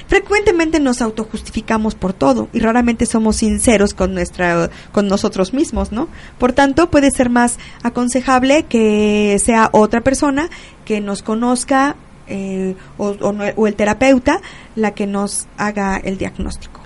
Frecuentemente 0.08 0.80
nos 0.80 1.00
autojustificamos 1.00 1.94
por 1.94 2.12
todo 2.12 2.48
y 2.52 2.58
raramente 2.58 3.06
somos 3.06 3.36
sinceros 3.36 3.94
con 3.94 4.14
nuestra 4.14 4.68
con 4.90 5.06
nosotros 5.06 5.54
mismos, 5.54 5.92
¿no? 5.92 6.08
Por 6.38 6.52
tanto, 6.52 6.90
puede 6.90 7.10
ser 7.10 7.30
más 7.30 7.58
aconsejable 7.84 8.64
que 8.64 9.40
sea 9.42 9.70
otra 9.72 10.00
persona 10.00 10.50
que 10.84 11.00
nos 11.00 11.22
conozca 11.22 11.94
eh, 12.26 12.76
o, 12.98 13.08
o 13.20 13.32
no- 13.32 13.44
o 13.56 13.66
el 13.66 13.74
terapeuta 13.74 14.40
la 14.76 14.92
que 14.92 15.06
nos 15.06 15.46
haga 15.56 15.96
el 15.96 16.18
diagnóstico. 16.18 16.80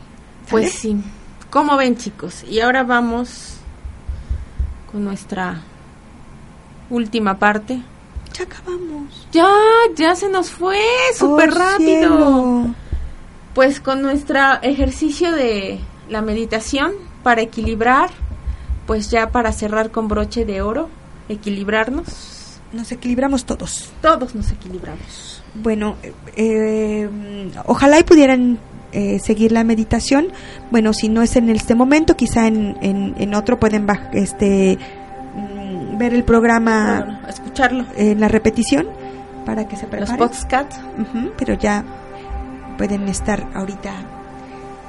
Pues 0.51 0.73
sí. 0.73 0.97
¿Cómo 1.51 1.77
ven, 1.77 1.97
chicos? 1.97 2.45
Y 2.49 2.61
ahora 2.61 2.83
vamos 2.83 3.55
con 4.91 5.05
nuestra 5.05 5.61
última 6.91 7.39
parte. 7.39 7.81
Ya 8.35 8.45
acabamos. 8.45 9.27
Ya, 9.33 9.49
ya 9.97 10.15
se 10.15 10.29
nos 10.29 10.51
fue 10.51 10.79
súper 11.17 11.51
Oh, 11.51 11.55
rápido. 11.55 11.79
cielo. 11.79 12.75
Pues 13.55 13.81
con 13.81 14.03
nuestro 14.03 14.39
ejercicio 14.63 15.33
de 15.33 15.81
la 16.11 16.21
meditación 16.21 16.93
para 17.23 17.41
equilibrar, 17.41 18.11
pues 18.87 19.11
ya 19.11 19.31
para 19.31 19.53
cerrar 19.53 19.91
con 19.91 20.09
broche 20.09 20.45
de 20.45 20.61
oro, 20.61 20.89
equilibrarnos. 21.29 22.36
Nos 22.73 22.91
equilibramos 22.93 23.45
todos. 23.45 23.91
Todos 24.03 24.35
nos 24.35 24.51
equilibramos. 24.51 25.43
Bueno, 25.55 25.97
eh, 26.37 27.09
ojalá 27.67 27.99
y 27.99 28.03
pudieran 28.05 28.59
eh, 28.93 29.19
seguir 29.19 29.53
la 29.53 29.65
meditación. 29.65 30.29
Bueno, 30.71 30.93
si 30.93 31.09
no 31.09 31.23
es 31.23 31.37
en 31.37 31.49
este 31.51 31.75
momento, 31.75 32.17
quizá 32.17 32.47
en, 32.47 32.77
en, 32.83 33.15
en 33.19 33.35
otro 33.35 33.59
pueden 33.59 33.87
este, 34.13 34.79
mm, 35.35 35.99
ver 35.99 36.13
el 36.15 36.25
programa 36.25 37.21
escucharlo. 37.29 37.85
en 37.97 38.21
la 38.21 38.29
repetición 38.29 38.87
para 39.45 39.67
que 39.69 39.77
se 39.77 39.83
Los 39.83 39.91
preparen. 39.91 40.19
podcasts. 40.19 40.81
Ujú, 40.99 41.31
pero 41.39 41.55
ya 41.55 41.85
pueden 42.77 43.09
estar 43.09 43.47
ahorita 43.55 43.93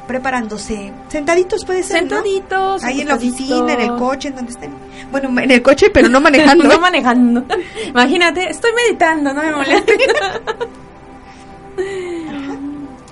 preparándose. 0.07 0.91
Sentaditos 1.09 1.65
puede 1.65 1.83
ser, 1.83 2.03
¿no? 2.03 2.15
Sentaditos. 2.15 2.83
Ahí 2.83 3.01
en 3.01 3.07
la 3.09 3.15
oficina, 3.15 3.73
en 3.73 3.81
el 3.81 3.95
coche, 3.95 4.29
en 4.29 4.35
donde 4.35 4.51
estén. 4.51 4.71
Bueno, 5.11 5.39
en 5.39 5.51
el 5.51 5.61
coche, 5.61 5.89
pero 5.93 6.09
no 6.09 6.21
manejando. 6.21 6.63
no 6.63 6.79
manejando. 6.79 7.45
Imagínate, 7.87 8.49
estoy 8.49 8.71
meditando, 8.73 9.33
no 9.33 9.43
me 9.43 9.51
molestes. 9.51 9.97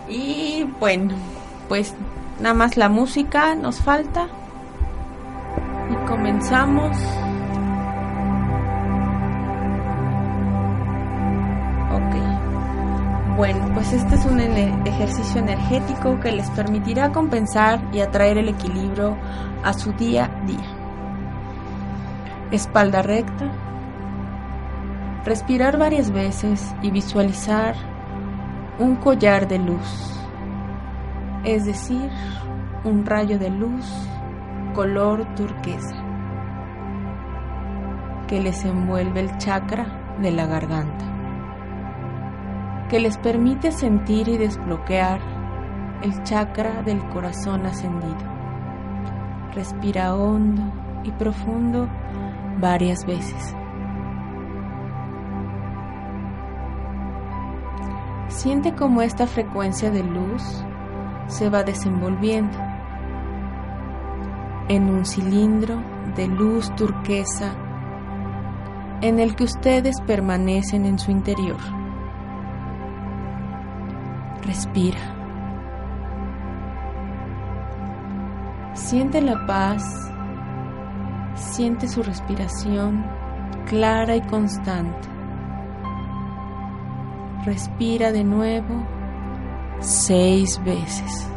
y 0.09 0.65
bueno, 0.79 1.13
pues 1.67 1.93
nada 2.39 2.55
más 2.55 2.77
la 2.77 2.89
música 2.89 3.55
nos 3.55 3.77
falta. 3.77 4.27
Y 5.91 6.07
comenzamos. 6.07 6.97
Bueno, 13.35 13.69
pues 13.73 13.91
este 13.91 14.15
es 14.15 14.25
un 14.25 14.39
ejercicio 14.39 15.41
energético 15.41 16.17
que 16.21 16.31
les 16.31 16.49
permitirá 16.51 17.11
compensar 17.11 17.81
y 17.91 17.99
atraer 17.99 18.37
el 18.37 18.47
equilibrio 18.47 19.17
a 19.61 19.73
su 19.73 19.91
día 19.91 20.25
a 20.25 20.45
día. 20.45 20.77
Espalda 22.51 23.01
recta, 23.01 23.51
respirar 25.25 25.77
varias 25.77 26.11
veces 26.11 26.73
y 26.81 26.91
visualizar 26.91 27.75
un 28.79 28.95
collar 28.95 29.49
de 29.49 29.59
luz, 29.59 30.17
es 31.43 31.65
decir, 31.65 32.09
un 32.85 33.05
rayo 33.05 33.37
de 33.37 33.49
luz 33.49 33.85
color 34.73 35.25
turquesa 35.35 35.95
que 38.27 38.39
les 38.39 38.63
envuelve 38.63 39.19
el 39.19 39.37
chakra 39.39 40.15
de 40.21 40.31
la 40.31 40.45
garganta, 40.45 41.05
que 42.95 43.01
les 43.01 43.17
permite 43.17 43.73
sentir 43.73 44.29
y 44.29 44.37
desbloquear 44.37 45.19
el 46.01 46.23
chakra 46.23 46.81
del 46.81 47.05
corazón 47.09 47.65
ascendido. 47.65 48.15
Respira 49.53 50.15
hondo 50.15 50.63
y 51.03 51.11
profundo 51.11 51.89
varias 52.61 53.05
veces. 53.05 53.53
Siente 58.29 58.73
cómo 58.75 59.01
esta 59.01 59.27
frecuencia 59.27 59.91
de 59.91 60.01
luz 60.01 60.63
se 61.27 61.49
va 61.49 61.63
desenvolviendo 61.63 62.57
en 64.69 64.89
un 64.89 65.03
cilindro 65.03 65.83
de 66.15 66.27
luz 66.27 66.73
turquesa 66.77 67.57
en 69.01 69.19
el 69.19 69.35
que 69.35 69.43
ustedes 69.43 69.99
permanecen 70.07 70.85
en 70.85 70.97
su 70.97 71.11
interior. 71.11 71.84
Respira. 74.45 74.99
Siente 78.73 79.21
la 79.21 79.45
paz 79.45 80.05
Siente 81.35 81.89
su 81.89 82.01
respiración 82.01 83.05
clara 83.67 84.15
y 84.15 84.21
constante. 84.21 85.07
Respira 87.45 88.11
de 88.13 88.23
nuevo 88.23 88.85
seis 89.79 90.61
veces. 90.63 91.29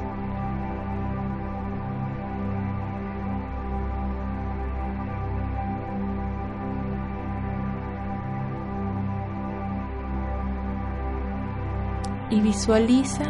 Y 12.31 12.41
visualiza 12.41 13.25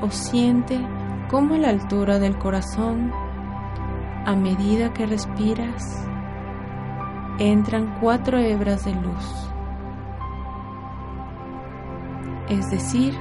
o 0.00 0.10
siente 0.10 0.78
cómo 1.30 1.56
la 1.56 1.70
altura 1.70 2.18
del 2.18 2.38
corazón, 2.38 3.12
a 4.24 4.34
medida 4.34 4.92
que 4.92 5.06
respiras, 5.06 6.08
entran 7.38 7.98
cuatro 8.00 8.38
hebras 8.38 8.84
de 8.84 8.94
luz. 8.94 9.50
Es 12.48 12.70
decir, 12.70 13.14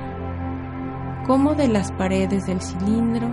cómo 1.25 1.55
de 1.55 1.67
las 1.67 1.91
paredes 1.91 2.45
del 2.45 2.61
cilindro 2.61 3.27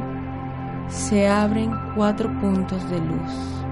se 0.88 1.28
abren 1.28 1.72
cuatro 1.95 2.30
puntos 2.40 2.88
de 2.90 2.99
luz 3.01 3.64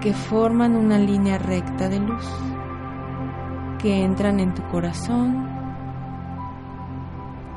que 0.00 0.12
forman 0.12 0.76
una 0.76 0.98
línea 0.98 1.38
recta 1.38 1.88
de 1.88 1.98
luz 2.00 2.26
que 3.78 4.04
entran 4.04 4.40
en 4.40 4.54
tu 4.54 4.62
corazón 4.68 5.55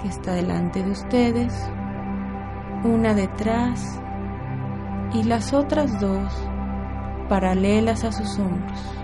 que 0.01 0.07
está 0.07 0.33
delante 0.33 0.83
de 0.83 0.91
ustedes, 0.91 1.53
una 2.83 3.13
detrás 3.13 4.01
y 5.13 5.23
las 5.23 5.53
otras 5.53 5.99
dos 5.99 6.33
paralelas 7.27 8.03
a 8.03 8.11
sus 8.11 8.39
hombros. 8.39 8.95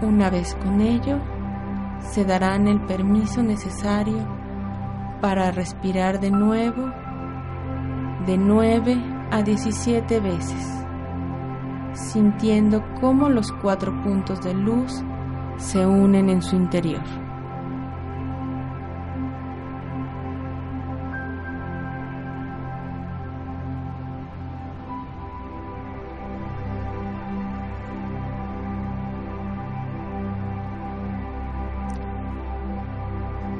Una 0.00 0.30
vez 0.30 0.54
con 0.54 0.80
ello, 0.80 1.18
se 2.00 2.24
darán 2.24 2.68
el 2.68 2.80
permiso 2.82 3.42
necesario 3.42 4.18
para 5.20 5.50
respirar 5.50 6.20
de 6.20 6.30
nuevo 6.30 6.92
de 8.26 8.38
9 8.38 8.96
a 9.30 9.42
17 9.42 10.20
veces, 10.20 10.84
sintiendo 11.94 12.84
cómo 13.00 13.28
los 13.28 13.50
cuatro 13.50 14.00
puntos 14.02 14.40
de 14.42 14.54
luz 14.54 15.02
se 15.58 15.84
unen 15.84 16.30
en 16.30 16.40
su 16.40 16.56
interior. 16.56 17.02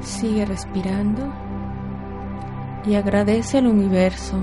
Sigue 0.01 0.45
respirando 0.45 1.31
y 2.85 2.95
agradece 2.95 3.59
al 3.59 3.67
universo 3.67 4.37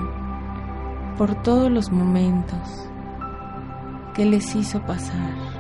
por 1.19 1.35
todos 1.43 1.71
los 1.71 1.91
momentos 1.91 2.89
que 4.15 4.25
les 4.25 4.55
hizo 4.55 4.81
pasar, 4.83 5.56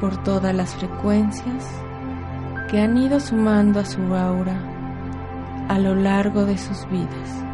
por 0.00 0.22
todas 0.22 0.54
las 0.54 0.74
frecuencias 0.74 1.66
que 2.70 2.80
han 2.80 2.96
ido 2.98 3.18
sumando 3.20 3.80
a 3.80 3.84
su 3.84 4.00
aura 4.14 4.58
a 5.68 5.78
lo 5.78 5.94
largo 5.94 6.44
de 6.44 6.56
sus 6.56 6.88
vidas, 6.88 7.44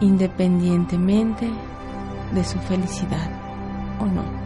independientemente 0.00 1.48
de 2.34 2.44
su 2.44 2.58
felicidad 2.60 3.30
o 4.00 4.06
no. 4.06 4.44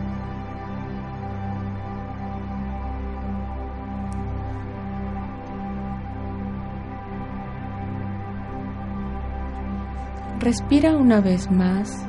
Respira 10.40 10.96
una 10.96 11.20
vez 11.20 11.50
más 11.50 12.07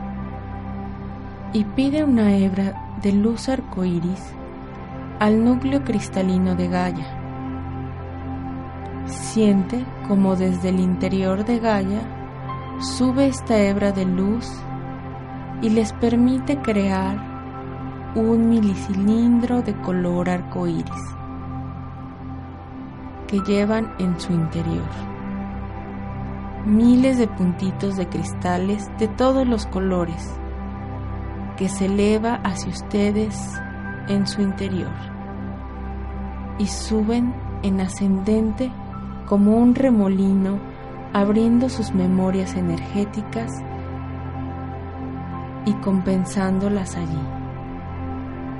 y 1.51 1.63
pide 1.63 2.03
una 2.03 2.35
hebra 2.35 2.97
de 3.01 3.11
luz 3.11 3.49
arcoíris 3.49 4.33
al 5.19 5.43
núcleo 5.43 5.83
cristalino 5.83 6.55
de 6.55 6.67
Gaia. 6.67 7.07
Siente 9.05 9.83
como 10.07 10.35
desde 10.35 10.69
el 10.69 10.79
interior 10.79 11.43
de 11.45 11.59
Gaia 11.59 12.01
sube 12.79 13.27
esta 13.27 13.57
hebra 13.57 13.91
de 13.91 14.05
luz 14.05 14.47
y 15.61 15.69
les 15.69 15.91
permite 15.93 16.57
crear 16.61 17.17
un 18.15 18.49
milicilindro 18.49 19.61
de 19.61 19.73
color 19.81 20.29
arcoíris 20.29 21.15
que 23.27 23.39
llevan 23.41 23.93
en 23.99 24.19
su 24.19 24.33
interior 24.33 24.87
miles 26.65 27.17
de 27.17 27.27
puntitos 27.27 27.97
de 27.97 28.07
cristales 28.07 28.89
de 28.99 29.07
todos 29.07 29.47
los 29.47 29.65
colores 29.65 30.38
que 31.59 31.67
se 31.67 31.87
eleva 31.87 32.35
hacia 32.35 32.69
ustedes 32.69 33.37
en 34.07 34.25
su 34.25 34.41
interior 34.41 34.93
y 36.57 36.67
suben 36.67 37.35
en 37.63 37.81
ascendente 37.81 38.71
como 39.25 39.57
un 39.57 39.75
remolino 39.75 40.57
abriendo 41.11 41.67
sus 41.67 41.93
memorias 41.93 42.55
energéticas 42.55 43.51
y 45.65 45.73
compensándolas 45.73 46.95
allí, 46.95 47.27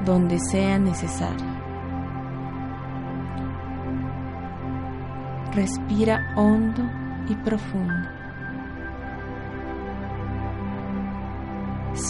donde 0.04 0.38
sea 0.38 0.78
necesario. 0.78 1.48
Respira 5.54 6.34
hondo 6.36 6.84
y 7.30 7.36
profundo. 7.36 8.19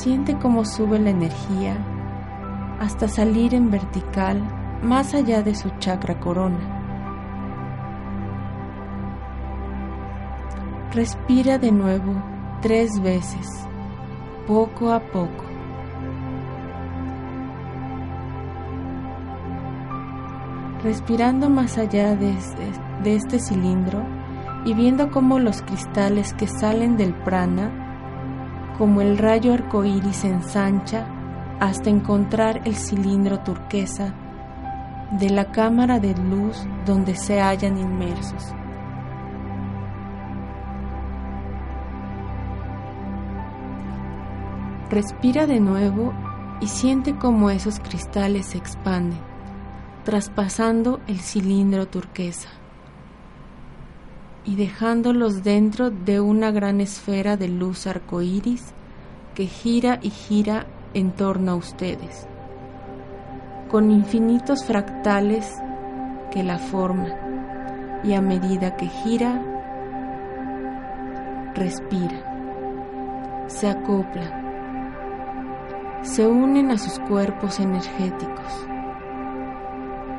Siente 0.02 0.38
cómo 0.38 0.64
sube 0.64 0.98
la 0.98 1.10
energía 1.10 1.76
hasta 2.80 3.10
salir 3.10 3.54
en 3.54 3.70
vertical 3.70 4.42
más 4.82 5.14
allá 5.14 5.44
de 5.44 5.54
su 5.54 5.70
chakra 5.80 6.22
corona. 6.22 6.58
Respira 10.94 11.58
de 11.58 11.74
nuevo 11.74 12.14
tres 12.62 13.02
veces, 13.02 13.46
poco 14.48 14.94
a 14.94 15.02
poco. 15.02 15.44
Respirando 20.82 21.50
más 21.50 21.78
allá 21.78 22.16
de 22.16 22.32
este, 22.32 22.72
de 23.04 23.16
este 23.18 23.40
cilindro, 23.40 24.02
y 24.64 24.74
viendo 24.74 25.12
cómo 25.12 25.40
los 25.40 25.62
cristales 25.62 26.34
que 26.34 26.48
salen 26.48 26.96
del 26.96 27.14
prana, 27.14 27.89
como 28.80 29.02
el 29.02 29.18
rayo 29.18 29.54
arcoíris, 29.54 30.24
ensancha 30.24 31.06
hasta 31.60 31.90
encontrar 31.90 32.62
el 32.64 32.76
cilindro 32.76 33.40
turquesa 33.42 34.14
de 35.12 35.30
la 35.30 35.52
cámara 35.52 36.00
de 36.00 36.16
luz 36.16 36.66
donde 36.86 37.14
se 37.16 37.42
hallan 37.42 37.78
inmersos. 37.78 38.54
Respira 44.90 45.46
de 45.46 45.60
nuevo 45.60 46.14
y 46.62 46.68
siente 46.68 47.18
cómo 47.18 47.50
esos 47.50 47.82
cristales 47.82 48.46
se 48.46 48.60
expanden, 48.60 49.20
traspasando 50.06 51.02
el 51.06 51.20
cilindro 51.20 51.86
turquesa 51.90 52.59
y 54.50 54.56
dejándolos 54.56 55.44
dentro 55.44 55.92
de 55.92 56.20
una 56.20 56.50
gran 56.50 56.82
esfera 56.82 57.38
de 57.38 57.50
luz 57.50 57.86
arcoíris 57.86 58.74
que 59.36 59.46
gira 59.46 60.00
y 60.02 60.10
gira 60.10 60.66
en 60.96 61.12
torno 61.12 61.52
a 61.52 61.56
ustedes, 61.56 62.26
con 63.70 63.92
infinitos 63.92 64.66
fractales 64.66 65.54
que 66.32 66.42
la 66.42 66.58
forman, 66.58 67.14
y 68.04 68.14
a 68.14 68.22
medida 68.22 68.76
que 68.76 68.88
gira, 68.88 69.40
respira, 71.54 73.46
se 73.46 73.70
acopla, 73.70 76.02
se 76.02 76.26
unen 76.26 76.72
a 76.72 76.80
sus 76.80 76.98
cuerpos 77.02 77.60
energéticos, 77.60 78.68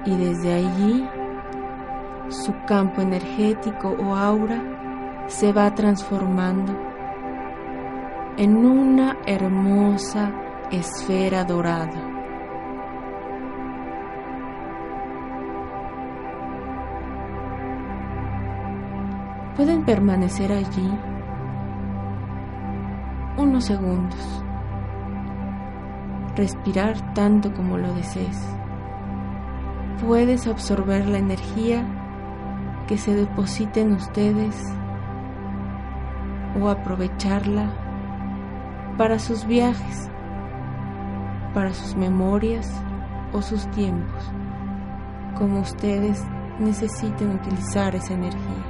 y 0.05 0.15
desde 0.15 0.55
allí 0.55 1.05
su 2.31 2.55
campo 2.65 3.03
energético 3.03 3.91
o 3.91 4.15
aura 4.15 4.63
se 5.27 5.53
va 5.53 5.75
transformando 5.75 6.73
en 8.37 8.57
una 8.57 9.19
hermosa 9.27 10.33
esfera 10.71 11.45
dorada. 11.45 12.07
Pueden 19.57 19.85
permanecer 19.85 20.53
allí 20.53 20.91
unos 23.37 23.65
segundos, 23.65 24.45
respirar 26.37 27.13
tanto 27.15 27.53
como 27.53 27.77
lo 27.77 27.93
desees. 27.95 28.41
Puedes 30.07 30.47
absorber 30.47 31.07
la 31.07 31.19
energía 31.19 31.85
que 32.91 32.99
se 32.99 33.15
deposite 33.15 33.83
en 33.83 33.93
ustedes 33.93 34.57
o 36.61 36.69
aprovecharla 36.69 37.71
para 38.99 39.21
sus 39.21 39.47
viajes, 39.47 40.11
para 41.55 41.73
sus 41.73 41.95
memorias 41.95 42.69
o 43.33 43.43
sus 43.43 43.71
tiempos, 43.71 44.33
como 45.39 45.61
ustedes 45.61 46.21
necesiten 46.59 47.31
utilizar 47.37 47.95
esa 47.95 48.13
energía. 48.13 48.70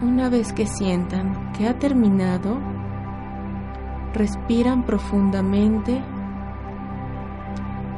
Una 0.00 0.28
vez 0.28 0.52
que 0.52 0.64
sientan 0.64 1.50
que 1.50 1.66
ha 1.66 1.76
terminado, 1.76 2.56
respiran 4.14 4.84
profundamente 4.84 6.00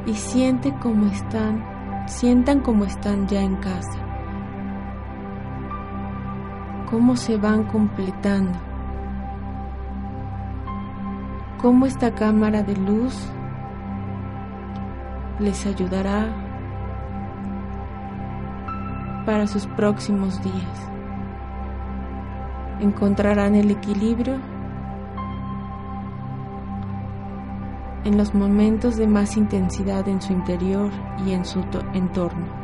y 0.07 0.15
siente 0.15 0.73
como 0.81 1.05
están, 1.05 1.63
sientan 2.07 2.61
como 2.61 2.85
están 2.85 3.27
ya 3.27 3.41
en 3.41 3.55
casa. 3.57 3.99
Cómo 6.89 7.15
se 7.15 7.37
van 7.37 7.65
completando. 7.65 8.57
Cómo 11.61 11.85
esta 11.85 12.15
cámara 12.15 12.63
de 12.63 12.77
luz 12.77 13.31
les 15.37 15.67
ayudará 15.67 16.25
para 19.23 19.45
sus 19.45 19.67
próximos 19.67 20.41
días 20.41 20.90
encontrarán 22.81 23.55
el 23.55 23.71
equilibrio 23.71 24.35
en 28.03 28.17
los 28.17 28.33
momentos 28.33 28.97
de 28.97 29.07
más 29.07 29.37
intensidad 29.37 30.07
en 30.07 30.21
su 30.21 30.33
interior 30.33 30.89
y 31.25 31.31
en 31.33 31.45
su 31.45 31.63
entorno. 31.93 32.60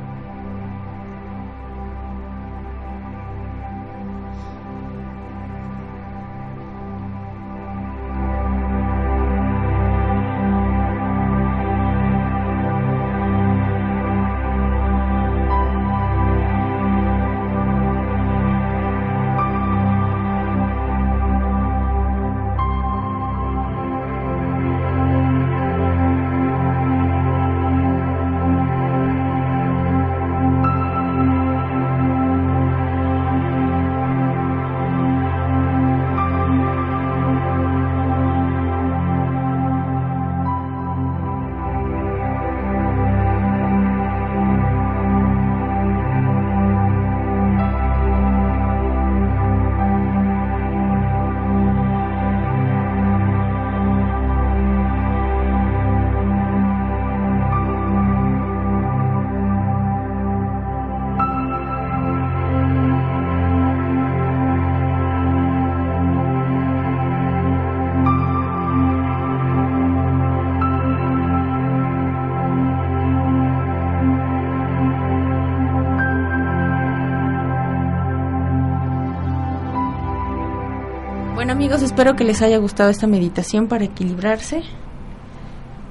Espero 81.87 82.15
que 82.17 82.25
les 82.25 82.41
haya 82.41 82.57
gustado 82.57 82.89
esta 82.89 83.07
meditación 83.07 83.67
para 83.67 83.85
equilibrarse. 83.85 84.61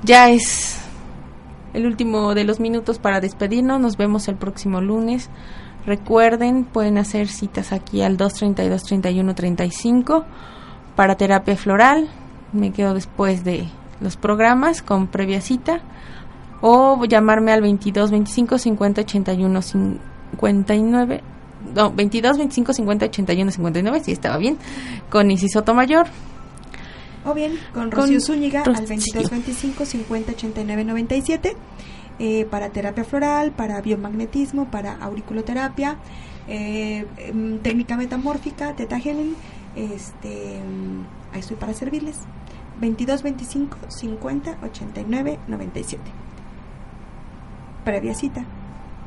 Ya 0.02 0.28
es 0.28 0.78
el 1.72 1.86
último 1.86 2.34
de 2.34 2.44
los 2.44 2.60
minutos 2.60 2.98
para 2.98 3.20
despedirnos. 3.20 3.80
Nos 3.80 3.96
vemos 3.96 4.28
el 4.28 4.36
próximo 4.36 4.82
lunes. 4.82 5.30
Recuerden, 5.86 6.64
pueden 6.64 6.98
hacer 6.98 7.28
citas 7.28 7.72
aquí 7.72 8.02
al 8.02 8.18
232 8.18 8.82
31 8.82 9.34
35 9.34 10.26
para 10.96 11.16
terapia 11.16 11.56
floral. 11.56 12.10
Me 12.52 12.72
quedo 12.72 12.92
después 12.92 13.42
de 13.42 13.66
los 14.00 14.18
programas 14.18 14.82
con 14.82 15.06
previa 15.06 15.40
cita 15.40 15.80
o 16.60 17.02
llamarme 17.06 17.52
al 17.52 17.62
22 17.62 18.10
25 18.10 18.58
50 18.58 19.00
81 19.00 19.62
59 19.62 21.35
no, 21.74 21.92
22, 21.92 22.38
25, 22.38 22.72
50, 22.72 23.06
81, 23.06 23.50
59, 23.50 24.00
si 24.00 24.12
estaba 24.12 24.38
bien, 24.38 24.58
con 25.10 25.30
Isis 25.30 25.52
Sotomayor. 25.52 26.06
O 27.24 27.34
bien, 27.34 27.58
con 27.74 27.90
Rocío 27.90 28.20
Zúñiga 28.20 28.62
al 28.62 28.86
22, 28.86 29.30
25, 29.30 29.84
50, 29.84 30.32
89, 30.32 30.84
97, 30.84 31.56
eh, 32.18 32.46
para 32.50 32.70
terapia 32.70 33.04
floral, 33.04 33.50
para 33.50 33.80
biomagnetismo, 33.80 34.70
para 34.70 34.94
auriculoterapia, 34.96 35.96
eh, 36.46 37.04
em, 37.18 37.58
técnica 37.58 37.96
metamórfica, 37.96 38.74
teta 38.74 38.98
healing, 38.98 39.34
este, 39.74 40.60
mm, 40.60 41.34
ahí 41.34 41.40
estoy 41.40 41.56
para 41.56 41.74
servirles. 41.74 42.16
22, 42.80 43.22
25, 43.22 43.76
50, 43.88 44.58
89, 44.62 45.38
97. 45.48 46.02
Previa 47.84 48.14
cita 48.14 48.44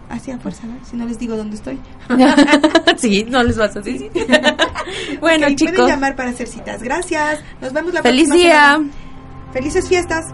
así 0.10 0.32
a 0.32 0.40
fuerza, 0.40 0.68
¿no? 0.68 0.78
Si 0.86 0.96
no 0.96 1.06
les 1.06 1.20
digo 1.20 1.38
dónde 1.38 1.56
estoy. 1.56 1.80
sí, 2.98 3.26
no 3.30 3.44
les 3.44 3.58
vas 3.58 3.76
a 3.76 3.82
decir. 3.82 4.12
bueno, 5.20 5.48
chicos. 5.56 5.76
Pueden 5.76 5.88
llamar 5.88 6.16
para 6.16 6.32
hacer 6.32 6.48
citas. 6.48 6.82
Gracias. 6.82 7.40
Nos 7.62 7.74
vemos 7.74 7.94
la 7.94 8.02
Feliz 8.02 8.32
día. 8.32 8.80
Felices 9.54 9.88
fiestas. 9.88 10.26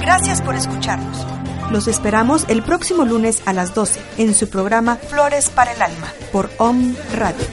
Gracias 0.00 0.42
por 0.42 0.54
escucharnos. 0.54 1.26
Los 1.70 1.88
esperamos 1.88 2.44
el 2.48 2.62
próximo 2.62 3.04
lunes 3.04 3.42
a 3.46 3.52
las 3.52 3.74
12 3.74 4.00
en 4.18 4.34
su 4.34 4.48
programa 4.48 4.96
Flores 4.96 5.50
para 5.50 5.72
el 5.72 5.82
Alma 5.82 6.12
por 6.30 6.50
OM 6.58 6.94
Radio. 7.14 7.44